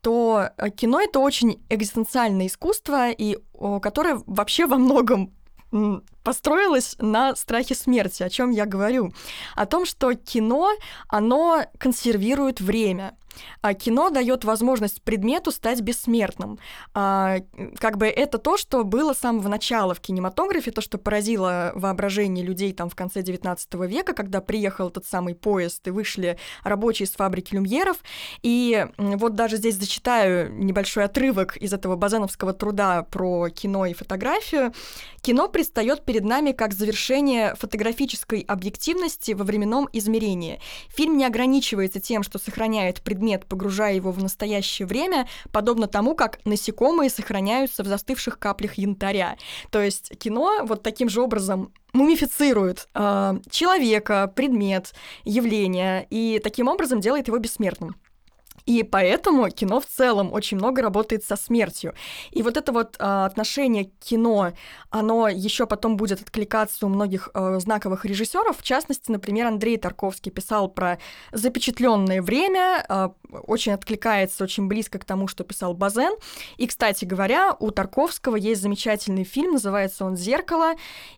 то 0.01 0.49
э, 0.57 0.69
кино— 0.69 1.01
это 1.01 1.19
очень 1.19 1.59
экзистенциальное 1.69 2.45
искусство, 2.45 3.09
и 3.09 3.39
которое 3.81 4.21
вообще 4.27 4.67
во 4.67 4.77
многом 4.77 5.33
построилась 6.23 6.95
на 6.99 7.35
страхе 7.35 7.75
смерти. 7.75 8.23
О 8.23 8.29
чем 8.29 8.49
я 8.51 8.65
говорю? 8.65 9.13
О 9.55 9.65
том, 9.65 9.85
что 9.85 10.13
кино, 10.13 10.71
оно 11.07 11.65
консервирует 11.77 12.61
время. 12.61 13.15
А 13.61 13.73
кино 13.73 14.09
дает 14.09 14.43
возможность 14.43 15.01
предмету 15.01 15.51
стать 15.51 15.81
бессмертным. 15.81 16.59
А, 16.93 17.37
как 17.79 17.97
бы 17.97 18.07
это 18.07 18.37
то, 18.37 18.57
что 18.57 18.83
было 18.83 19.13
с 19.13 19.19
самого 19.19 19.47
начала 19.47 19.93
в 19.93 20.01
кинематографе, 20.01 20.71
то, 20.71 20.81
что 20.81 20.97
поразило 20.97 21.71
воображение 21.75 22.45
людей 22.45 22.73
там 22.73 22.89
в 22.89 22.95
конце 22.95 23.21
XIX 23.21 23.87
века, 23.87 24.13
когда 24.13 24.41
приехал 24.41 24.89
этот 24.89 25.05
самый 25.05 25.35
поезд 25.35 25.87
и 25.87 25.91
вышли 25.91 26.37
рабочие 26.63 27.07
с 27.07 27.11
фабрики 27.11 27.55
люмьеров. 27.55 27.97
И 28.41 28.85
вот 28.97 29.35
даже 29.35 29.57
здесь 29.57 29.75
зачитаю 29.75 30.53
небольшой 30.53 31.05
отрывок 31.05 31.57
из 31.57 31.73
этого 31.73 31.95
базановского 31.95 32.53
труда 32.53 33.03
про 33.03 33.49
кино 33.49 33.85
и 33.85 33.93
фотографию. 33.93 34.73
Кино 35.23 35.47
предстает 35.47 36.03
перед 36.03 36.25
нами 36.25 36.51
как 36.51 36.73
завершение 36.73 37.55
фотографической 37.55 38.41
объективности 38.41 39.31
во 39.31 39.45
временном 39.45 39.87
измерении. 39.93 40.59
Фильм 40.89 41.15
не 41.15 41.23
ограничивается 41.23 42.01
тем, 42.01 42.23
что 42.23 42.39
сохраняет 42.39 43.01
предмет 43.01 43.45
погружая 43.45 43.95
его 43.95 44.11
в 44.11 44.21
настоящее 44.21 44.85
время, 44.85 45.29
подобно 45.53 45.87
тому, 45.87 46.13
как 46.13 46.39
насекомые 46.43 47.09
сохраняются 47.09 47.83
в 47.83 47.87
застывших 47.87 48.37
каплях 48.37 48.73
янтаря. 48.73 49.37
То 49.71 49.81
есть 49.81 50.11
кино 50.19 50.65
вот 50.65 50.83
таким 50.83 51.07
же 51.07 51.21
образом 51.21 51.71
мумифицирует 51.93 52.89
э, 52.93 53.39
человека, 53.49 54.29
предмет, 54.35 54.93
явление, 55.23 56.05
и 56.09 56.41
таким 56.43 56.67
образом 56.67 56.99
делает 56.99 57.29
его 57.29 57.37
бессмертным. 57.37 57.95
И 58.65 58.83
поэтому 58.83 59.49
кино 59.49 59.79
в 59.79 59.85
целом 59.85 60.31
очень 60.31 60.57
много 60.57 60.81
работает 60.81 61.23
со 61.23 61.35
смертью. 61.35 61.93
И 62.31 62.41
вот 62.43 62.57
это 62.57 62.71
вот 62.71 62.95
э, 62.97 63.03
отношение 63.03 63.85
к 63.85 63.91
кино, 63.99 64.53
оно 64.89 65.27
еще 65.27 65.65
потом 65.65 65.97
будет 65.97 66.21
откликаться 66.21 66.85
у 66.85 66.89
многих 66.89 67.29
э, 67.33 67.59
знаковых 67.59 68.05
режиссеров. 68.05 68.57
В 68.57 68.63
частности, 68.63 69.11
например, 69.11 69.47
Андрей 69.47 69.77
Тарковский 69.77 70.31
писал 70.31 70.69
про 70.69 70.99
запечатленное 71.31 72.21
время, 72.21 72.85
э, 72.87 73.09
очень 73.47 73.73
откликается 73.73 74.43
очень 74.43 74.67
близко 74.67 74.99
к 74.99 75.05
тому, 75.05 75.27
что 75.27 75.43
писал 75.43 75.73
Базен. 75.73 76.13
И, 76.57 76.67
кстати 76.67 77.05
говоря, 77.05 77.55
у 77.59 77.71
Тарковского 77.71 78.35
есть 78.35 78.61
замечательный 78.61 79.23
фильм, 79.23 79.53
называется 79.53 80.05
он 80.05 80.15
«Зеркало», 80.15 80.73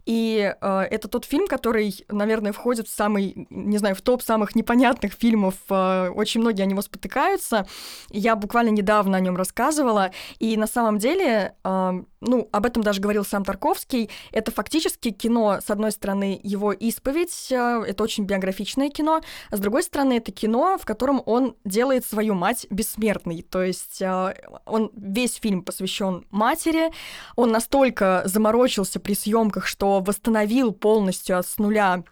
и 0.06 0.54
э, 0.60 0.82
это 0.90 1.08
тот 1.08 1.26
фильм, 1.26 1.48
который, 1.48 2.06
наверное, 2.10 2.52
входит 2.54 2.88
в 2.88 2.92
самый, 2.92 3.48
не 3.50 3.78
знаю, 3.78 3.96
в 3.96 4.02
топ 4.02 4.22
самых 4.22 4.56
непонятных 4.56 5.14
фильмов. 5.14 5.56
Э, 5.70 6.10
очень 6.10 6.42
многие 6.42 6.64
о 6.64 6.66
него 6.66 6.82
спотыкают 6.82 7.35
нравится. 7.36 7.66
Я 8.10 8.36
буквально 8.36 8.70
недавно 8.70 9.18
о 9.18 9.20
нем 9.20 9.36
рассказывала, 9.36 10.12
и 10.40 10.58
на 10.58 10.68
самом 10.68 10.98
деле, 10.98 11.56
э, 11.64 11.92
ну, 12.22 12.50
об 12.52 12.66
этом 12.66 12.84
даже 12.84 13.02
говорил 13.02 13.26
сам 13.26 13.44
Тарковский, 13.44 14.10
это 14.32 14.52
фактически 14.52 15.12
кино, 15.12 15.60
с 15.66 15.70
одной 15.70 15.92
стороны, 15.92 16.40
его 16.44 16.72
исповедь, 16.72 17.52
э, 17.52 17.84
это 17.88 18.04
очень 18.04 18.26
биографичное 18.26 18.90
кино, 18.90 19.22
а 19.52 19.58
с 19.58 19.60
другой 19.60 19.84
стороны, 19.84 20.14
это 20.18 20.32
кино, 20.32 20.78
в 20.78 20.86
котором 20.86 21.22
он 21.26 21.56
делает 21.66 22.06
свою 22.06 22.34
мать 22.34 22.68
бессмертной, 22.70 23.42
то 23.42 23.64
есть 23.64 24.02
э, 24.02 24.34
он 24.66 24.92
весь 24.96 25.36
фильм 25.36 25.62
посвящен 25.62 26.26
матери, 26.32 26.92
он 27.36 27.52
настолько 27.52 28.24
заморочился 28.26 29.00
при 29.00 29.14
съемках, 29.14 29.68
что 29.68 30.00
восстановил 30.00 30.72
полностью 30.72 31.42
с 31.44 31.58
нуля 31.58 32.04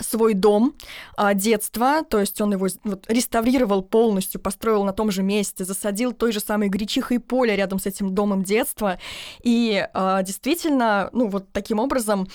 свой 0.00 0.34
дом 0.34 0.74
а, 1.16 1.34
детства, 1.34 2.02
то 2.08 2.18
есть 2.18 2.40
он 2.40 2.52
его 2.52 2.66
вот, 2.84 3.04
реставрировал 3.08 3.82
полностью, 3.82 4.40
построил 4.40 4.84
на 4.84 4.92
том 4.92 5.10
же 5.10 5.22
месте, 5.22 5.64
засадил 5.64 6.12
той 6.12 6.32
же 6.32 6.40
самой 6.40 6.68
гречихой 6.68 7.18
поле 7.20 7.54
рядом 7.54 7.78
с 7.78 7.86
этим 7.86 8.14
домом 8.14 8.42
детства, 8.42 8.98
и 9.42 9.86
а, 9.94 10.22
действительно, 10.22 11.10
ну 11.12 11.28
вот 11.28 11.52
таким 11.52 11.78
образом, 11.78 12.28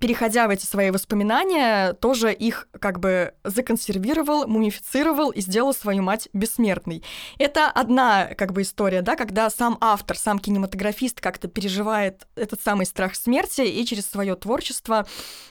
переходя 0.00 0.48
в 0.48 0.50
эти 0.50 0.66
свои 0.66 0.90
воспоминания, 0.90 1.92
тоже 1.94 2.32
их 2.32 2.68
как 2.80 2.98
бы 2.98 3.34
законсервировал, 3.44 4.46
мумифицировал 4.48 5.30
и 5.30 5.40
сделал 5.40 5.72
свою 5.72 6.02
мать 6.02 6.28
бессмертной. 6.32 7.02
Это 7.38 7.70
одна 7.70 8.26
как 8.36 8.52
бы 8.52 8.62
история, 8.62 9.02
да, 9.02 9.16
когда 9.16 9.48
сам 9.50 9.78
автор, 9.80 10.16
сам 10.16 10.38
кинематографист 10.38 11.20
как-то 11.20 11.48
переживает 11.48 12.26
этот 12.34 12.60
самый 12.60 12.86
страх 12.86 13.14
смерти 13.14 13.62
и 13.62 13.84
через 13.86 14.06
свое 14.06 14.34
творчество 14.34 15.06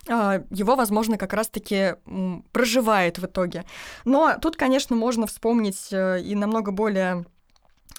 а, 0.09 0.43
его, 0.49 0.75
возможно, 0.75 1.17
как 1.17 1.33
раз 1.33 1.47
раз-таки 1.53 1.95
проживает 2.51 3.19
в 3.19 3.25
итоге. 3.25 3.63
Но 4.05 4.35
тут, 4.41 4.55
конечно, 4.55 4.95
можно 4.95 5.27
вспомнить 5.27 5.89
э, 5.91 6.21
и 6.21 6.35
намного 6.35 6.71
более 6.71 7.25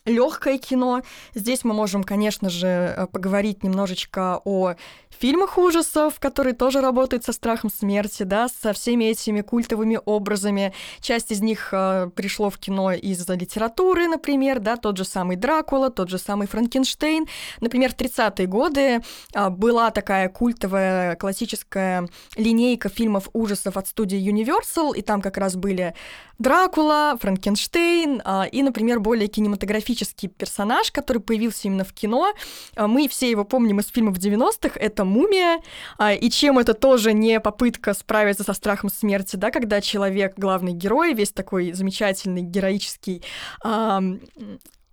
легкое 0.06 0.58
кино. 0.58 1.02
Здесь 1.34 1.64
мы 1.64 1.72
можем, 1.72 2.04
конечно 2.04 2.50
же, 2.50 2.66
э, 2.66 3.06
поговорить 3.06 3.62
немножечко 3.62 4.40
о 4.44 4.74
фильмах 5.18 5.58
ужасов, 5.58 6.20
которые 6.20 6.54
тоже 6.54 6.80
работают 6.80 7.24
со 7.24 7.32
страхом 7.32 7.70
смерти, 7.70 8.24
да, 8.24 8.48
со 8.48 8.72
всеми 8.72 9.04
этими 9.04 9.40
культовыми 9.40 9.98
образами. 10.04 10.74
Часть 11.00 11.30
из 11.30 11.40
них 11.40 11.68
э, 11.72 12.10
пришло 12.14 12.50
в 12.50 12.58
кино 12.58 12.92
из 12.92 13.26
литературы, 13.28 14.08
например, 14.08 14.60
да, 14.60 14.76
тот 14.76 14.98
же 14.98 15.04
самый 15.04 15.36
Дракула, 15.36 15.90
тот 15.90 16.10
же 16.10 16.18
самый 16.18 16.46
Франкенштейн. 16.48 17.26
Например, 17.60 17.90
в 17.90 17.96
30-е 17.96 18.46
годы 18.46 19.00
э, 19.34 19.48
была 19.48 19.90
такая 19.90 20.28
культовая 20.28 21.16
классическая 21.16 22.08
линейка 22.36 22.90
фильмов 22.90 23.30
ужасов 23.32 23.78
от 23.78 23.88
студии 23.88 24.18
Universal, 24.18 24.94
и 24.94 25.00
там 25.00 25.22
как 25.22 25.38
раз 25.38 25.56
были 25.56 25.94
Дракула, 26.38 27.16
Франкенштейн 27.20 28.20
э, 28.24 28.48
и, 28.50 28.62
например, 28.62 29.00
более 29.00 29.28
кинематографический 29.94 30.28
персонаж, 30.28 30.90
который 30.90 31.20
появился 31.20 31.68
именно 31.68 31.84
в 31.84 31.92
кино. 31.92 32.32
Э, 32.76 32.86
мы 32.86 33.08
все 33.08 33.30
его 33.30 33.44
помним 33.44 33.80
из 33.80 33.88
фильмов 33.88 34.18
90-х, 34.18 34.78
это 34.78 35.04
мумия, 35.04 35.60
а, 35.98 36.12
и 36.12 36.30
чем 36.30 36.58
это 36.58 36.74
тоже 36.74 37.12
не 37.12 37.40
попытка 37.40 37.94
справиться 37.94 38.44
со 38.44 38.52
страхом 38.52 38.90
смерти, 38.90 39.36
да, 39.36 39.50
когда 39.50 39.80
человек, 39.80 40.34
главный 40.36 40.72
герой, 40.72 41.14
весь 41.14 41.32
такой 41.32 41.72
замечательный, 41.72 42.42
героический, 42.42 43.22
а, 43.62 44.02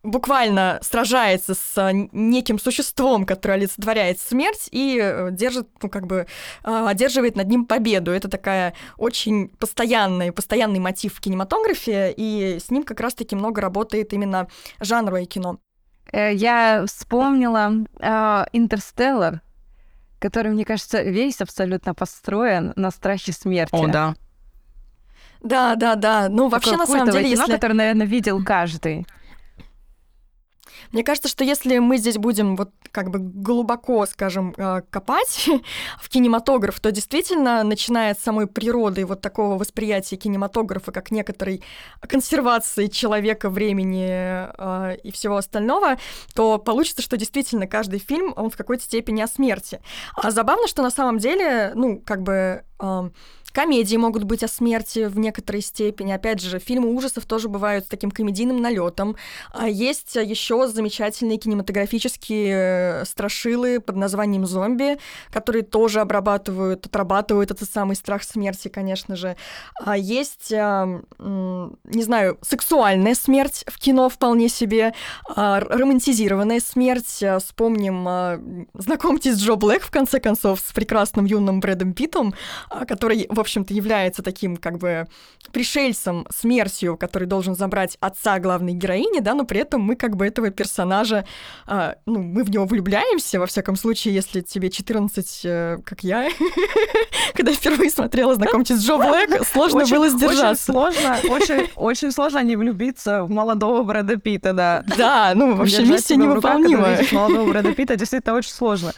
буквально 0.03 0.79
сражается 0.81 1.53
с 1.53 1.91
неким 2.11 2.59
существом, 2.59 3.25
которое 3.25 3.55
олицетворяет 3.55 4.19
смерть 4.19 4.67
и 4.71 4.99
э, 5.01 5.29
держит, 5.31 5.67
ну, 5.81 5.89
как 5.89 6.07
бы, 6.07 6.27
а, 6.63 6.89
одерживает 6.89 7.35
над 7.35 7.47
ним 7.47 7.65
победу. 7.65 8.11
Это 8.11 8.27
такая 8.27 8.73
очень 8.97 9.49
постоянный, 9.49 10.31
постоянный 10.31 10.79
мотив 10.79 11.13
в 11.13 11.21
кинематографе, 11.21 12.13
и 12.15 12.57
с 12.59 12.71
ним 12.71 12.83
как 12.83 12.99
раз-таки 12.99 13.35
много 13.35 13.61
работает 13.61 14.13
именно 14.13 14.47
жанровое 14.79 15.25
кино. 15.25 15.59
Э, 16.11 16.33
я 16.33 16.83
вспомнила 16.87 17.71
«Интерстеллар», 18.53 19.41
который, 20.19 20.51
мне 20.51 20.65
кажется, 20.65 21.01
весь 21.01 21.41
абсолютно 21.41 21.93
построен 21.93 22.73
на 22.75 22.91
страхе 22.91 23.31
смерти. 23.33 23.75
О, 23.75 23.87
да. 23.87 24.15
Да, 25.41 25.75
да, 25.75 25.95
да. 25.95 26.29
Ну, 26.29 26.47
вообще, 26.47 26.77
на 26.77 26.85
самом 26.85 27.09
деле, 27.09 27.29
кино, 27.29 27.41
если... 27.41 27.53
которое, 27.53 27.73
наверное, 27.73 28.05
видел 28.05 28.43
каждый. 28.43 29.07
Мне 30.91 31.03
кажется, 31.03 31.29
что 31.29 31.43
если 31.43 31.77
мы 31.79 31.97
здесь 31.97 32.17
будем 32.17 32.55
вот 32.55 32.71
как 32.91 33.09
бы 33.09 33.19
глубоко, 33.19 34.05
скажем, 34.05 34.53
э, 34.57 34.81
копать 34.89 35.49
в 36.01 36.09
кинематограф, 36.09 36.79
то 36.79 36.91
действительно, 36.91 37.63
начиная 37.63 38.13
с 38.13 38.19
самой 38.19 38.47
природы 38.47 39.05
вот 39.05 39.21
такого 39.21 39.57
восприятия 39.57 40.17
кинематографа 40.17 40.91
как 40.91 41.11
некоторой 41.11 41.63
консервации 42.01 42.87
человека, 42.87 43.49
времени 43.49 44.09
э, 44.09 44.97
и 45.03 45.11
всего 45.11 45.37
остального, 45.37 45.97
то 46.33 46.57
получится, 46.57 47.01
что 47.01 47.17
действительно 47.17 47.67
каждый 47.67 47.99
фильм, 47.99 48.33
он 48.35 48.49
в 48.49 48.57
какой-то 48.57 48.83
степени 48.83 49.21
о 49.21 49.27
смерти. 49.27 49.81
А 50.15 50.31
забавно, 50.31 50.67
что 50.67 50.81
на 50.81 50.91
самом 50.91 51.17
деле, 51.17 51.71
ну, 51.75 51.99
как 51.99 52.21
бы... 52.23 52.63
Э, 52.79 53.09
Комедии 53.51 53.97
могут 53.97 54.23
быть 54.23 54.43
о 54.43 54.47
смерти 54.47 55.05
в 55.05 55.19
некоторой 55.19 55.61
степени. 55.61 56.11
Опять 56.11 56.41
же, 56.41 56.59
фильмы 56.59 56.93
ужасов 56.93 57.25
тоже 57.25 57.49
бывают 57.49 57.85
с 57.85 57.87
таким 57.87 58.11
комедийным 58.11 58.61
налетом. 58.61 59.15
А 59.51 59.67
есть 59.67 60.15
еще 60.15 60.67
замечательные 60.67 61.37
кинематографические 61.37 63.01
э, 63.01 63.05
страшилы 63.05 63.79
под 63.79 63.95
названием 63.97 64.45
«Зомби», 64.45 64.97
которые 65.31 65.63
тоже 65.63 65.99
обрабатывают, 65.99 66.85
отрабатывают 66.85 67.51
этот 67.51 67.69
самый 67.69 67.95
страх 67.95 68.23
смерти, 68.23 68.67
конечно 68.67 69.15
же. 69.15 69.35
А 69.83 69.97
есть, 69.97 70.53
а, 70.53 71.01
не 71.19 72.03
знаю, 72.03 72.37
сексуальная 72.41 73.15
смерть 73.15 73.63
в 73.67 73.79
кино 73.79 74.09
вполне 74.09 74.49
себе, 74.49 74.93
а, 75.35 75.59
романтизированная 75.59 76.59
смерть. 76.59 77.23
Вспомним 77.39 78.67
«Знакомьтесь 78.73 79.37
Джо 79.37 79.55
Блэк», 79.55 79.83
в 79.83 79.91
конце 79.91 80.19
концов, 80.19 80.59
с 80.59 80.71
прекрасным 80.71 81.25
юным 81.25 81.59
Брэдом 81.59 81.93
Питтом, 81.93 82.33
который 82.87 83.27
общем-то, 83.41 83.73
является 83.73 84.23
таким 84.23 84.57
как 84.57 84.77
бы 84.77 85.07
пришельцем, 85.51 86.25
смертью, 86.29 86.97
который 86.97 87.27
должен 87.27 87.55
забрать 87.55 87.97
отца 87.99 88.39
главной 88.39 88.73
героини, 88.73 89.19
да, 89.19 89.33
но 89.33 89.43
при 89.43 89.59
этом 89.59 89.81
мы 89.81 89.95
как 89.95 90.15
бы 90.15 90.25
этого 90.25 90.49
персонажа, 90.49 91.25
э, 91.67 91.93
ну, 92.05 92.21
мы 92.21 92.43
в 92.43 92.49
него 92.49 92.65
влюбляемся, 92.65 93.39
во 93.39 93.45
всяком 93.45 93.75
случае, 93.75 94.13
если 94.13 94.41
тебе 94.41 94.69
14, 94.69 95.41
э, 95.43 95.77
как 95.83 96.03
я, 96.03 96.29
когда 97.33 97.53
впервые 97.53 97.89
смотрела 97.89 98.35
«Знакомьтесь 98.35 98.77
с 98.77 98.85
Джо 98.85 98.97
Блэк», 98.97 99.45
сложно 99.45 99.85
было 99.85 100.09
сдержаться. 100.09 100.71
Очень 100.71 100.97
сложно, 100.97 101.67
очень, 101.75 102.11
сложно 102.11 102.43
не 102.43 102.55
влюбиться 102.55 103.23
в 103.23 103.29
молодого 103.29 103.83
Брэда 103.83 104.17
Питта, 104.17 104.53
да. 104.53 104.83
Да, 104.97 105.33
ну, 105.35 105.55
вообще 105.55 105.83
миссия 105.83 106.15
невыполнимая. 106.15 107.05
молодого 107.11 107.49
Брэда 107.49 107.73
Питта 107.75 107.95
действительно 107.95 108.35
очень 108.35 108.51
сложно. 108.51 108.93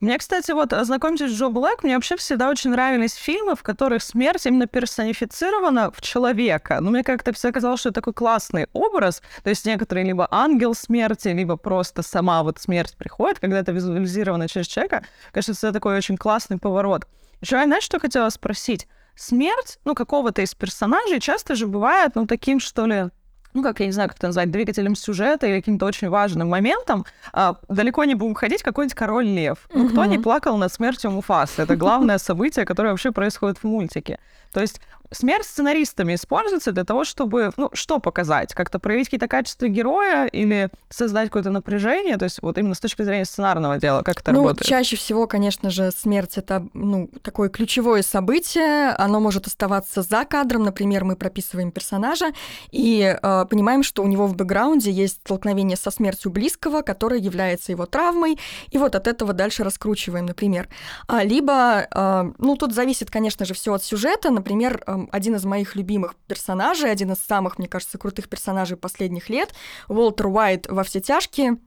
Мне, 0.00 0.16
кстати, 0.16 0.52
вот 0.52 0.72
ознакомьтесь 0.72 1.30
с 1.30 1.34
Джо 1.34 1.48
Блэк, 1.50 1.80
мне 1.82 1.94
вообще 1.94 2.16
всегда 2.16 2.48
очень 2.48 2.70
нравились 2.70 3.14
фильмы, 3.14 3.54
в 3.54 3.62
которых 3.62 4.02
смерть 4.02 4.46
именно 4.46 4.66
персонифицирована 4.66 5.90
в 5.90 6.00
человека. 6.00 6.78
Ну, 6.80 6.90
мне 6.90 7.04
как-то 7.04 7.34
всегда 7.34 7.52
казалось, 7.52 7.80
что 7.80 7.90
это 7.90 8.00
такой 8.00 8.14
классный 8.14 8.66
образ. 8.72 9.20
То 9.42 9.50
есть 9.50 9.66
некоторые 9.66 10.06
либо 10.06 10.26
ангел 10.30 10.74
смерти, 10.74 11.28
либо 11.28 11.56
просто 11.56 12.00
сама 12.00 12.42
вот 12.42 12.58
смерть 12.58 12.96
приходит, 12.96 13.40
когда 13.40 13.58
это 13.58 13.72
визуализировано 13.72 14.48
через 14.48 14.68
человека. 14.68 15.04
Кажется, 15.32 15.66
это 15.66 15.74
такой 15.74 15.98
очень 15.98 16.16
классный 16.16 16.56
поворот. 16.56 17.06
Еще 17.42 17.56
я, 17.56 17.64
знаешь, 17.64 17.84
что 17.84 18.00
хотела 18.00 18.30
спросить? 18.30 18.88
Смерть, 19.16 19.80
ну, 19.84 19.94
какого-то 19.94 20.40
из 20.40 20.54
персонажей 20.54 21.20
часто 21.20 21.54
же 21.54 21.66
бывает, 21.66 22.12
ну, 22.14 22.26
таким, 22.26 22.58
что 22.58 22.86
ли, 22.86 23.10
ну, 23.54 23.62
как 23.62 23.80
я 23.80 23.86
не 23.86 23.92
знаю, 23.92 24.08
как 24.08 24.18
это 24.18 24.28
назвать, 24.28 24.50
двигателем 24.50 24.94
сюжета 24.94 25.46
или 25.46 25.60
каким-то 25.60 25.86
очень 25.86 26.08
важным 26.08 26.48
моментом, 26.48 27.04
а, 27.32 27.56
далеко 27.68 28.04
не 28.04 28.14
будем 28.14 28.34
ходить, 28.34 28.62
какой-нибудь 28.62 28.94
король 28.94 29.26
лев. 29.26 29.68
Ну, 29.74 29.88
кто 29.88 30.04
не 30.04 30.18
плакал 30.18 30.56
над 30.56 30.72
смертью 30.72 31.10
Муфасы? 31.10 31.62
Это 31.62 31.76
главное 31.76 32.18
событие, 32.18 32.64
которое 32.64 32.90
вообще 32.90 33.12
происходит 33.12 33.58
в 33.58 33.64
мультике. 33.64 34.18
То 34.52 34.60
есть 34.60 34.80
смерть 35.10 35.46
сценаристами 35.46 36.14
используется 36.14 36.72
для 36.72 36.84
того, 36.84 37.04
чтобы, 37.04 37.52
ну, 37.56 37.70
что 37.72 37.98
показать? 37.98 38.54
Как-то 38.54 38.78
проявить 38.78 39.06
какие-то 39.06 39.28
качества 39.28 39.66
героя 39.68 40.26
или 40.26 40.70
создать 40.88 41.28
какое-то 41.28 41.50
напряжение? 41.50 42.16
То 42.16 42.24
есть 42.24 42.42
вот 42.42 42.58
именно 42.58 42.74
с 42.74 42.80
точки 42.80 43.02
зрения 43.02 43.24
сценарного 43.24 43.78
дела, 43.78 44.02
как 44.02 44.20
это 44.20 44.32
ну, 44.32 44.40
работает? 44.40 44.66
чаще 44.66 44.96
всего, 44.96 45.26
конечно 45.26 45.70
же, 45.70 45.90
смерть— 45.90 46.32
это, 46.38 46.66
ну, 46.74 47.10
такое 47.22 47.48
ключевое 47.48 48.02
событие. 48.02 48.90
Оно 48.90 49.20
может 49.20 49.46
оставаться 49.46 50.02
за 50.02 50.24
кадром. 50.24 50.64
Например, 50.64 51.04
мы 51.04 51.16
прописываем 51.16 51.70
персонажа 51.70 52.32
и 52.70 53.16
э, 53.20 53.46
понимаем, 53.50 53.82
что 53.82 54.02
у 54.02 54.06
него 54.06 54.26
в 54.26 54.36
бэкграунде 54.36 54.90
есть 54.90 55.20
столкновение 55.24 55.76
со 55.76 55.90
смертью 55.90 56.30
близкого, 56.30 56.82
которое 56.82 57.20
является 57.20 57.72
его 57.72 57.86
травмой, 57.86 58.38
и 58.70 58.78
вот 58.78 58.94
от 58.94 59.06
этого 59.06 59.32
дальше 59.32 59.64
раскручиваем, 59.64 60.26
например. 60.26 60.68
А, 61.06 61.24
либо, 61.24 61.86
э, 61.90 62.32
ну, 62.38 62.56
тут 62.56 62.74
зависит, 62.74 63.10
конечно 63.10 63.44
же, 63.44 63.54
все 63.54 63.74
от 63.74 63.82
сюжета. 63.82 64.30
Например, 64.30 64.82
э, 64.86 64.99
один 65.12 65.34
из 65.36 65.44
моих 65.44 65.76
любимых 65.76 66.14
персонажей, 66.26 66.90
один 66.90 67.12
из 67.12 67.18
самых, 67.18 67.58
мне 67.58 67.68
кажется, 67.68 67.98
крутых 67.98 68.28
персонажей 68.28 68.76
последних 68.76 69.28
лет, 69.28 69.54
Уолтер 69.88 70.26
Уайт 70.26 70.66
во 70.68 70.82
все 70.82 71.00
тяжкие 71.00 71.58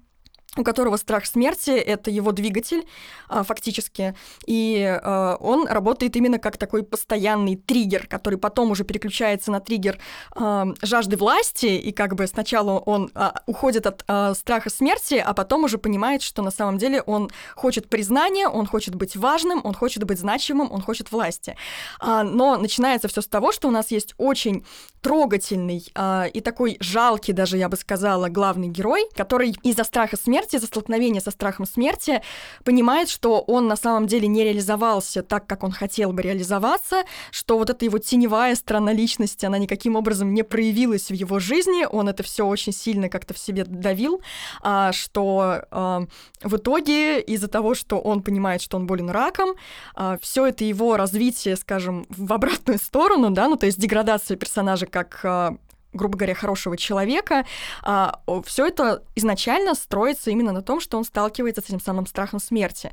у 0.58 0.64
которого 0.64 0.98
страх 0.98 1.26
смерти— 1.26 1.72
это 1.72 2.12
его 2.12 2.32
двигатель, 2.32 2.86
а, 3.28 3.44
фактически, 3.44 4.16
и 4.46 4.84
а, 4.84 5.36
он 5.40 5.68
работает 5.68 6.16
именно 6.16 6.40
как 6.40 6.58
такой 6.58 6.84
постоянный 6.84 7.56
триггер, 7.56 8.08
который 8.08 8.38
потом 8.38 8.72
уже 8.72 8.84
переключается 8.84 9.52
на 9.52 9.60
триггер 9.60 9.98
а, 10.36 10.68
жажды 10.82 11.18
власти, 11.18 11.66
и 11.66 11.92
как 11.92 12.16
бы 12.16 12.28
сначала 12.28 12.80
он 12.80 13.12
уходит 13.46 13.86
от 13.88 14.04
страха 14.38 14.70
смерти, 14.70 15.16
а 15.16 15.34
потом 15.34 15.64
уже 15.64 15.78
понимает, 15.78 16.22
что 16.22 16.42
на 16.42 16.52
самом 16.52 16.78
деле 16.78 17.02
он 17.02 17.30
хочет 17.56 17.90
признания, 17.90 18.48
он 18.48 18.66
хочет 18.66 18.96
быть 18.96 19.16
важным, 19.16 19.62
он 19.64 19.74
хочет 19.74 20.04
быть 20.04 20.20
значимым, 20.20 20.72
он 20.72 20.82
хочет 20.82 21.12
власти. 21.12 21.56
Но 22.02 22.58
начинается 22.58 23.08
все 23.08 23.22
с 23.22 23.28
того, 23.28 23.52
что 23.52 23.68
у 23.68 23.72
нас 23.72 23.92
есть 23.92 24.14
очень 24.18 24.66
трогательный 25.04 25.86
и 26.34 26.42
такой 26.42 26.78
жалкий 26.80 27.34
даже, 27.34 27.58
я 27.58 27.70
бы 27.70 27.76
сказала, 27.76 28.30
главный 28.30 28.70
герой, 28.70 29.08
который 29.16 29.56
из-за 29.64 29.84
страха 29.84 30.18
смерти 30.18 30.34
смерти, 30.34 30.58
за 30.58 30.68
столкновение 30.68 31.22
со 31.22 31.32
страхом 31.32 31.66
смерти, 31.66 32.22
понимает, 32.64 33.10
что 33.10 33.42
он 33.42 33.68
на 33.68 33.76
самом 33.76 34.08
деле 34.08 34.28
не 34.28 34.44
реализовался 34.44 35.22
так, 35.22 35.46
как 35.46 35.64
он 35.64 35.72
хотел 35.72 36.12
бы 36.12 36.22
реализоваться, 36.22 37.04
что 37.32 37.58
вот 37.58 37.70
эта 37.70 37.86
его 37.86 38.00
теневая 38.00 38.56
сторона 38.56 38.94
личности, 38.94 39.46
она 39.46 39.58
никаким 39.58 39.96
образом 39.96 40.34
не 40.34 40.44
проявилась 40.44 41.10
в 41.10 41.14
его 41.14 41.40
жизни, 41.40 41.86
он 41.86 42.10
это 42.10 42.24
все 42.24 42.46
очень 42.46 42.74
сильно 42.74 43.10
как-то 43.10 43.34
в 43.34 43.38
себе 43.38 43.64
давил, 43.64 44.22
а, 44.62 44.92
что 44.92 45.66
а, 45.72 46.04
в 46.42 46.56
итоге 46.56 47.22
из-за 47.22 47.48
того, 47.48 47.76
что 47.76 48.00
он 48.00 48.22
понимает, 48.24 48.62
что 48.62 48.78
он 48.78 48.88
болен 48.88 49.10
раком, 49.10 49.52
а, 49.96 50.18
все 50.22 50.48
это 50.48 50.64
его 50.64 50.98
развитие, 50.98 51.56
скажем, 51.56 52.06
в 52.10 52.34
обратную 52.34 52.80
сторону, 52.80 53.30
да, 53.30 53.48
ну 53.48 53.56
то 53.56 53.66
есть 53.66 53.80
деградация 53.80 54.36
персонажа 54.36 54.86
как 54.94 55.20
а, 55.24 55.58
грубо 55.92 56.18
говоря, 56.18 56.34
хорошего 56.34 56.78
человека, 56.78 57.46
а, 57.82 58.20
все 58.46 58.68
это 58.68 59.04
изначально 59.16 59.76
строится 59.76 60.32
именно 60.32 60.52
на 60.52 60.62
том, 60.62 60.80
что 60.80 60.98
он 60.98 61.04
сталкивается 61.04 61.62
с 61.62 61.66
этим 61.66 61.80
самым 61.82 62.06
страхом 62.08 62.40
смерти. 62.40 62.92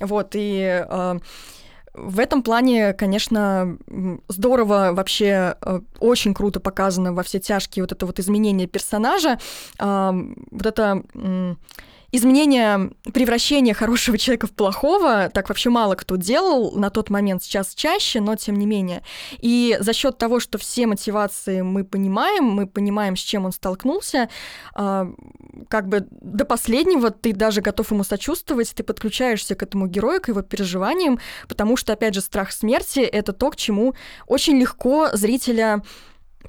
Вот, 0.00 0.30
и 0.34 0.84
а, 0.88 1.18
В 1.94 2.18
этом 2.18 2.42
плане, 2.42 2.94
конечно, 2.94 3.76
здорово, 4.28 4.92
вообще 4.92 5.56
э, 5.60 5.80
очень 6.00 6.32
круто 6.32 6.58
показано 6.58 7.12
во 7.12 7.22
все 7.22 7.38
тяжкие 7.38 7.82
вот 7.82 7.92
это 7.92 8.06
вот 8.06 8.18
изменение 8.18 8.66
персонажа. 8.66 9.38
Вот 9.78 10.66
это 10.66 11.02
изменение, 12.12 12.90
превращение 13.12 13.74
хорошего 13.74 14.18
человека 14.18 14.46
в 14.46 14.52
плохого, 14.52 15.30
так 15.32 15.48
вообще 15.48 15.70
мало 15.70 15.94
кто 15.94 16.16
делал 16.16 16.72
на 16.72 16.90
тот 16.90 17.08
момент, 17.08 17.42
сейчас 17.42 17.74
чаще, 17.74 18.20
но 18.20 18.36
тем 18.36 18.58
не 18.58 18.66
менее. 18.66 19.02
И 19.40 19.76
за 19.80 19.94
счет 19.94 20.18
того, 20.18 20.38
что 20.38 20.58
все 20.58 20.86
мотивации 20.86 21.62
мы 21.62 21.84
понимаем, 21.84 22.44
мы 22.44 22.66
понимаем, 22.66 23.16
с 23.16 23.20
чем 23.20 23.46
он 23.46 23.52
столкнулся, 23.52 24.28
э, 24.76 25.12
как 25.68 25.88
бы 25.88 26.06
до 26.10 26.44
последнего 26.44 27.10
ты 27.10 27.32
даже 27.32 27.62
готов 27.62 27.90
ему 27.90 28.04
сочувствовать, 28.04 28.72
ты 28.74 28.82
подключаешься 28.82 29.54
к 29.54 29.62
этому 29.62 29.86
герою, 29.86 30.20
к 30.20 30.28
его 30.28 30.42
переживаниям, 30.42 31.18
потому 31.48 31.76
что, 31.76 31.94
опять 31.94 32.14
же, 32.14 32.20
страх 32.20 32.52
смерти— 32.52 33.00
это 33.00 33.32
то, 33.32 33.50
к 33.50 33.56
чему 33.56 33.94
очень 34.26 34.58
легко 34.58 35.08
зрителя 35.14 35.82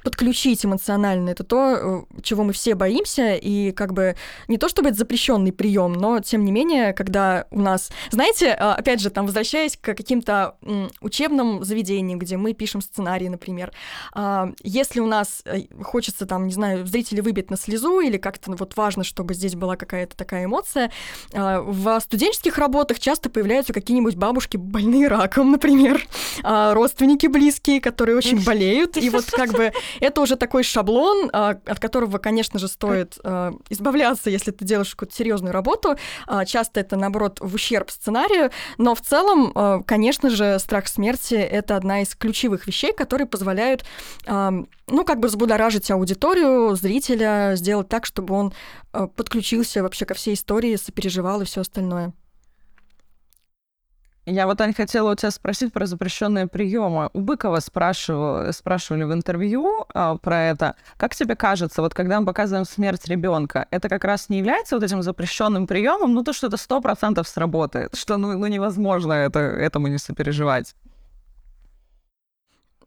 подключить 0.02 0.64
эмоционально. 0.64 1.30
Это 1.30 1.44
то, 1.44 2.04
э, 2.10 2.22
чего 2.22 2.44
мы 2.44 2.52
все 2.52 2.74
боимся, 2.74 3.34
и 3.34 3.72
как 3.72 3.92
бы 3.92 4.16
не 4.48 4.58
то 4.58 4.68
чтобы 4.68 4.88
это 4.88 4.98
запрещенный 4.98 5.52
прием, 5.52 5.92
но 5.92 6.20
тем 6.20 6.44
не 6.44 6.52
менее, 6.52 6.92
когда 6.92 7.46
у 7.50 7.60
нас, 7.60 7.90
знаете, 8.10 8.56
а, 8.58 8.74
опять 8.74 9.00
же, 9.00 9.10
там 9.10 9.26
возвращаясь 9.26 9.76
к 9.76 9.94
каким-то 9.94 10.56
учебным 11.00 11.64
заведениям, 11.64 12.18
где 12.18 12.36
мы 12.36 12.52
пишем 12.52 12.80
сценарии, 12.80 13.28
например, 13.28 13.72
а, 14.12 14.52
если 14.62 15.00
у 15.00 15.06
нас 15.06 15.42
э, 15.44 15.62
хочется 15.82 16.26
там, 16.26 16.46
не 16.46 16.52
знаю, 16.52 16.86
зрителей 16.86 17.20
выбить 17.20 17.50
на 17.50 17.56
слезу 17.56 18.00
или 18.00 18.16
как-то 18.16 18.52
вот 18.52 18.76
важно, 18.76 19.04
чтобы 19.04 19.34
здесь 19.34 19.54
была 19.54 19.76
какая-то 19.76 20.16
такая 20.16 20.44
эмоция, 20.44 20.90
а, 21.32 21.60
в 21.60 22.00
студенческих 22.00 22.58
работах 22.58 22.98
часто 22.98 23.30
появляются 23.30 23.72
какие-нибудь 23.72 24.16
бабушки 24.16 24.56
больные 24.56 25.08
раком, 25.08 25.52
например, 25.52 26.06
родственники 26.42 27.26
близкие, 27.26 27.80
которые 27.80 28.16
очень 28.16 28.42
болеют, 28.44 28.96
и 29.04 29.10
вот 29.10 29.24
как 29.30 29.52
бы 29.52 29.72
это 30.00 30.20
уже 30.20 30.36
такой 30.36 30.62
шаблон, 30.62 31.30
а, 31.32 31.56
от 31.66 31.78
которого, 31.80 32.18
конечно 32.18 32.58
же, 32.58 32.68
стоит 32.68 33.18
а, 33.22 33.52
избавляться, 33.68 34.30
если 34.30 34.50
ты 34.50 34.64
делаешь 34.64 34.90
какую-то 34.90 35.14
серьезную 35.14 35.52
работу. 35.52 35.96
А, 36.26 36.44
часто 36.44 36.80
это, 36.80 36.96
наоборот, 36.96 37.38
в 37.40 37.54
ущерб 37.54 37.90
сценарию, 37.90 38.50
но 38.78 38.94
в 38.94 39.00
целом, 39.00 39.84
конечно 39.84 40.30
же, 40.30 40.58
страх 40.58 40.88
смерти— 40.88 41.34
это 41.34 41.76
одна 41.76 42.02
из 42.02 42.14
ключевых 42.14 42.66
вещей, 42.66 42.92
которые 42.92 43.26
позволяют 43.26 43.84
ну, 44.26 45.04
как 45.04 45.20
бы 45.20 45.28
взбудоражить 45.28 45.90
аудиторию, 45.90 46.74
зрителя, 46.76 47.52
сделать 47.56 47.88
так, 47.88 48.06
чтобы 48.06 48.34
он 48.34 48.52
подключился 48.92 49.82
вообще 49.82 50.04
ко 50.04 50.14
всей 50.14 50.34
истории, 50.34 50.76
сопереживал 50.76 51.40
и 51.40 51.44
все 51.44 51.62
остальное. 51.62 52.12
Я 54.26 54.46
вот, 54.46 54.58
Аня, 54.62 54.72
хотела 54.72 55.12
у 55.12 55.14
тебя 55.14 55.30
спросить 55.30 55.70
про 55.72 55.84
запрещенные 55.84 56.46
приемы. 56.46 57.10
У 57.12 57.20
Быкова 57.20 57.60
спрашивал, 57.60 58.50
спрашивали 58.54 59.04
в 59.04 59.12
интервью 59.12 59.84
а, 59.92 60.16
про 60.16 60.44
это. 60.44 60.76
Как 60.96 61.14
тебе 61.14 61.36
кажется, 61.36 61.82
вот 61.82 61.92
когда 61.92 62.20
мы 62.20 62.26
показываем 62.26 62.64
смерть 62.64 63.06
ребенка, 63.06 63.66
это 63.70 63.90
как 63.90 64.02
раз 64.04 64.30
не 64.30 64.38
является 64.38 64.76
вот 64.76 64.82
этим 64.82 65.02
запрещенным 65.02 65.66
приемом, 65.66 66.14
ну 66.14 66.24
то, 66.24 66.32
что 66.32 66.46
это 66.46 66.56
сто 66.56 66.80
процентов 66.80 67.28
сработает, 67.28 67.94
что 67.96 68.16
ну, 68.16 68.38
ну 68.38 68.46
невозможно 68.46 69.12
это, 69.12 69.40
этому 69.40 69.88
не 69.88 69.98
сопереживать? 69.98 70.74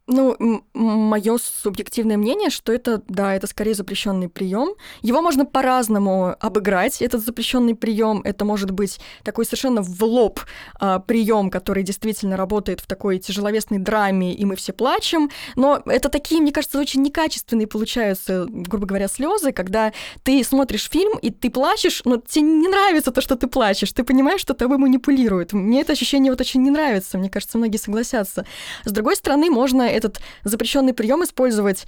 Ну, 0.07 0.63
мое 0.73 1.37
субъективное 1.37 2.15
мнение, 2.15 2.49
что 2.49 2.71
это, 2.71 3.01
да, 3.09 3.35
это 3.35 3.45
скорее 3.45 3.73
запрещенный 3.73 4.29
прием. 4.29 4.75
Его 5.01 5.21
можно 5.21 5.45
по-разному 5.45 6.33
обыграть, 6.39 7.01
этот 7.01 7.25
запрещенный 7.25 7.75
прием. 7.75 8.21
Это 8.23 8.45
может 8.45 8.71
быть 8.71 8.99
такой 9.23 9.43
совершенно 9.43 9.81
в 9.81 10.01
лоб 10.03 10.39
а, 10.79 10.99
прием, 10.99 11.49
который 11.49 11.83
действительно 11.83 12.37
работает 12.37 12.79
в 12.79 12.87
такой 12.87 13.19
тяжеловесной 13.19 13.79
драме, 13.79 14.33
и 14.33 14.45
мы 14.45 14.55
все 14.55 14.71
плачем. 14.71 15.29
Но 15.57 15.81
это 15.85 16.07
такие, 16.07 16.39
мне 16.39 16.53
кажется, 16.53 16.79
очень 16.79 17.01
некачественные 17.01 17.67
получаются, 17.67 18.45
грубо 18.47 18.85
говоря, 18.85 19.09
слезы, 19.09 19.51
когда 19.51 19.91
ты 20.23 20.41
смотришь 20.45 20.89
фильм, 20.89 21.17
и 21.17 21.31
ты 21.31 21.49
плачешь, 21.49 22.01
но 22.05 22.15
тебе 22.15 22.43
не 22.43 22.69
нравится 22.69 23.11
то, 23.11 23.19
что 23.19 23.35
ты 23.35 23.47
плачешь. 23.47 23.91
Ты 23.91 24.05
понимаешь, 24.05 24.39
что 24.39 24.53
тобой 24.53 24.77
манипулируют. 24.77 25.51
Мне 25.51 25.81
это 25.81 25.91
ощущение 25.91 26.31
вот 26.31 26.39
очень 26.39 26.63
не 26.63 26.71
нравится. 26.71 27.17
Мне 27.17 27.29
кажется, 27.29 27.57
многие 27.57 27.77
согласятся. 27.77 28.45
С 28.85 28.91
другой 28.93 29.17
стороны, 29.17 29.49
можно 29.49 29.96
этот 29.97 30.19
запрещенный 30.43 30.93
прием 30.93 31.23
использовать 31.23 31.85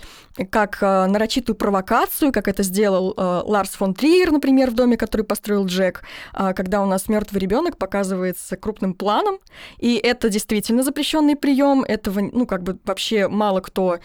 как 0.51 0.77
э, 0.81 1.05
нарочитую 1.05 1.55
провокацию, 1.55 2.31
как 2.31 2.47
это 2.47 2.63
сделал 2.63 3.13
э, 3.15 3.41
Ларс 3.45 3.71
фон 3.71 3.93
Триер, 3.93 4.31
например, 4.31 4.71
в 4.71 4.73
доме, 4.73 4.97
который 4.97 5.23
построил 5.23 5.65
Джек, 5.65 6.03
э, 6.33 6.53
когда 6.53 6.81
у 6.81 6.85
нас 6.85 7.07
мертвый 7.07 7.39
ребенок 7.39 7.77
показывается 7.77 8.57
крупным 8.57 8.93
планом, 8.93 9.39
и 9.77 9.95
это 9.95 10.29
действительно 10.29 10.83
запрещенный 10.83 11.35
прием. 11.35 11.83
Этого, 11.83 12.19
ну, 12.21 12.45
как 12.45 12.63
бы 12.63 12.79
вообще 12.83 13.27
мало 13.27 13.61
кто 13.61 13.99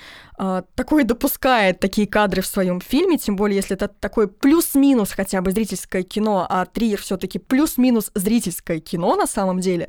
такой 0.74 1.04
допускает 1.04 1.78
такие 1.78 2.08
кадры 2.08 2.42
в 2.42 2.46
своем 2.46 2.80
фильме, 2.80 3.18
тем 3.18 3.36
более 3.36 3.56
если 3.56 3.76
это 3.76 3.86
такой 3.86 4.26
плюс-минус 4.26 5.12
хотя 5.12 5.40
бы 5.40 5.52
зрительское 5.52 6.02
кино, 6.02 6.44
а 6.48 6.66
Триер 6.66 7.00
все-таки 7.00 7.38
плюс-минус 7.38 8.10
зрительское 8.16 8.80
кино 8.80 9.14
на 9.14 9.26
самом 9.28 9.60
деле. 9.60 9.88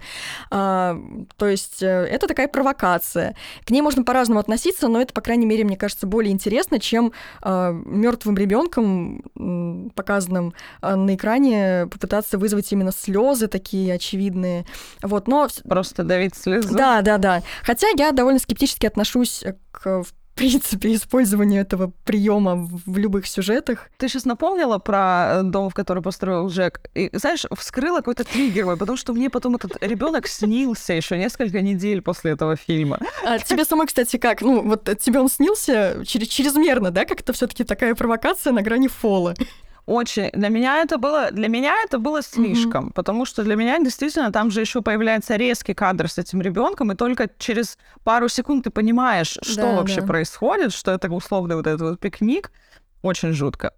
То 0.49 1.01
есть 1.41 1.81
это 1.81 2.27
такая 2.27 2.47
провокация. 2.47 3.35
К 3.65 3.71
ней 3.71 3.81
можно 3.81 4.03
по-разному 4.05 4.39
относиться, 4.39 4.87
но 4.87 5.01
это, 5.01 5.13
по 5.13 5.21
крайней 5.21 5.45
мере, 5.45 5.63
мне 5.63 5.77
кажется, 5.77 6.07
более 6.07 6.31
интересно, 6.31 6.79
чем 6.79 7.11
а, 7.41 7.71
мертвым 7.71 8.37
ребенком, 8.37 9.23
показанным 9.95 10.53
на 10.81 11.15
экране, 11.15 11.87
попытаться 11.91 12.37
вызвать 12.37 12.71
именно 12.71 12.91
слезы 12.91 13.47
такие 13.47 13.93
очевидные. 13.93 14.65
Вот, 15.01 15.27
но 15.27 15.47
просто 15.67 16.03
давить 16.03 16.35
слезы. 16.35 16.73
Да, 16.73 17.01
да, 17.01 17.17
да. 17.17 17.41
Хотя 17.63 17.87
я 17.97 18.11
довольно 18.11 18.39
скептически 18.39 18.85
отношусь 18.85 19.43
к 19.71 20.03
принципе 20.35 20.93
использования 20.93 21.61
этого 21.61 21.91
приема 22.03 22.55
в 22.85 22.97
любых 22.97 23.25
сюжетах. 23.25 23.89
Ты 23.97 24.07
сейчас 24.07 24.25
напомнила 24.25 24.77
про 24.77 25.39
э, 25.39 25.43
дом, 25.43 25.69
в 25.69 25.73
который 25.73 26.03
построил 26.03 26.49
Джек. 26.49 26.81
И, 26.93 27.09
знаешь, 27.13 27.45
вскрыла 27.57 27.97
какой-то 27.97 28.23
триггер, 28.25 28.65
потому 28.77 28.97
что 28.97 29.13
мне 29.13 29.29
потом 29.29 29.55
этот 29.55 29.81
ребенок 29.81 30.27
снился 30.27 30.93
еще 30.93 31.17
несколько 31.17 31.61
недель 31.61 32.01
после 32.01 32.31
этого 32.31 32.55
фильма. 32.55 32.99
А 33.25 33.39
тебе 33.39 33.65
самой, 33.65 33.87
кстати, 33.87 34.17
как? 34.17 34.41
Ну, 34.41 34.61
вот 34.61 34.89
тебе 34.99 35.19
он 35.19 35.29
снился 35.29 36.03
чрезмерно, 36.05 36.91
да? 36.91 37.05
Как-то 37.05 37.33
все-таки 37.33 37.63
такая 37.63 37.95
провокация 37.95 38.53
на 38.53 38.61
грани 38.61 38.87
фола 38.87 39.33
очень 39.85 40.31
для 40.31 40.49
меня 40.49 40.81
это 40.81 40.97
было 40.97 41.29
для 41.31 41.47
меня 41.47 41.75
это 41.83 41.99
было 41.99 42.21
слишком, 42.21 42.87
mm-hmm. 42.87 42.93
потому 42.93 43.25
что 43.25 43.43
для 43.43 43.55
меня 43.55 43.79
действительно 43.79 44.31
там 44.31 44.49
же 44.49 44.61
еще 44.61 44.81
появляется 44.81 45.35
резкий 45.35 45.73
кадр 45.73 46.09
с 46.09 46.17
этим 46.17 46.41
ребенком, 46.41 46.91
и 46.91 46.95
только 46.95 47.29
через 47.37 47.77
пару 48.03 48.27
секунд 48.27 48.63
ты 48.63 48.71
понимаешь, 48.71 49.37
что 49.41 49.61
да, 49.61 49.75
вообще 49.75 50.01
да. 50.01 50.07
происходит, 50.07 50.73
что 50.73 50.91
это 50.91 51.09
условный 51.11 51.55
вот 51.55 51.67
этот 51.67 51.81
вот 51.81 51.99
пикник, 51.99 52.51
очень 53.03 53.33
жутко. 53.33 53.73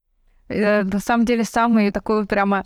Э, 0.48 0.84
на 0.84 1.00
самом 1.00 1.26
деле 1.26 1.44
самый 1.44 1.92
такой 1.92 2.26
прямо 2.26 2.64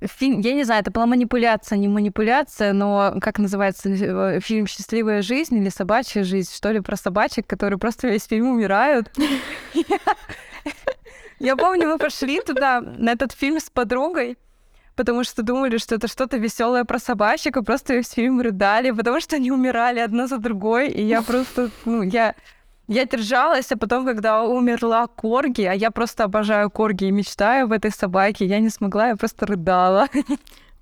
фильм, 0.00 0.40
я 0.40 0.54
не 0.54 0.64
знаю, 0.64 0.82
это 0.82 0.90
была 0.90 1.06
манипуляция, 1.06 1.78
не 1.78 1.88
манипуляция, 1.88 2.72
но 2.72 3.14
как 3.20 3.38
называется 3.38 3.88
э, 3.88 4.40
фильм 4.40 4.66
«Счастливая 4.66 5.22
жизнь» 5.22 5.56
или 5.56 5.68
«Собачья 5.68 6.22
жизнь», 6.22 6.50
что 6.54 6.70
ли, 6.70 6.80
про 6.80 6.96
собачек, 6.96 7.46
которые 7.46 7.78
просто 7.78 8.08
весь 8.08 8.24
фильм 8.24 8.48
умирают. 8.48 9.10
Я 11.38 11.56
помню, 11.56 11.88
мы 11.88 11.98
пошли 11.98 12.40
туда, 12.40 12.80
на 12.80 13.12
этот 13.12 13.32
фильм 13.32 13.60
с 13.60 13.70
подругой, 13.70 14.36
потому 14.96 15.24
что 15.24 15.42
думали, 15.42 15.78
что 15.78 15.94
это 15.94 16.08
что-то 16.08 16.36
веселое 16.38 16.84
про 16.84 16.98
собачек, 16.98 17.56
и 17.56 17.62
просто 17.62 17.94
весь 17.94 18.10
фильм 18.10 18.40
рыдали, 18.40 18.90
потому 18.90 19.20
что 19.20 19.36
они 19.36 19.52
умирали 19.52 20.00
одна 20.00 20.26
за 20.26 20.38
другой, 20.38 20.88
и 20.88 21.02
я 21.02 21.22
просто, 21.22 21.70
ну, 21.84 22.02
я... 22.02 22.34
Я 22.90 23.04
держалась, 23.04 23.70
а 23.70 23.76
потом, 23.76 24.06
когда 24.06 24.42
умерла 24.44 25.06
Корги, 25.08 25.64
а 25.64 25.74
я 25.74 25.90
просто 25.90 26.24
обожаю 26.24 26.70
Корги 26.70 27.04
и 27.04 27.10
мечтаю 27.10 27.68
в 27.68 27.72
этой 27.72 27.90
собаке, 27.90 28.46
я 28.46 28.60
не 28.60 28.70
смогла, 28.70 29.08
я 29.08 29.16
просто 29.16 29.44
рыдала. 29.44 30.08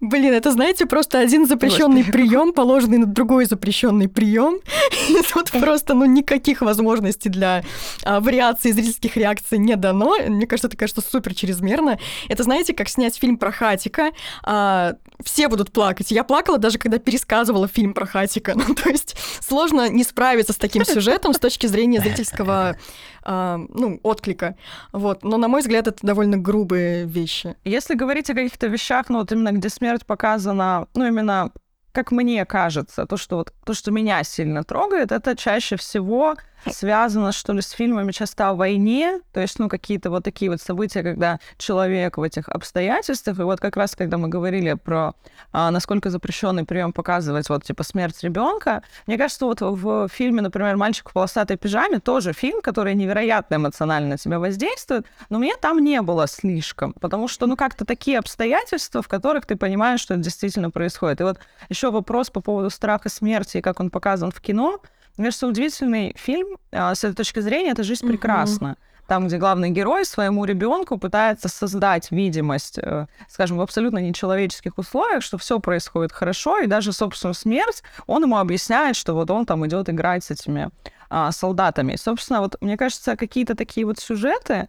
Блин, 0.01 0.35
это, 0.35 0.51
знаете, 0.51 0.85
просто 0.85 1.19
один 1.19 1.47
запрещенный 1.47 2.05
прием, 2.05 2.53
положенный 2.53 2.99
на 2.99 3.07
другой 3.07 3.47
запрещенный 3.47 4.09
прием. 4.09 4.61
И 5.09 5.23
тут 5.33 5.51
просто, 5.53 5.95
ну, 5.95 6.05
никаких 6.05 6.61
возможностей 6.61 7.31
для 7.31 7.65
а, 8.05 8.21
вариации 8.21 8.73
зрительских 8.73 9.17
реакций 9.17 9.57
не 9.57 9.75
дано. 9.75 10.17
Мне 10.29 10.47
кажется, 10.47 10.69
это, 10.69 10.77
кажется, 10.77 11.01
супер 11.01 11.35
чрезмерно. 11.35 11.99
Это, 12.29 12.43
знаете, 12.43 12.75
как 12.75 12.91
снять 12.91 13.17
фильм 13.17 13.39
про 13.39 13.51
Хатика. 13.51 14.11
А, 14.43 14.97
все 15.25 15.49
будут 15.49 15.73
плакать. 15.73 16.11
Я 16.11 16.25
плакала 16.25 16.59
даже, 16.59 16.79
когда 16.79 16.99
пересказывала 16.99 17.69
фильм 17.69 17.95
про 17.95 18.07
Хатика. 18.07 18.55
Ну, 18.67 18.75
то 18.75 18.89
есть 18.91 19.17
сложно 19.41 19.89
не 19.89 20.03
справиться 20.03 20.53
с 20.53 20.57
таким 20.57 20.85
сюжетом 20.85 21.33
с 21.33 21.39
точки 21.39 21.67
зрения 21.67 22.01
зрительского 22.01 22.77
а, 23.23 23.61
ну, 23.69 24.01
отклика. 24.03 24.57
Вот. 24.93 25.23
Но, 25.23 25.37
на 25.37 25.47
мой 25.47 25.61
взгляд, 25.61 25.87
это 25.87 25.99
довольно 26.05 26.37
грубые 26.37 27.07
вещи. 27.07 27.55
Если 27.65 27.95
говорить 27.95 28.29
о 28.29 28.35
каких-то 28.35 28.67
вещах, 28.67 29.09
ну, 29.09 29.19
вот 29.19 29.31
именно 29.31 29.53
где 29.53 29.69
смерть 29.69 30.05
показана, 30.05 30.89
ну, 30.95 31.07
именно 31.07 31.53
как 31.93 32.13
мне 32.13 32.45
кажется, 32.45 33.07
то, 33.07 33.17
что 33.17 33.37
вот, 33.37 33.55
то, 33.65 33.73
что 33.73 33.91
меня 33.91 34.23
сильно 34.23 34.65
трогает, 34.65 35.13
это 35.13 35.35
чаще 35.35 35.77
всего 35.77 36.37
связано, 36.71 37.33
что 37.33 37.53
ли, 37.53 37.61
с 37.61 37.71
фильмами 37.71 38.13
часто 38.13 38.49
о 38.49 38.55
войне, 38.55 39.21
то 39.33 39.41
есть, 39.41 39.59
ну, 39.59 39.69
какие-то 39.69 40.11
вот 40.11 40.25
такие 40.25 40.51
вот 40.51 40.61
события, 40.61 41.03
когда 41.03 41.39
человек 41.59 42.19
в 42.19 42.23
этих 42.23 42.49
обстоятельствах, 42.49 43.39
и 43.39 43.43
вот 43.43 43.61
как 43.61 43.77
раз, 43.77 43.95
когда 43.95 44.19
мы 44.19 44.29
говорили 44.29 44.75
про 44.75 45.15
а, 45.53 45.71
насколько 45.71 46.11
запрещенный 46.11 46.65
прием 46.65 46.93
показывать 46.93 47.49
вот, 47.49 47.65
типа, 47.65 47.83
смерть 47.83 48.23
ребенка, 48.23 48.83
мне 49.07 49.17
кажется, 49.19 49.47
вот 49.47 49.61
в 49.61 50.09
фильме, 50.09 50.43
например, 50.43 50.77
«Мальчик 50.77 51.11
в 51.11 51.13
полосатой 51.13 51.57
пижаме» 51.57 52.01
тоже 52.01 52.33
фильм, 52.33 52.61
который 52.63 52.95
невероятно 52.95 53.57
эмоционально 53.57 54.11
на 54.11 54.19
тебя 54.19 54.39
воздействует, 54.39 55.07
но 55.31 55.39
мне 55.39 55.55
там 55.57 55.79
не 55.79 56.03
было 56.03 56.27
слишком, 56.27 56.93
потому 56.95 57.29
что, 57.29 57.47
ну, 57.47 57.57
как-то 57.57 57.85
такие 57.85 58.19
обстоятельства, 58.19 59.03
в 59.03 59.09
которых 59.09 59.47
ты 59.47 59.57
понимаешь, 59.57 60.01
что 60.01 60.15
это 60.15 60.23
действительно 60.23 60.71
происходит. 60.71 61.21
И 61.21 61.25
вот 61.25 61.39
еще 61.69 61.91
вопрос 61.91 62.31
по 62.31 62.41
поводу 62.41 62.71
страха 62.71 63.09
смерти 63.09 63.59
и 63.59 63.61
как 63.61 63.81
он 63.81 63.91
показан 63.91 64.31
в 64.31 64.41
кино. 64.41 64.81
Мне 65.17 65.27
кажется, 65.27 65.47
удивительный 65.47 66.15
фильм 66.17 66.59
а, 66.73 66.95
с 66.95 67.05
этой 67.05 67.15
точки 67.15 67.41
зрения 67.41 67.71
«Это 67.71 67.83
жизнь 67.83 68.07
прекрасна». 68.07 68.77
Там, 69.07 69.29
где 69.29 69.39
главный 69.39 69.71
герой 69.71 70.05
своему 70.05 70.45
ребенку 70.45 70.99
пытается 70.99 71.49
создать 71.49 72.11
видимость, 72.11 72.79
э, 72.79 73.07
скажем, 73.29 73.57
в 73.57 73.61
абсолютно 73.61 73.99
нечеловеческих 73.99 74.77
условиях, 74.79 75.23
что 75.23 75.39
все 75.39 75.61
происходит 75.61 76.11
хорошо, 76.11 76.59
и 76.59 76.67
даже, 76.67 76.93
собственно, 76.93 77.33
смерть, 77.33 77.85
он 78.09 78.25
ему 78.25 78.37
объясняет, 78.37 78.97
что 78.97 79.15
вот 79.15 79.31
он 79.31 79.47
там 79.47 79.65
идет 79.65 79.89
играть 79.89 80.25
с 80.25 80.33
этими 80.33 80.71
а, 81.09 81.31
солдатами. 81.31 81.93
И, 81.93 81.97
собственно, 81.97 82.41
вот 82.41 82.57
мне 82.61 82.77
кажется, 82.77 83.17
какие-то 83.17 83.55
такие 83.55 83.87
вот 83.87 84.01
сюжеты, 84.01 84.69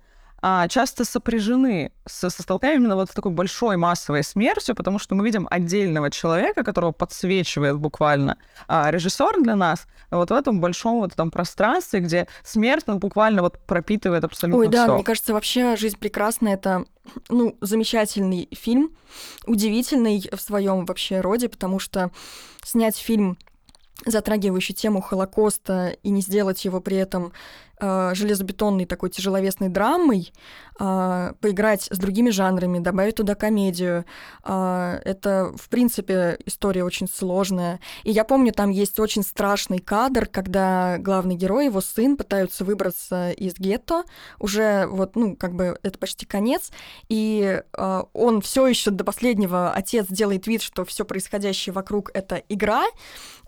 а, 0.50 0.70
часто 0.70 1.04
сопряжены 1.04 1.92
со, 2.06 2.30
со 2.30 2.42
столкновением 2.42 2.84
именно 2.84 2.96
вот 2.96 3.10
с 3.10 3.14
такой 3.14 3.32
большой 3.34 3.76
массовой 3.76 4.24
смертью, 4.24 4.76
потому 4.76 4.98
что 4.98 5.14
мы 5.14 5.26
видим 5.26 5.46
отдельного 5.52 6.10
человека, 6.10 6.64
которого 6.64 6.94
подсвечивает 6.94 7.76
буквально 7.76 8.38
а, 8.66 8.90
режиссер 8.90 9.42
для 9.42 9.58
нас, 9.58 9.88
вот 10.10 10.30
в 10.30 10.34
этом 10.34 10.62
большом 10.62 11.00
вот 11.00 11.12
этом 11.12 11.32
пространстве, 11.32 12.00
где 12.00 12.28
смерть 12.46 12.86
ну, 12.88 12.98
буквально 12.98 13.42
вот 13.42 13.60
пропитывает 13.60 14.24
абсолютно 14.24 14.62
Ой, 14.62 14.70
да, 14.70 14.86
всё. 14.86 14.94
мне 14.96 15.04
кажется, 15.04 15.34
вообще 15.34 15.76
«Жизнь 15.76 15.98
прекрасна»— 16.00 16.48
это 16.48 16.86
ну, 17.28 17.58
замечательный 17.60 18.48
фильм, 18.54 18.92
удивительный 19.48 20.30
в 20.32 20.40
своем 20.40 20.86
вообще 20.86 21.20
роде, 21.20 21.50
потому 21.50 21.80
что 21.80 22.10
снять 22.64 22.96
фильм 22.96 23.38
затрагивающий 24.06 24.76
тему 24.76 25.02
Холокоста 25.02 25.98
и 26.04 26.10
не 26.10 26.22
сделать 26.22 26.64
его 26.64 26.80
при 26.80 26.98
этом 26.98 27.34
э, 27.80 28.12
железобетонной 28.14 28.86
такой 28.86 29.10
тяжеловесной 29.10 29.70
драмой, 29.70 30.32
э, 30.80 31.34
поиграть 31.40 31.88
с 31.92 31.98
другими 31.98 32.30
жанрами, 32.30 32.80
добавить 32.80 33.16
туда 33.16 33.36
комедию. 33.36 34.06
Э, 34.44 35.00
это, 35.04 35.54
в 35.56 35.70
принципе, 35.70 36.38
история 36.46 36.84
очень 36.84 37.08
сложная. 37.08 37.80
И 38.04 38.12
я 38.12 38.24
помню, 38.24 38.52
там 38.54 38.70
есть 38.70 39.00
очень 39.00 39.24
страшный 39.24 39.80
кадр, 39.80 40.28
когда 40.28 40.98
главный 41.00 41.36
герой, 41.36 41.66
его 41.66 41.82
сын, 41.82 42.18
пытаются 42.18 42.64
выбраться 42.64 43.32
из 43.32 43.56
гетто. 43.56 44.04
Уже 44.40 44.88
вот, 44.88 45.16
ну, 45.16 45.36
как 45.36 45.54
бы 45.54 45.78
это 45.84 45.98
почти 45.98 46.26
конец. 46.26 46.72
И 47.10 47.62
э, 47.78 48.04
он 48.14 48.42
все 48.42 48.68
еще 48.68 48.92
до 48.92 49.04
последнего, 49.04 49.72
отец 49.72 50.08
делает 50.08 50.48
вид, 50.48 50.62
что 50.62 50.86
все 50.86 51.06
происходящее 51.06 51.74
вокруг 51.74 52.12
это 52.14 52.36
игра, 52.50 52.84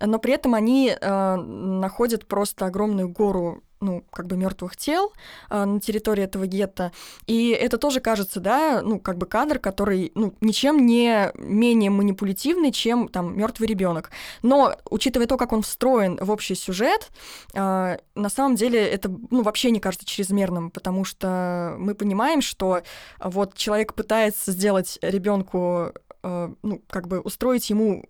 но 0.02 0.20
при 0.20 0.34
этом 0.34 0.54
они 0.54 0.96
находят 1.02 2.28
просто 2.28 2.66
огромную 2.66 3.10
гору 3.10 3.64
ну, 3.82 4.04
как 4.12 4.28
бы 4.28 4.36
мертвых 4.36 4.76
тел 4.76 5.14
э, 5.50 5.64
на 5.64 5.80
территории 5.80 6.24
этого 6.24 6.48
гетто. 6.48 6.92
И 7.28 7.50
это 7.50 7.78
тоже 7.78 8.00
кажется, 8.00 8.40
да, 8.40 8.82
ну, 8.82 9.00
как 9.00 9.18
бы 9.18 9.26
кадр, 9.26 9.60
который, 9.60 10.12
ну, 10.16 10.34
ничем 10.42 10.86
не 10.86 11.32
менее 11.36 11.90
манипулятивный, 11.90 12.72
чем 12.72 13.08
там 13.08 13.38
мертвый 13.38 13.68
ребенок. 13.68 14.12
Но, 14.42 14.76
учитывая 14.90 15.28
то, 15.28 15.38
как 15.38 15.54
он 15.54 15.62
встроен 15.62 16.18
в 16.22 16.30
общий 16.32 16.56
сюжет, 16.56 17.10
э, 17.54 17.98
на 18.16 18.30
самом 18.30 18.56
деле 18.56 18.86
это, 18.86 19.10
ну, 19.30 19.44
вообще 19.44 19.72
не 19.72 19.80
кажется 19.80 20.06
чрезмерным, 20.06 20.72
потому 20.72 21.06
что 21.06 21.76
мы 21.78 21.96
понимаем, 21.96 22.42
что 22.42 22.82
вот 23.24 23.56
человек 23.56 23.94
пытается 23.94 24.52
сделать 24.52 25.00
ребенку, 25.02 25.94
э, 26.24 26.50
ну, 26.62 26.82
как 26.90 27.08
бы 27.08 27.20
устроить 27.22 27.70
ему 27.70 28.06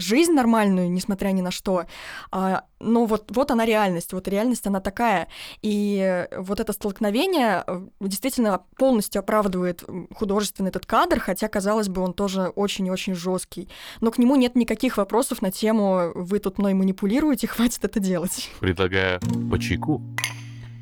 жизнь 0.00 0.32
нормальную, 0.32 0.90
несмотря 0.90 1.30
ни 1.30 1.40
на 1.40 1.50
что. 1.50 1.86
А, 2.30 2.64
но 2.80 3.06
вот, 3.06 3.30
вот 3.34 3.50
она 3.50 3.64
реальность, 3.64 4.12
вот 4.12 4.28
реальность 4.28 4.66
она 4.66 4.80
такая. 4.80 5.28
И 5.62 6.26
вот 6.36 6.60
это 6.60 6.72
столкновение 6.72 7.64
э, 7.66 7.80
действительно 8.00 8.62
полностью 8.76 9.20
оправдывает 9.20 9.84
художественный 10.14 10.70
этот 10.70 10.86
кадр, 10.86 11.20
хотя, 11.20 11.48
казалось 11.48 11.88
бы, 11.88 12.02
он 12.02 12.12
тоже 12.12 12.48
очень 12.48 12.86
и 12.86 12.90
очень 12.90 13.14
жесткий. 13.14 13.68
Но 14.00 14.10
к 14.10 14.18
нему 14.18 14.36
нет 14.36 14.56
никаких 14.56 14.96
вопросов 14.96 15.42
на 15.42 15.50
тему 15.50 16.12
«вы 16.14 16.38
тут 16.38 16.58
мной 16.58 16.74
манипулируете, 16.74 17.46
хватит 17.48 17.84
это 17.84 18.00
делать». 18.00 18.50
Предлагаю 18.60 19.20
по 19.50 19.58
чайку. 19.58 20.02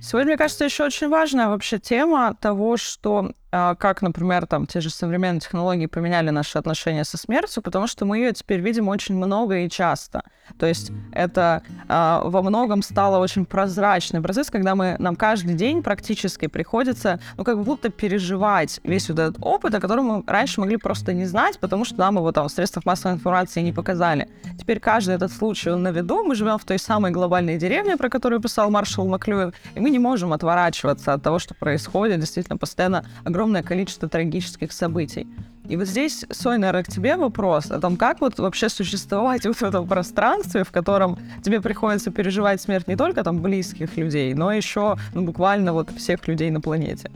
Сегодня, 0.00 0.28
мне 0.28 0.36
кажется, 0.36 0.64
еще 0.64 0.84
очень 0.84 1.08
важная 1.08 1.48
вообще 1.48 1.78
тема 1.78 2.34
того, 2.40 2.76
что 2.76 3.32
как, 3.50 4.02
например, 4.02 4.46
там 4.46 4.66
те 4.66 4.80
же 4.80 4.90
современные 4.90 5.40
технологии 5.40 5.86
поменяли 5.86 6.30
наши 6.30 6.58
отношения 6.58 7.04
со 7.04 7.16
смертью, 7.16 7.62
потому 7.62 7.86
что 7.86 8.04
мы 8.04 8.18
ее 8.18 8.32
теперь 8.32 8.60
видим 8.60 8.88
очень 8.88 9.16
много 9.16 9.60
и 9.60 9.70
часто. 9.70 10.22
То 10.58 10.66
есть 10.66 10.92
это 11.12 11.62
а, 11.88 12.22
во 12.24 12.42
многом 12.42 12.82
стало 12.82 13.18
очень 13.18 13.44
прозрачный 13.44 14.20
процесс, 14.20 14.50
когда 14.50 14.74
мы 14.74 14.96
нам 14.98 15.16
каждый 15.16 15.54
день 15.54 15.82
практически 15.82 16.46
приходится, 16.46 17.20
ну, 17.36 17.44
как 17.44 17.62
будто 17.62 17.90
переживать 17.90 18.80
весь 18.84 19.08
вот 19.08 19.18
этот 19.18 19.36
опыт, 19.40 19.74
о 19.74 19.80
котором 19.80 20.04
мы 20.06 20.24
раньше 20.26 20.60
могли 20.60 20.76
просто 20.76 21.12
не 21.12 21.26
знать, 21.26 21.58
потому 21.58 21.84
что 21.84 21.98
нам 21.98 22.16
его 22.16 22.32
там 22.32 22.48
в 22.48 22.52
средствах 22.52 22.84
массовой 22.84 23.14
информации 23.14 23.60
не 23.60 23.72
показали. 23.72 24.28
Теперь 24.58 24.80
каждый 24.80 25.14
этот 25.14 25.32
случай, 25.32 25.70
на 25.70 25.88
виду, 25.88 26.24
мы 26.24 26.34
живем 26.34 26.58
в 26.58 26.64
той 26.64 26.78
самой 26.78 27.10
глобальной 27.10 27.58
деревне, 27.58 27.96
про 27.96 28.08
которую 28.08 28.40
писал 28.40 28.70
Маршал 28.70 29.06
Маклюин, 29.06 29.52
и 29.74 29.80
мы 29.80 29.90
не 29.90 29.98
можем 29.98 30.32
отворачиваться 30.32 31.12
от 31.12 31.22
того, 31.22 31.38
что 31.38 31.54
происходит, 31.54 32.20
действительно, 32.20 32.56
постоянно 32.56 33.04
огромное 33.24 33.37
количество 33.62 34.08
трагических 34.08 34.72
событий. 34.72 35.26
И 35.68 35.76
вот 35.76 35.86
здесь, 35.86 36.24
Соня, 36.30 36.58
наверное, 36.58 36.82
к 36.82 36.88
тебе 36.88 37.16
вопрос 37.16 37.70
о 37.70 37.78
том, 37.78 37.96
как 37.96 38.20
вот 38.20 38.38
вообще 38.38 38.68
существовать 38.68 39.44
вот 39.46 39.56
в 39.56 39.62
этом 39.62 39.86
пространстве, 39.86 40.64
в 40.64 40.70
котором 40.70 41.18
тебе 41.42 41.60
приходится 41.60 42.10
переживать 42.10 42.60
смерть 42.60 42.88
не 42.88 42.96
только 42.96 43.22
там 43.22 43.40
близких 43.42 43.96
людей, 43.96 44.34
но 44.34 44.52
еще 44.52 44.96
ну, 45.14 45.22
буквально 45.22 45.72
вот 45.72 45.90
всех 45.90 46.26
людей 46.26 46.50
на 46.50 46.60
планете. 46.60 47.10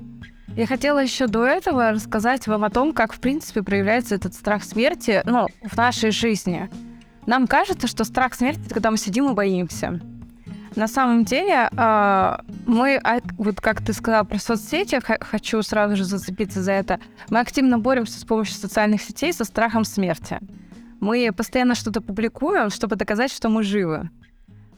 Я 0.54 0.66
хотела 0.66 0.98
еще 0.98 1.28
до 1.28 1.46
этого 1.46 1.92
рассказать 1.92 2.46
вам 2.46 2.64
о 2.64 2.70
том, 2.70 2.92
как, 2.92 3.14
в 3.14 3.20
принципе, 3.20 3.62
проявляется 3.62 4.16
этот 4.16 4.34
страх 4.34 4.64
смерти 4.64 5.22
ну, 5.24 5.46
в 5.62 5.76
нашей 5.76 6.10
жизни. 6.10 6.68
Нам 7.24 7.46
кажется, 7.46 7.86
что 7.86 8.04
страх 8.04 8.34
смерти— 8.34 8.60
это 8.66 8.74
когда 8.74 8.90
мы 8.90 8.98
сидим 8.98 9.30
и 9.30 9.34
боимся. 9.34 9.98
На 10.74 10.88
самом 10.88 11.24
деле, 11.24 11.68
а, 11.76 12.40
мы, 12.66 12.96
а, 13.02 13.20
вот 13.36 13.60
как 13.60 13.84
ты 13.84 13.92
сказала 13.92 14.24
про 14.24 14.38
соцсети, 14.38 15.00
хочу 15.20 15.62
сразу 15.62 15.96
же 15.96 16.04
зацепиться 16.04 16.62
за 16.62 16.72
это, 16.72 17.00
мы 17.28 17.40
активно 17.40 17.78
боремся 17.78 18.18
с 18.18 18.24
помощью 18.24 18.54
социальных 18.56 19.02
сетей 19.02 19.32
со 19.32 19.44
страхом 19.44 19.84
смерти. 19.84 20.38
Мы 21.00 21.30
постоянно 21.32 21.74
что-то 21.74 22.00
публикуем, 22.00 22.70
чтобы 22.70 22.96
доказать, 22.96 23.32
что 23.32 23.48
мы 23.48 23.62
живы. 23.62 24.08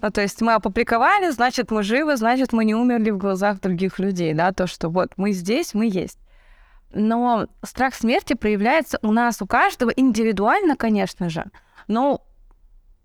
Ну, 0.03 0.11
то 0.11 0.21
есть 0.21 0.41
мы 0.41 0.55
опубликовали, 0.55 1.31
значит, 1.31 1.71
мы 1.71 1.83
живы, 1.83 2.17
значит, 2.17 2.53
мы 2.53 2.65
не 2.65 2.75
умерли 2.75 3.11
в 3.11 3.19
глазах 3.19 3.61
других 3.61 3.99
людей, 3.99 4.35
да, 4.35 4.53
то, 4.53 4.67
что 4.67 4.89
вот 4.89 5.13
мы 5.17 5.33
здесь, 5.33 5.75
мы 5.75 5.87
есть. 5.87 6.19
Но 6.93 7.47
страх 7.63 7.95
смерти 7.95 8.35
проявляется 8.35 8.99
у 9.03 9.13
нас, 9.13 9.41
у 9.41 9.47
каждого 9.47 9.91
индивидуально, 9.91 10.77
конечно 10.77 11.29
же, 11.29 11.47
но 11.89 12.23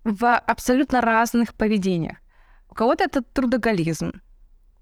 в 0.04 0.38
абсолютно 0.38 1.02
разных 1.02 1.54
поведениях. 1.54 2.18
Кого-то 2.80 3.03
это 3.03 3.21
трудоголизм. 3.21 4.13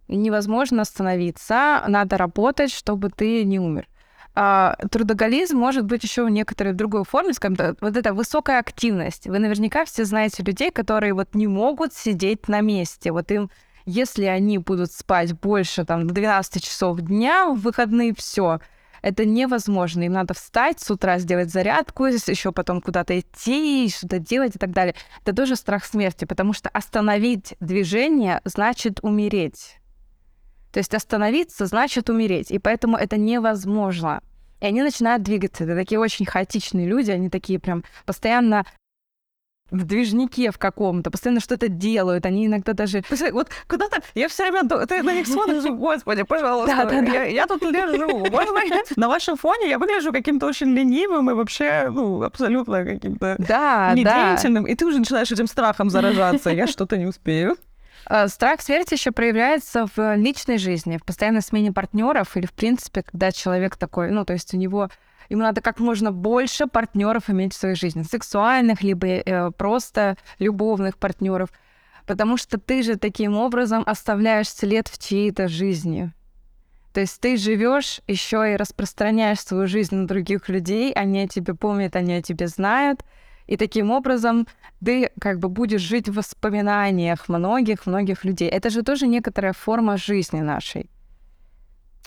Невозможно 0.07 0.83
остановиться, 0.83 1.83
надо 1.87 2.15
работать, 2.15 2.71
чтобы 2.71 3.09
ты 3.09 3.43
не 3.43 3.59
умер. 3.59 3.87
А, 4.35 4.75
трудоголизм 4.91 5.57
может 5.57 5.85
быть 5.85 6.03
еще 6.03 6.23
в 6.23 6.29
некоторой 6.29 6.73
другой 6.73 7.05
форме, 7.05 7.33
скажем 7.33 7.55
так, 7.55 7.77
вот 7.81 7.97
эта 7.97 8.13
высокая 8.13 8.59
активность. 8.59 9.25
Вы 9.25 9.39
наверняка 9.39 9.83
все 9.83 10.05
знаете 10.05 10.43
людей, 10.43 10.69
которые 10.69 11.15
вот 11.15 11.33
не 11.33 11.47
могут 11.47 11.91
сидеть 11.91 12.47
на 12.47 12.61
месте. 12.61 13.11
Вот 13.11 13.31
им, 13.31 13.49
если 13.87 14.25
они 14.25 14.59
будут 14.59 14.91
спать 14.91 15.33
больше 15.33 15.83
там 15.83 16.05
12 16.05 16.63
часов 16.63 16.99
дня 16.99 17.47
в 17.47 17.55
выходные, 17.55 18.13
все, 18.15 18.59
это 19.01 19.25
невозможно. 19.25 20.03
Им 20.03 20.13
надо 20.13 20.33
встать 20.33 20.79
с 20.79 20.89
утра, 20.89 21.19
сделать 21.19 21.51
зарядку, 21.51 22.05
еще 22.05 22.51
потом 22.51 22.81
куда-то 22.81 23.19
идти, 23.19 23.89
что-то 23.89 24.19
делать 24.19 24.55
и 24.55 24.59
так 24.59 24.71
далее. 24.71 24.95
Это 25.23 25.35
тоже 25.35 25.55
страх 25.55 25.85
смерти, 25.85 26.25
потому 26.25 26.53
что 26.53 26.69
остановить 26.69 27.55
движение 27.59 28.41
значит 28.43 28.99
умереть. 29.01 29.77
То 30.71 30.79
есть 30.79 30.93
остановиться 30.93 31.65
значит 31.65 32.09
умереть, 32.09 32.51
и 32.51 32.59
поэтому 32.59 32.97
это 32.97 33.17
невозможно. 33.17 34.21
И 34.59 34.65
они 34.65 34.81
начинают 34.81 35.23
двигаться. 35.23 35.63
Это 35.63 35.75
такие 35.75 35.99
очень 35.99 36.25
хаотичные 36.25 36.87
люди, 36.87 37.11
они 37.11 37.29
такие 37.29 37.59
прям 37.59 37.83
постоянно 38.05 38.65
в 39.72 39.84
движнике 39.84 40.51
в 40.51 40.57
каком-то, 40.57 41.11
постоянно 41.11 41.39
что-то 41.39 41.68
делают, 41.68 42.26
они 42.26 42.45
иногда 42.45 42.74
даже... 42.74 43.03
Вот 43.32 43.49
куда-то... 43.68 44.01
Я 44.15 44.30
все 44.30 44.49
время... 44.49 44.68
Ты 44.88 45.03
на 45.03 45.13
них 45.13 45.28
смотришь, 45.28 45.63
господи, 45.70 46.24
пожалуйста, 46.24 46.76
да, 46.76 46.86
да, 46.86 47.01
да. 47.01 47.11
Я, 47.11 47.24
я 47.26 47.47
тут 47.47 47.61
лежу. 47.63 48.26
Можно 48.30 48.59
я... 48.65 48.84
На 48.95 49.07
вашем 49.07 49.38
фоне 49.38 49.70
я 49.70 49.80
выгляжу 49.80 50.11
каким-то 50.11 50.45
очень 50.47 50.74
ленивым 50.74 51.30
и 51.30 51.34
вообще, 51.34 51.89
ну, 51.91 52.24
абсолютно 52.24 52.84
каким-то 52.84 53.36
да, 53.39 53.93
недеятельным. 53.93 54.63
Да. 54.63 54.72
И 54.72 54.76
ты 54.76 54.86
уже 54.86 54.99
начинаешь 54.99 55.32
этим 55.32 55.47
страхом 55.47 55.89
заражаться. 55.89 56.49
Я 56.49 56.68
что-то 56.68 56.97
не 56.97 57.05
успею. 57.05 57.57
А, 58.09 58.30
Страх 58.30 58.61
смерти 58.61 58.93
еще 58.93 59.11
проявляется 59.11 59.86
в 59.95 60.15
личной 60.15 60.57
жизни, 60.57 60.97
в 60.97 61.03
постоянной 61.03 61.41
смене 61.41 61.74
партнеров 61.74 62.38
или, 62.38 62.45
в 62.45 62.53
принципе, 62.53 63.03
когда 63.03 63.34
человек 63.34 63.76
такой, 63.76 64.11
ну, 64.11 64.24
то 64.24 64.32
есть 64.32 64.53
у 64.53 64.57
него 64.57 64.89
ему 65.30 65.41
надо 65.41 65.61
как 65.61 65.80
можно 65.80 66.11
больше 66.11 66.67
партнеров 66.67 67.30
иметь 67.30 67.53
в 67.53 67.57
своей 67.57 67.75
жизни, 67.75 68.03
сексуальных, 68.03 68.82
либо 68.82 69.07
э, 69.07 69.51
просто 69.51 70.17
любовных 70.39 70.97
партнеров, 70.97 71.49
потому 72.05 72.38
что 72.38 72.59
ты 72.59 72.84
же 72.84 72.95
таким 72.95 73.36
образом 73.36 73.84
оставляешь 73.86 74.49
след 74.49 74.88
в 74.88 74.97
чьей-то 74.97 75.47
жизни. 75.47 76.11
То 76.93 77.01
есть 77.01 77.19
ты 77.21 77.38
живешь 77.38 78.01
еще 78.07 78.53
и 78.53 78.55
распространяешь 78.55 79.41
свою 79.41 79.67
жизнь 79.67 79.95
на 79.95 80.07
других 80.07 80.49
людей, 80.49 80.91
они 80.93 81.21
о 81.21 81.28
тебе 81.28 81.53
помнят, 81.53 81.95
они 81.95 82.15
о 82.15 82.21
тебе 82.21 82.47
знают, 82.47 83.03
и 83.45 83.55
таким 83.55 83.91
образом 83.91 84.47
ты 84.84 85.11
как 85.19 85.39
бы 85.39 85.47
будешь 85.47 85.82
жить 85.82 86.09
в 86.09 86.15
воспоминаниях 86.15 87.30
многих-многих 87.30 88.23
людей. 88.25 88.49
Это 88.49 88.69
же 88.69 88.84
тоже 88.84 89.07
некоторая 89.07 89.53
форма 89.53 89.97
жизни 89.97 90.41
нашей. 90.41 90.89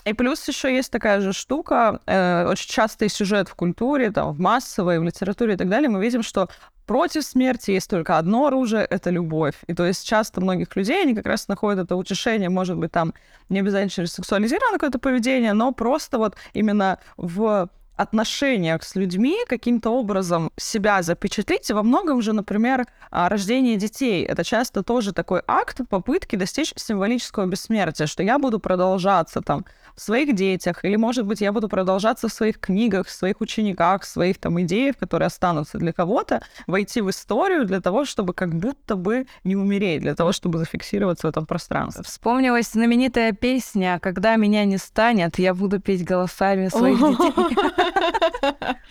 И 0.05 0.13
плюс 0.13 0.47
еще 0.47 0.73
есть 0.75 0.91
такая 0.91 1.21
же 1.21 1.33
штука, 1.33 1.99
э, 2.05 2.47
очень 2.47 2.69
частый 2.69 3.09
сюжет 3.09 3.49
в 3.49 3.55
культуре, 3.55 4.11
там, 4.11 4.33
в 4.33 4.39
массовой, 4.39 4.99
в 4.99 5.03
литературе 5.03 5.53
и 5.53 5.57
так 5.57 5.69
далее, 5.69 5.89
мы 5.89 6.01
видим, 6.01 6.23
что 6.23 6.49
против 6.85 7.23
смерти 7.23 7.71
есть 7.71 7.89
только 7.89 8.17
одно 8.17 8.47
оружие— 8.47 8.85
это 8.89 9.09
любовь. 9.11 9.55
И 9.67 9.73
то 9.73 9.85
есть 9.85 10.07
часто 10.07 10.41
многих 10.41 10.75
людей, 10.75 11.01
они 11.03 11.15
как 11.15 11.25
раз 11.25 11.47
находят 11.47 11.85
это 11.85 11.95
утешение, 11.95 12.49
может 12.49 12.77
быть, 12.77 12.91
там 12.91 13.13
не 13.49 13.59
обязательно 13.59 13.89
через 13.89 14.13
сексуализированное 14.13 14.79
какое-то 14.79 14.99
поведение, 14.99 15.53
но 15.53 15.71
просто 15.71 16.17
вот 16.17 16.35
именно 16.53 16.99
в 17.17 17.69
отношениях 18.01 18.83
с 18.83 18.95
людьми 18.95 19.37
каким-то 19.47 19.91
образом 19.91 20.51
себя 20.57 21.01
запечатлить. 21.03 21.69
И 21.69 21.73
во 21.73 21.83
многом 21.83 22.21
же, 22.21 22.33
например, 22.33 22.87
а, 23.11 23.29
рождение 23.29 23.77
детей. 23.77 24.23
Это 24.25 24.43
часто 24.43 24.83
тоже 24.83 25.13
такой 25.13 25.41
акт 25.47 25.81
попытки 25.89 26.35
достичь 26.35 26.73
символического 26.75 27.45
бессмертия, 27.45 28.07
что 28.07 28.23
я 28.23 28.39
буду 28.39 28.59
продолжаться 28.59 29.41
там 29.41 29.65
в 29.95 30.01
своих 30.01 30.35
детях, 30.35 30.83
или, 30.83 30.95
может 30.95 31.25
быть, 31.25 31.41
я 31.41 31.51
буду 31.51 31.69
продолжаться 31.69 32.27
в 32.27 32.33
своих 32.33 32.59
книгах, 32.59 33.07
в 33.07 33.11
своих 33.11 33.41
учениках, 33.41 34.03
в 34.03 34.05
своих 34.05 34.37
там 34.37 34.61
идеях, 34.61 34.97
которые 34.97 35.27
останутся 35.27 35.77
для 35.77 35.93
кого-то, 35.93 36.41
войти 36.67 37.01
в 37.01 37.09
историю 37.09 37.65
для 37.65 37.81
того, 37.81 38.05
чтобы 38.05 38.33
как 38.33 38.53
будто 38.53 38.95
бы 38.95 39.27
не 39.43 39.55
умереть, 39.55 40.01
для 40.01 40.15
того, 40.15 40.31
чтобы 40.31 40.59
зафиксироваться 40.59 41.27
в 41.27 41.29
этом 41.29 41.45
пространстве. 41.45 42.03
Вспомнилась 42.03 42.71
знаменитая 42.71 43.33
песня 43.33 43.99
«Когда 44.01 44.35
меня 44.35 44.65
не 44.65 44.77
станет, 44.77 45.39
я 45.39 45.53
буду 45.53 45.79
петь 45.79 46.03
голосами 46.03 46.69
своих 46.69 46.97
детей». 46.97 47.31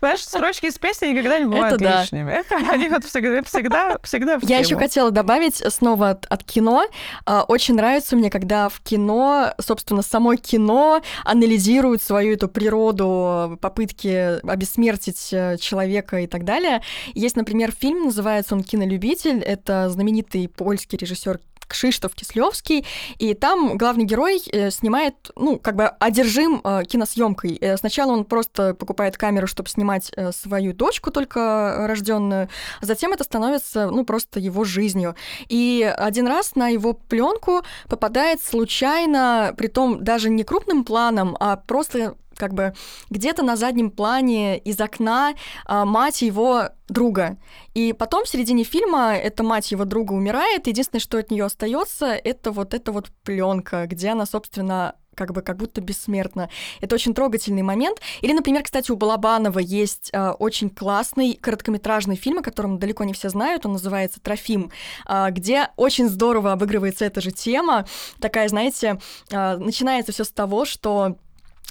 Понимаешь, 0.00 0.24
строчки 0.24 0.66
из 0.66 0.78
песни 0.78 1.06
никогда 1.06 1.38
не 1.38 1.44
бывают 1.44 1.74
Это 1.74 1.84
да. 1.84 2.02
лишними. 2.02 2.42
Они 2.70 2.88
вот 2.88 3.04
всегда, 3.04 3.42
всегда, 3.42 3.98
всегда 4.02 4.38
Я 4.42 4.58
еще 4.58 4.76
хотела 4.76 5.10
добавить 5.10 5.62
снова 5.72 6.10
от, 6.10 6.26
от 6.26 6.44
кино. 6.44 6.84
А, 7.26 7.44
Очень 7.44 7.74
нравится 7.74 8.16
мне, 8.16 8.30
когда 8.30 8.68
в 8.68 8.80
кино, 8.80 9.52
собственно, 9.60 10.02
само 10.22 10.36
кино 10.36 11.02
анализирует 11.24 12.02
свою 12.02 12.34
эту 12.34 12.48
природу, 12.48 13.58
попытки 13.60 14.40
обессмертить 14.48 15.32
э, 15.32 15.56
человека 15.58 16.20
и 16.20 16.26
так 16.26 16.44
далее. 16.44 16.82
Есть, 17.14 17.36
например, 17.36 17.72
фильм, 17.72 18.04
называется 18.04 18.54
он 18.54 18.62
«Кинолюбитель». 18.62 19.40
Это 19.40 19.90
знаменитый 19.90 20.48
польский 20.48 20.96
режиссер 20.96 21.40
Кшиштоф 21.72 22.14
Кислевский, 22.14 22.86
и 23.18 23.34
там 23.34 23.76
главный 23.76 24.04
герой 24.04 24.42
э, 24.52 24.70
снимает, 24.70 25.14
ну, 25.36 25.58
как 25.58 25.74
бы 25.74 25.86
одержим 25.86 26.60
э, 26.62 26.84
киносъемкой. 26.84 27.58
Э, 27.60 27.76
Сначала 27.76 28.12
он 28.12 28.24
просто 28.24 28.74
покупает 28.74 29.16
камеру, 29.16 29.46
чтобы 29.46 29.68
снимать 29.68 30.12
свою 30.32 30.72
дочку 30.72 31.10
только 31.10 31.86
рожденную, 31.88 32.48
а 32.80 32.86
затем 32.86 33.12
это 33.12 33.24
становится, 33.24 33.90
ну, 33.90 34.04
просто 34.04 34.38
его 34.38 34.64
жизнью. 34.64 35.16
И 35.48 35.82
один 35.82 36.26
раз 36.26 36.54
на 36.54 36.68
его 36.68 36.92
пленку 36.92 37.62
попадает 37.88 38.42
случайно, 38.42 39.54
притом 39.56 40.04
даже 40.04 40.30
не 40.30 40.44
крупным 40.44 40.84
планом, 40.84 41.36
а 41.40 41.56
просто 41.56 42.16
как 42.42 42.54
бы 42.54 42.74
где-то 43.08 43.44
на 43.44 43.54
заднем 43.54 43.88
плане 43.88 44.58
из 44.58 44.80
окна 44.80 45.34
а, 45.64 45.84
мать 45.84 46.22
его 46.22 46.70
друга. 46.88 47.36
И 47.72 47.92
потом 47.92 48.24
в 48.24 48.28
середине 48.28 48.64
фильма 48.64 49.14
эта 49.14 49.44
мать 49.44 49.70
его 49.70 49.84
друга 49.84 50.12
умирает. 50.12 50.66
Единственное, 50.66 51.00
что 51.00 51.18
от 51.18 51.30
нее 51.30 51.44
остается, 51.44 52.06
это 52.06 52.50
вот 52.50 52.74
эта 52.74 52.90
вот 52.90 53.12
пленка, 53.22 53.86
где 53.86 54.08
она, 54.08 54.26
собственно, 54.26 54.96
как 55.14 55.32
бы 55.32 55.42
как 55.42 55.56
будто 55.56 55.80
бессмертна. 55.80 56.50
Это 56.80 56.96
очень 56.96 57.14
трогательный 57.14 57.62
момент. 57.62 58.00
Или, 58.22 58.32
например, 58.32 58.64
кстати, 58.64 58.90
у 58.90 58.96
Балабанова 58.96 59.60
есть 59.60 60.10
э, 60.12 60.30
очень 60.30 60.68
классный 60.68 61.34
короткометражный 61.34 62.16
фильм, 62.16 62.38
о 62.38 62.42
котором 62.42 62.80
далеко 62.80 63.04
не 63.04 63.12
все 63.12 63.28
знают. 63.28 63.66
Он 63.66 63.74
называется 63.74 64.20
«Трофим», 64.20 64.72
э, 65.08 65.30
где 65.30 65.68
очень 65.76 66.08
здорово 66.08 66.50
обыгрывается 66.50 67.04
эта 67.04 67.20
же 67.20 67.30
тема. 67.30 67.86
Такая, 68.18 68.48
знаете, 68.48 68.98
э, 69.30 69.56
начинается 69.58 70.10
все 70.10 70.24
с 70.24 70.32
того, 70.32 70.64
что 70.64 71.18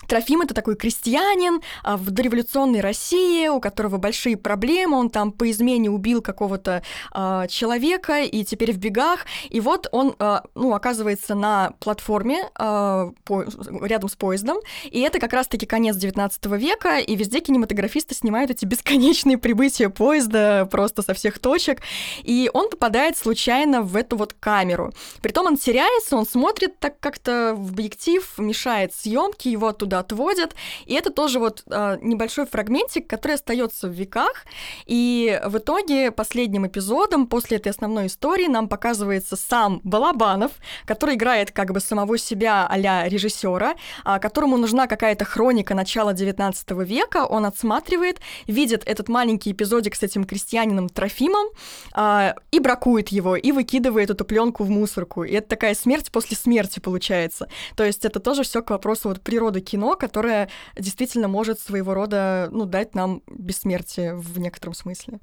Трофим 0.07 0.41
это 0.41 0.53
такой 0.53 0.75
крестьянин 0.75 1.61
а, 1.83 1.97
в 1.97 2.09
дореволюционной 2.09 2.81
России, 2.81 3.47
у 3.47 3.59
которого 3.59 3.97
большие 3.97 4.37
проблемы, 4.37 4.97
он 4.97 5.09
там 5.09 5.31
по 5.31 5.49
измене 5.49 5.89
убил 5.89 6.21
какого-то 6.21 6.83
а, 7.11 7.47
человека 7.47 8.21
и 8.21 8.43
теперь 8.43 8.73
в 8.73 8.77
бегах. 8.77 9.25
И 9.49 9.59
вот 9.59 9.87
он, 9.91 10.15
а, 10.19 10.43
ну, 10.55 10.73
оказывается 10.73 11.35
на 11.35 11.73
платформе 11.79 12.49
а, 12.55 13.11
по- 13.25 13.45
рядом 13.81 14.09
с 14.09 14.15
поездом, 14.15 14.57
и 14.85 14.99
это 15.01 15.19
как 15.19 15.33
раз-таки 15.33 15.65
конец 15.65 15.95
19 15.95 16.45
века, 16.57 16.97
и 16.97 17.15
везде 17.15 17.39
кинематографисты 17.39 18.15
снимают 18.15 18.51
эти 18.51 18.65
бесконечные 18.65 19.37
прибытия 19.37 19.89
поезда 19.89 20.67
просто 20.69 21.01
со 21.01 21.13
всех 21.13 21.39
точек, 21.39 21.81
и 22.23 22.49
он 22.53 22.69
попадает 22.69 23.17
случайно 23.17 23.81
в 23.81 23.95
эту 23.95 24.17
вот 24.17 24.33
камеру. 24.33 24.93
Притом 25.21 25.47
он 25.47 25.57
теряется, 25.57 26.15
он 26.15 26.25
смотрит 26.25 26.79
так 26.79 26.99
как-то 26.99 27.53
в 27.55 27.71
объектив, 27.71 28.27
мешает 28.37 28.93
съемке, 28.93 29.51
его 29.51 29.67
оттуда 29.67 29.90
отводят. 29.99 30.55
И 30.85 30.93
это 30.93 31.09
тоже 31.09 31.39
вот 31.39 31.63
а, 31.69 31.97
небольшой 32.01 32.45
фрагментик, 32.45 33.07
который 33.07 33.33
остается 33.33 33.87
в 33.87 33.91
веках. 33.91 34.45
И 34.85 35.39
в 35.45 35.57
итоге 35.57 36.11
последним 36.11 36.67
эпизодом 36.67 37.27
после 37.27 37.57
этой 37.57 37.69
основной 37.69 38.07
истории 38.07 38.47
нам 38.47 38.67
показывается 38.67 39.35
сам 39.35 39.81
Балабанов, 39.83 40.51
который 40.85 41.15
играет 41.15 41.51
как 41.51 41.71
бы 41.71 41.79
самого 41.79 42.17
себя 42.17 42.67
а-ля 42.67 43.07
режиссера, 43.07 43.75
а, 44.03 44.19
которому 44.19 44.57
нужна 44.57 44.87
какая-то 44.87 45.25
хроника 45.25 45.75
начала 45.75 46.13
19 46.13 46.71
века. 46.83 47.25
Он 47.25 47.45
отсматривает, 47.45 48.19
видит 48.47 48.83
этот 48.85 49.09
маленький 49.09 49.51
эпизодик 49.51 49.95
с 49.95 50.03
этим 50.03 50.23
крестьянином 50.23 50.89
Трофимом 50.89 51.47
а, 51.93 52.35
и 52.51 52.59
бракует 52.59 53.09
его, 53.09 53.35
и 53.35 53.51
выкидывает 53.51 54.09
эту 54.09 54.25
пленку 54.25 54.63
в 54.63 54.69
мусорку. 54.69 55.23
И 55.23 55.33
это 55.33 55.49
такая 55.49 55.75
смерть 55.75 56.11
после 56.11 56.37
смерти 56.37 56.79
получается. 56.79 57.49
То 57.75 57.83
есть 57.83 58.05
это 58.05 58.19
тоже 58.19 58.43
все 58.43 58.61
к 58.61 58.69
вопросу 58.69 59.09
вот 59.09 59.21
природы 59.21 59.61
кино, 59.61 59.80
которое 59.95 60.49
действительно 60.75 61.27
может 61.27 61.59
своего 61.59 61.93
рода, 61.93 62.49
ну, 62.51 62.65
дать 62.65 62.95
нам 62.95 63.21
бессмертие 63.27 64.15
в 64.15 64.39
некотором 64.39 64.73
смысле. 64.73 65.19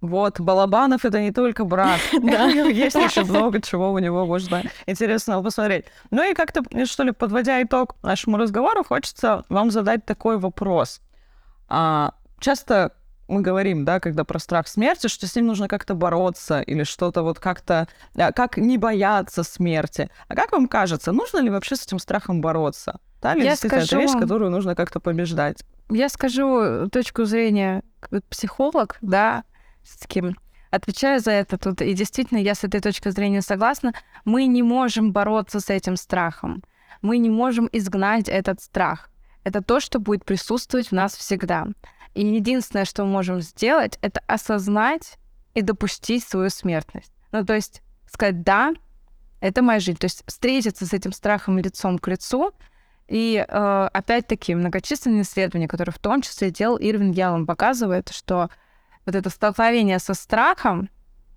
Вот, 0.00 0.40
Балабанов— 0.40 1.04
это 1.04 1.20
не 1.20 1.30
только 1.30 1.64
брат. 1.64 2.00
Да. 2.22 2.46
Есть 2.50 2.96
еще 2.96 3.24
много 3.24 3.60
чего 3.60 3.92
у 3.92 3.98
него 3.98 4.26
можно 4.26 4.62
интересного 4.86 5.42
посмотреть. 5.42 5.84
Ну 6.10 6.28
и 6.28 6.34
как-то, 6.34 6.62
что 6.86 7.02
ли, 7.02 7.12
подводя 7.12 7.62
итог 7.62 7.96
нашему 8.02 8.36
разговору, 8.36 8.84
хочется 8.84 9.44
вам 9.48 9.70
задать 9.70 10.06
такой 10.06 10.38
вопрос. 10.38 11.00
А, 11.68 12.14
часто 12.40 12.92
мы 13.30 13.42
говорим, 13.42 13.84
да, 13.84 14.00
когда 14.00 14.24
про 14.24 14.38
страх 14.38 14.68
смерти, 14.68 15.06
что 15.06 15.26
с 15.26 15.36
ним 15.36 15.46
нужно 15.46 15.68
как-то 15.68 15.94
бороться 15.94 16.60
или 16.60 16.82
что-то 16.82 17.22
вот 17.22 17.38
как-то, 17.38 17.88
а, 18.16 18.32
как 18.32 18.56
не 18.56 18.76
бояться 18.76 19.42
смерти. 19.42 20.10
А 20.28 20.34
как 20.34 20.52
вам 20.52 20.68
кажется, 20.68 21.12
нужно 21.12 21.38
ли 21.38 21.48
вообще 21.48 21.76
с 21.76 21.86
этим 21.86 21.98
страхом 21.98 22.40
бороться? 22.40 23.00
Да, 23.22 23.34
или 23.34 23.44
Я 23.44 23.50
действительно 23.50 23.84
скажу 23.84 24.02
это 24.02 24.12
вещь, 24.12 24.20
которую 24.20 24.50
нужно 24.50 24.74
как-то 24.74 25.00
побеждать? 25.00 25.64
Я 25.90 26.08
скажу 26.08 26.88
точку 26.88 27.24
зрения 27.24 27.82
как 28.00 28.24
психолог, 28.24 28.98
да, 29.00 29.44
с 29.84 30.06
кем 30.06 30.36
отвечаю 30.70 31.20
за 31.20 31.32
это 31.32 31.58
тут. 31.58 31.82
И 31.82 31.92
действительно, 31.94 32.38
я 32.38 32.54
с 32.54 32.64
этой 32.64 32.80
точки 32.80 33.08
зрения 33.10 33.42
согласна. 33.42 33.92
Мы 34.24 34.46
не 34.46 34.62
можем 34.62 35.12
бороться 35.12 35.60
с 35.60 35.70
этим 35.70 35.96
страхом. 35.96 36.62
Мы 37.02 37.18
не 37.18 37.30
можем 37.30 37.68
изгнать 37.72 38.28
этот 38.28 38.60
страх. 38.60 39.10
Это 39.42 39.62
то, 39.62 39.80
что 39.80 39.98
будет 39.98 40.24
присутствовать 40.24 40.88
в 40.88 40.92
нас 40.92 41.14
всегда. 41.14 41.66
И 42.14 42.26
единственное, 42.26 42.84
что 42.84 43.04
мы 43.04 43.10
можем 43.12 43.40
сделать, 43.40 43.98
это 44.02 44.20
осознать 44.26 45.18
и 45.54 45.62
допустить 45.62 46.24
свою 46.24 46.50
смертность. 46.50 47.12
Ну, 47.32 47.44
то 47.44 47.54
есть 47.54 47.82
сказать, 48.06 48.42
да, 48.42 48.74
это 49.40 49.62
моя 49.62 49.80
жизнь. 49.80 49.98
То 49.98 50.06
есть 50.06 50.22
встретиться 50.26 50.86
с 50.86 50.92
этим 50.92 51.12
страхом 51.12 51.58
лицом 51.58 51.98
к 51.98 52.08
лицу. 52.08 52.52
И 53.08 53.44
э, 53.46 53.88
опять-таки 53.92 54.54
многочисленные 54.54 55.22
исследования, 55.22 55.66
которые 55.66 55.92
в 55.92 55.98
том 55.98 56.22
числе 56.22 56.50
делал 56.50 56.78
Ирвин 56.80 57.10
Ялом, 57.10 57.46
показывают, 57.46 58.10
что 58.10 58.50
вот 59.06 59.14
это 59.14 59.30
столкновение 59.30 59.98
со 59.98 60.14
страхом 60.14 60.88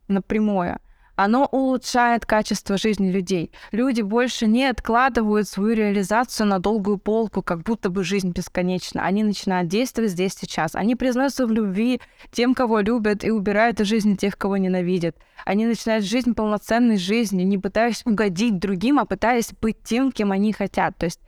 напрямую, 0.07 0.79
оно 1.15 1.45
улучшает 1.45 2.25
качество 2.25 2.77
жизни 2.77 3.11
людей. 3.11 3.51
Люди 3.71 4.01
больше 4.01 4.47
не 4.47 4.65
откладывают 4.65 5.47
свою 5.47 5.75
реализацию 5.75 6.47
на 6.47 6.59
долгую 6.59 6.97
полку, 6.97 7.43
как 7.43 7.61
будто 7.61 7.89
бы 7.89 8.03
жизнь 8.03 8.31
бесконечна. 8.31 9.05
Они 9.05 9.23
начинают 9.23 9.67
действовать 9.67 10.11
здесь 10.11 10.33
сейчас. 10.33 10.73
Они 10.73 10.95
признаются 10.95 11.45
в 11.45 11.51
любви 11.51 12.01
тем, 12.31 12.55
кого 12.55 12.79
любят, 12.79 13.23
и 13.23 13.29
убирают 13.29 13.79
из 13.79 13.87
жизни 13.87 14.15
тех, 14.15 14.37
кого 14.37 14.57
ненавидят. 14.57 15.15
Они 15.45 15.67
начинают 15.67 16.03
жизнь 16.03 16.33
полноценной 16.33 16.97
жизнью, 16.97 17.47
не 17.47 17.59
пытаясь 17.59 18.01
угодить 18.05 18.57
другим, 18.57 18.97
а 18.97 19.05
пытаясь 19.05 19.51
быть 19.61 19.83
тем, 19.83 20.11
кем 20.11 20.31
они 20.31 20.51
хотят. 20.51 20.97
То 20.97 21.05
есть 21.05 21.19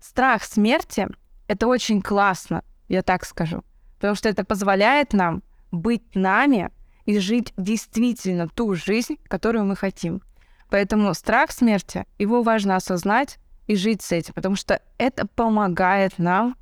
страх 0.00 0.44
смерти— 0.44 1.08
это 1.48 1.66
очень 1.66 2.02
классно, 2.02 2.62
я 2.88 3.02
так 3.02 3.24
скажу. 3.24 3.62
Потому 3.96 4.14
что 4.16 4.28
это 4.28 4.44
позволяет 4.44 5.14
нам 5.14 5.42
быть 5.70 6.14
нами, 6.14 6.70
и 7.10 7.18
жить 7.18 7.52
действительно 7.56 8.48
ту 8.48 8.74
жизнь, 8.74 9.16
которую 9.28 9.64
мы 9.64 9.76
хотим. 9.76 10.22
Поэтому 10.70 11.12
страх 11.14 11.50
смерти, 11.50 12.06
его 12.18 12.42
важно 12.42 12.76
осознать 12.76 13.38
и 13.66 13.74
жить 13.74 14.02
с 14.02 14.12
этим, 14.12 14.34
потому 14.34 14.54
что 14.54 14.80
это 14.98 15.26
помогает 15.26 16.18
нам 16.18 16.56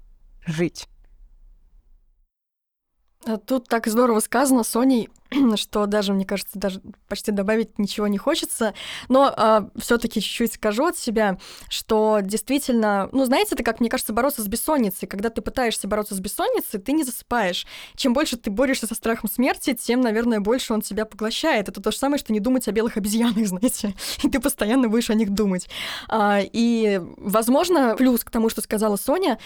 жить. 0.47 0.89
А 3.27 3.37
тут 3.37 3.69
так 3.69 3.87
здорово 3.87 4.21
сказано 4.21 4.63
Соней, 4.65 5.11
что 5.57 5.87
даже, 5.87 6.13
мне 6.13 6.25
кажется, 6.25 6.59
даже 6.59 6.81
почти 7.09 7.33
добавить 7.33 7.79
ничего 7.79 8.07
не 8.07 8.19
хочется. 8.19 8.75
Но 9.09 9.33
а, 9.37 9.69
все-таки 9.77 10.21
чуть-чуть 10.21 10.55
скажу 10.55 10.87
от 10.87 10.97
себя, 10.97 11.39
что 11.69 12.21
действительно, 12.23 13.09
ну, 13.13 13.25
знаете, 13.25 13.55
это 13.55 13.63
как, 13.63 13.81
мне 13.81 13.89
кажется, 13.89 14.13
бороться 14.13 14.43
с 14.43 14.49
бессонницей. 14.49 15.09
Когда 15.09 15.31
ты 15.31 15.43
пытаешься 15.43 15.89
бороться 15.89 16.15
с 16.15 16.21
бессонницей, 16.21 16.81
ты 16.81 16.93
не 16.93 17.05
засыпаешь. 17.05 17.67
Чем 17.97 18.13
больше 18.13 18.37
ты 18.37 18.51
борешься 18.51 18.87
со 18.87 18.95
страхом 18.95 19.31
смерти, 19.31 19.75
тем, 19.75 20.01
наверное, 20.01 20.41
больше 20.41 20.73
он 20.73 20.81
тебя 20.81 21.05
поглощает. 21.05 21.69
Это 21.69 21.81
то 21.81 21.91
же 21.91 21.99
самое, 21.99 22.19
что 22.19 22.33
не 22.33 22.41
думать 22.41 22.69
о 22.69 22.73
белых 22.73 22.97
обезьянах, 22.97 23.47
знаете. 23.47 23.95
И 24.23 24.29
ты 24.29 24.41
постоянно 24.41 24.89
будешь 24.89 25.11
о 25.11 25.15
них 25.15 25.31
думать. 25.31 25.69
А, 26.09 26.41
и, 26.41 27.01
возможно, 27.17 27.95
плюс 27.97 28.25
к 28.25 28.31
тому, 28.31 28.49
что 28.49 28.61
сказала 28.61 28.97
Соня, 28.97 29.39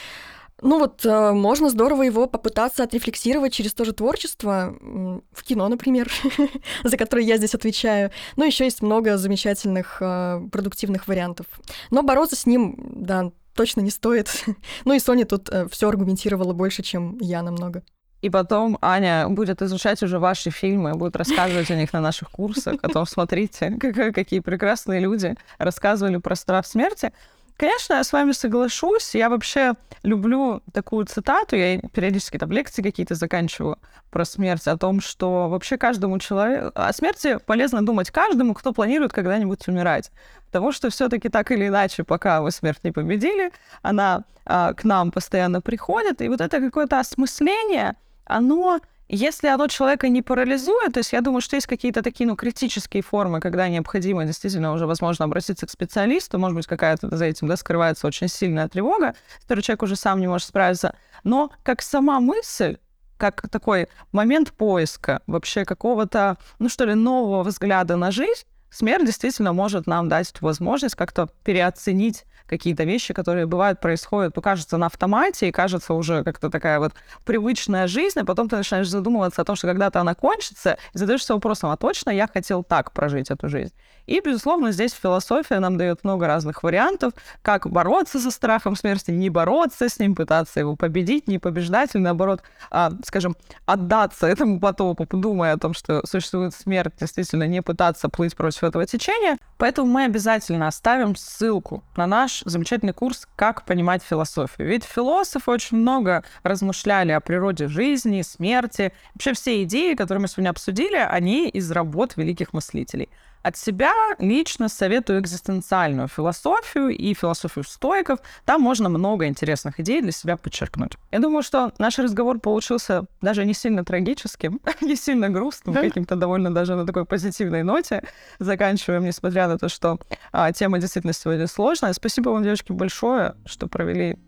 ну 0.62 0.78
вот 0.78 1.04
э, 1.04 1.32
можно 1.32 1.68
здорово 1.68 2.02
его 2.02 2.26
попытаться 2.26 2.84
отрефлексировать 2.84 3.52
через 3.52 3.74
то 3.74 3.84
же 3.84 3.92
творчество, 3.92 4.74
в 4.80 5.42
кино, 5.42 5.68
например, 5.68 6.10
за 6.84 6.96
которое 6.96 7.24
я 7.24 7.36
здесь 7.36 7.54
отвечаю. 7.54 8.10
Но 8.36 8.44
еще 8.44 8.64
есть 8.64 8.80
много 8.80 9.18
замечательных 9.18 9.98
э, 10.00 10.40
продуктивных 10.50 11.08
вариантов. 11.08 11.46
Но 11.90 12.02
бороться 12.02 12.36
с 12.36 12.46
ним, 12.46 12.76
да, 12.94 13.32
точно 13.54 13.80
не 13.80 13.90
стоит. 13.90 14.44
ну 14.84 14.94
и 14.94 15.00
Соня 15.00 15.26
тут 15.26 15.48
э, 15.50 15.66
все 15.68 15.88
аргументировала 15.88 16.52
больше, 16.52 16.82
чем 16.82 17.18
я 17.20 17.42
намного. 17.42 17.82
И 18.20 18.30
потом 18.30 18.78
Аня 18.80 19.28
будет 19.28 19.62
изучать 19.62 20.00
уже 20.04 20.20
ваши 20.20 20.50
фильмы, 20.50 20.94
будет 20.94 21.16
рассказывать 21.16 21.72
о 21.72 21.74
них 21.74 21.92
на 21.92 22.00
наших 22.00 22.30
курсах, 22.30 22.76
о 22.80 22.88
том, 22.88 23.04
смотрите, 23.04 23.70
какие 24.14 24.38
прекрасные 24.38 25.00
люди 25.00 25.34
рассказывали 25.58 26.18
про 26.18 26.36
страх 26.36 26.66
смерти. 26.66 27.12
Конечно, 27.56 27.94
я 27.94 28.04
с 28.04 28.12
вами 28.12 28.32
соглашусь. 28.32 29.14
Я 29.14 29.28
вообще 29.28 29.74
люблю 30.02 30.62
такую 30.72 31.06
цитату, 31.06 31.56
я 31.56 31.78
периодически 31.78 32.38
там 32.38 32.50
лекции 32.50 32.82
какие-то 32.82 33.14
заканчиваю 33.14 33.78
про 34.10 34.24
смерть, 34.24 34.66
о 34.66 34.76
том, 34.76 35.00
что 35.00 35.48
вообще 35.48 35.76
каждому 35.76 36.18
человеку... 36.18 36.72
О 36.74 36.92
смерти 36.92 37.38
полезно 37.46 37.84
думать 37.84 38.10
каждому, 38.10 38.54
кто 38.54 38.72
планирует 38.72 39.12
когда-нибудь 39.12 39.66
умирать. 39.68 40.10
Потому 40.46 40.72
что 40.72 40.90
все 40.90 41.08
таки 41.08 41.28
так 41.28 41.50
или 41.50 41.68
иначе, 41.68 42.04
пока 42.04 42.42
вы 42.42 42.50
смерть 42.50 42.80
не 42.82 42.92
победили, 42.92 43.52
она 43.82 44.24
а, 44.44 44.74
к 44.74 44.84
нам 44.84 45.10
постоянно 45.10 45.60
приходит. 45.60 46.20
И 46.20 46.28
вот 46.28 46.40
это 46.40 46.60
какое-то 46.60 46.98
осмысление, 46.98 47.96
оно 48.24 48.80
если 49.14 49.48
оно 49.48 49.66
человека 49.66 50.08
не 50.08 50.22
парализует, 50.22 50.94
то 50.94 50.98
есть 50.98 51.12
я 51.12 51.20
думаю, 51.20 51.42
что 51.42 51.54
есть 51.56 51.66
какие-то 51.66 52.02
такие, 52.02 52.26
ну, 52.26 52.34
критические 52.34 53.02
формы, 53.02 53.40
когда 53.40 53.68
необходимо 53.68 54.24
действительно 54.24 54.72
уже, 54.72 54.86
возможно, 54.86 55.26
обратиться 55.26 55.66
к 55.66 55.70
специалисту, 55.70 56.38
может 56.38 56.56
быть, 56.56 56.66
какая-то 56.66 57.14
за 57.14 57.26
этим, 57.26 57.46
да, 57.46 57.56
скрывается 57.58 58.06
очень 58.06 58.28
сильная 58.28 58.68
тревога, 58.68 59.14
с 59.46 59.62
человек 59.62 59.82
уже 59.82 59.96
сам 59.96 60.18
не 60.18 60.28
может 60.28 60.48
справиться. 60.48 60.96
Но 61.24 61.50
как 61.62 61.82
сама 61.82 62.20
мысль, 62.20 62.78
как 63.18 63.48
такой 63.50 63.88
момент 64.12 64.52
поиска 64.52 65.20
вообще 65.26 65.66
какого-то, 65.66 66.38
ну 66.58 66.70
что 66.70 66.86
ли, 66.86 66.94
нового 66.94 67.42
взгляда 67.42 67.96
на 67.96 68.10
жизнь, 68.10 68.46
смерть 68.72 69.06
действительно 69.06 69.52
может 69.52 69.86
нам 69.86 70.08
дать 70.08 70.32
возможность 70.40 70.96
как-то 70.96 71.28
переоценить 71.44 72.24
какие-то 72.46 72.84
вещи, 72.84 73.14
которые 73.14 73.46
бывают, 73.46 73.80
происходят, 73.80 74.36
ну, 74.36 74.42
кажется, 74.42 74.76
на 74.76 74.86
автомате, 74.86 75.48
и 75.48 75.52
кажется 75.52 75.94
уже 75.94 76.22
как-то 76.24 76.50
такая 76.50 76.80
вот 76.80 76.92
привычная 77.24 77.86
жизнь, 77.86 78.18
а 78.20 78.24
потом 78.24 78.48
ты 78.48 78.56
начинаешь 78.56 78.88
задумываться 78.88 79.42
о 79.42 79.44
том, 79.44 79.56
что 79.56 79.68
когда-то 79.68 80.00
она 80.00 80.14
кончится, 80.14 80.76
и 80.92 80.98
задаешься 80.98 81.34
вопросом, 81.34 81.70
а 81.70 81.76
точно 81.76 82.10
я 82.10 82.26
хотел 82.26 82.62
так 82.62 82.92
прожить 82.92 83.30
эту 83.30 83.48
жизнь? 83.48 83.72
И, 84.06 84.20
безусловно, 84.20 84.72
здесь 84.72 84.92
философия 84.92 85.58
нам 85.58 85.76
дает 85.76 86.04
много 86.04 86.26
разных 86.26 86.62
вариантов, 86.62 87.12
как 87.42 87.68
бороться 87.68 88.18
со 88.18 88.30
страхом 88.30 88.76
смерти, 88.76 89.10
не 89.10 89.30
бороться 89.30 89.88
с 89.88 89.98
ним, 89.98 90.14
пытаться 90.14 90.60
его 90.60 90.76
победить, 90.76 91.28
не 91.28 91.38
побеждать, 91.38 91.94
или 91.94 92.02
наоборот, 92.02 92.42
а, 92.70 92.92
скажем, 93.04 93.36
отдаться 93.66 94.26
этому 94.26 94.60
потопу, 94.60 95.06
думая 95.10 95.54
о 95.54 95.58
том, 95.58 95.74
что 95.74 96.06
существует 96.06 96.54
смерть, 96.54 96.94
действительно 96.98 97.46
не 97.46 97.62
пытаться 97.62 98.08
плыть 98.08 98.36
против 98.36 98.64
этого 98.64 98.86
течения. 98.86 99.38
Поэтому 99.58 99.88
мы 99.90 100.04
обязательно 100.04 100.68
оставим 100.68 101.14
ссылку 101.16 101.84
на 101.96 102.06
наш 102.06 102.42
замечательный 102.44 102.92
курс 102.92 103.28
«Как 103.36 103.64
понимать 103.64 104.02
философию». 104.02 104.68
Ведь 104.68 104.84
философы 104.84 105.50
очень 105.50 105.76
много 105.78 106.24
размышляли 106.42 107.12
о 107.12 107.20
природе 107.20 107.68
жизни, 107.68 108.22
смерти. 108.22 108.92
Вообще 109.14 109.34
все 109.34 109.62
идеи, 109.62 109.94
которые 109.94 110.22
мы 110.22 110.28
сегодня 110.28 110.50
обсудили, 110.50 110.96
они 110.96 111.48
из 111.48 111.70
работ 111.70 112.16
великих 112.16 112.52
мыслителей. 112.52 113.08
От 113.42 113.56
себя 113.56 113.92
лично 114.18 114.68
советую 114.68 115.20
экзистенциальную 115.20 116.08
философию 116.08 116.88
и 116.88 117.14
философию 117.14 117.64
стойков. 117.64 118.20
Там 118.44 118.60
можно 118.60 118.88
много 118.88 119.26
интересных 119.26 119.80
идей 119.80 120.00
для 120.00 120.12
себя 120.12 120.36
подчеркнуть. 120.36 120.92
Я 121.10 121.18
думаю, 121.18 121.42
что 121.42 121.72
наш 121.78 121.98
разговор 121.98 122.38
получился 122.38 123.06
даже 123.20 123.44
не 123.44 123.54
сильно 123.54 123.84
трагическим, 123.84 124.60
не 124.80 124.96
сильно 124.96 125.28
грустным, 125.28 125.74
каким-то 125.74 126.16
довольно 126.16 126.54
даже 126.54 126.74
на 126.74 126.86
такой 126.86 127.04
позитивной 127.04 127.62
ноте. 127.62 128.02
Заканчиваем, 128.38 129.04
несмотря 129.04 129.48
на 129.48 129.58
то, 129.58 129.68
что 129.68 129.98
а, 130.30 130.52
тема 130.52 130.78
действительно 130.78 131.12
сегодня 131.12 131.46
сложная. 131.46 131.92
Спасибо 131.92 132.30
вам, 132.30 132.42
девочки, 132.42 132.72
большое, 132.72 133.34
что 133.44 133.66
провели 133.66 134.18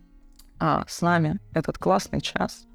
а, 0.58 0.84
с 0.88 1.02
нами 1.02 1.38
этот 1.52 1.78
классный 1.78 2.20
час. 2.20 2.66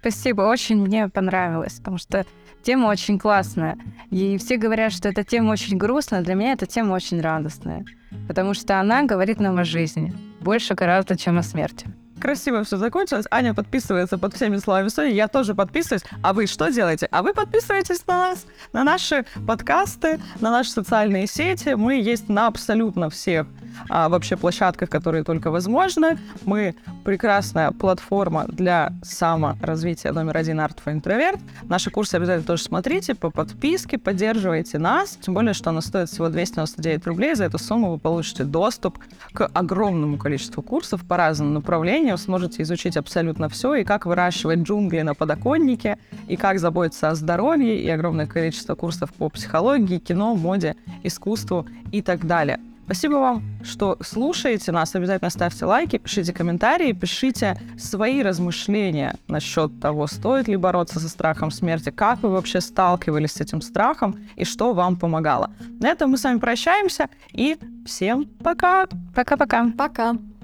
Спасибо, 0.00 0.42
очень 0.42 0.76
мне 0.76 1.08
понравилось, 1.08 1.74
потому 1.78 1.98
что 1.98 2.24
тема 2.62 2.86
очень 2.86 3.18
классная. 3.18 3.78
И 4.10 4.38
все 4.38 4.56
говорят, 4.56 4.92
что 4.92 5.08
эта 5.08 5.24
тема 5.24 5.52
очень 5.52 5.76
грустная. 5.78 6.22
Для 6.22 6.34
меня 6.34 6.52
эта 6.52 6.66
тема 6.66 6.94
очень 6.94 7.20
радостная. 7.20 7.84
Потому 8.28 8.54
что 8.54 8.80
она 8.80 9.02
говорит 9.04 9.40
нам 9.40 9.58
о 9.58 9.64
жизни. 9.64 10.12
Больше 10.40 10.74
гораздо, 10.74 11.16
чем 11.16 11.38
о 11.38 11.42
смерти. 11.42 11.86
Красиво 12.20 12.64
все 12.64 12.76
закончилось. 12.76 13.26
Аня 13.30 13.52
подписывается 13.52 14.16
под 14.16 14.34
всеми 14.34 14.56
словами 14.56 14.88
Сони. 14.88 15.12
Я 15.12 15.28
тоже 15.28 15.54
подписываюсь. 15.54 16.02
А 16.22 16.32
вы 16.32 16.46
что 16.46 16.70
делаете? 16.70 17.08
А 17.10 17.22
вы 17.22 17.34
подписываетесь 17.34 18.06
на 18.06 18.18
нас, 18.18 18.46
на 18.72 18.84
наши 18.84 19.26
подкасты, 19.46 20.18
на 20.40 20.50
наши 20.50 20.70
социальные 20.70 21.26
сети. 21.26 21.74
Мы 21.74 22.00
есть 22.00 22.28
на 22.28 22.46
абсолютно 22.46 23.10
всех 23.10 23.46
а, 23.88 24.08
вообще 24.08 24.36
площадках, 24.36 24.90
которые 24.90 25.24
только 25.24 25.50
возможны. 25.50 26.18
Мы 26.44 26.74
прекрасная 27.04 27.70
платформа 27.70 28.46
для 28.48 28.92
саморазвития 29.02 30.12
номер 30.12 30.36
один 30.36 30.60
Art 30.60 30.78
for 30.84 30.94
Introvert. 30.94 31.40
Наши 31.64 31.90
курсы 31.90 32.16
обязательно 32.16 32.46
тоже 32.46 32.62
смотрите 32.62 33.14
по 33.14 33.30
подписке, 33.30 33.98
поддерживайте 33.98 34.78
нас. 34.78 35.18
Тем 35.20 35.34
более, 35.34 35.54
что 35.54 35.70
она 35.70 35.80
стоит 35.80 36.08
всего 36.08 36.28
299 36.28 37.06
рублей. 37.06 37.34
За 37.34 37.44
эту 37.44 37.58
сумму 37.58 37.92
вы 37.92 37.98
получите 37.98 38.44
доступ 38.44 38.98
к 39.32 39.46
огромному 39.46 40.18
количеству 40.18 40.62
курсов 40.62 41.04
по 41.06 41.16
разным 41.16 41.54
направлениям. 41.54 42.18
Сможете 42.18 42.62
изучить 42.62 42.96
абсолютно 42.96 43.48
все, 43.48 43.74
и 43.74 43.84
как 43.84 44.06
выращивать 44.06 44.60
джунгли 44.60 45.02
на 45.02 45.14
подоконнике, 45.14 45.98
и 46.28 46.36
как 46.36 46.58
заботиться 46.58 47.10
о 47.10 47.14
здоровье, 47.14 47.80
и 47.80 47.88
огромное 47.88 48.26
количество 48.26 48.74
курсов 48.74 49.12
по 49.12 49.28
психологии, 49.28 49.98
кино, 49.98 50.34
моде, 50.34 50.76
искусству 51.02 51.66
и 51.92 52.02
так 52.02 52.26
далее. 52.26 52.58
Спасибо 52.86 53.14
вам, 53.14 53.42
что 53.64 53.98
слушаете 54.00 54.70
нас. 54.70 54.94
Обязательно 54.94 55.28
ставьте 55.30 55.64
лайки, 55.64 55.98
пишите 55.98 56.32
комментарии, 56.32 56.92
пишите 56.92 57.60
свои 57.76 58.22
размышления 58.22 59.16
насчет 59.26 59.80
того, 59.80 60.06
стоит 60.06 60.46
ли 60.46 60.56
бороться 60.56 61.00
со 61.00 61.08
страхом 61.08 61.50
смерти, 61.50 61.90
как 61.90 62.22
вы 62.22 62.30
вообще 62.30 62.60
сталкивались 62.60 63.32
с 63.32 63.40
этим 63.40 63.60
страхом 63.60 64.16
и 64.36 64.44
что 64.44 64.72
вам 64.72 64.94
помогало. 64.94 65.50
На 65.80 65.88
этом 65.88 66.12
мы 66.12 66.16
с 66.16 66.22
вами 66.22 66.38
прощаемся 66.38 67.08
и 67.32 67.58
всем 67.84 68.26
пока. 68.44 68.86
Пока-пока. 69.16 69.64
Пока. 69.76 70.12
-пока. 70.12 70.12
пока. 70.12 70.35